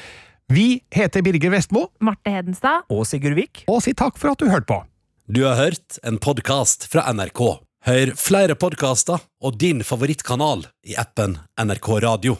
Vi 0.53 0.83
heter 0.93 1.23
Birger 1.25 1.53
Vestmo, 1.55 1.87
Marte 2.03 2.31
Hedenstad. 2.33 2.87
Og 2.93 3.05
Sigurd 3.09 3.37
Vik. 3.39 3.63
og 3.67 3.81
si 3.85 3.93
takk 3.97 4.19
for 4.21 4.33
at 4.33 4.41
du 4.41 4.51
hørte 4.51 4.69
på. 4.69 4.81
Du 5.31 5.45
har 5.47 5.55
hørt 5.55 5.99
en 6.03 6.19
podkast 6.19 6.87
fra 6.91 7.05
NRK. 7.15 7.43
Hør 7.87 8.13
flere 8.15 8.55
podkaster 8.59 9.23
og 9.43 9.59
din 9.59 9.83
favorittkanal 9.83 10.65
i 10.87 10.95
appen 10.99 11.37
NRK 11.59 11.89
Radio. 12.03 12.37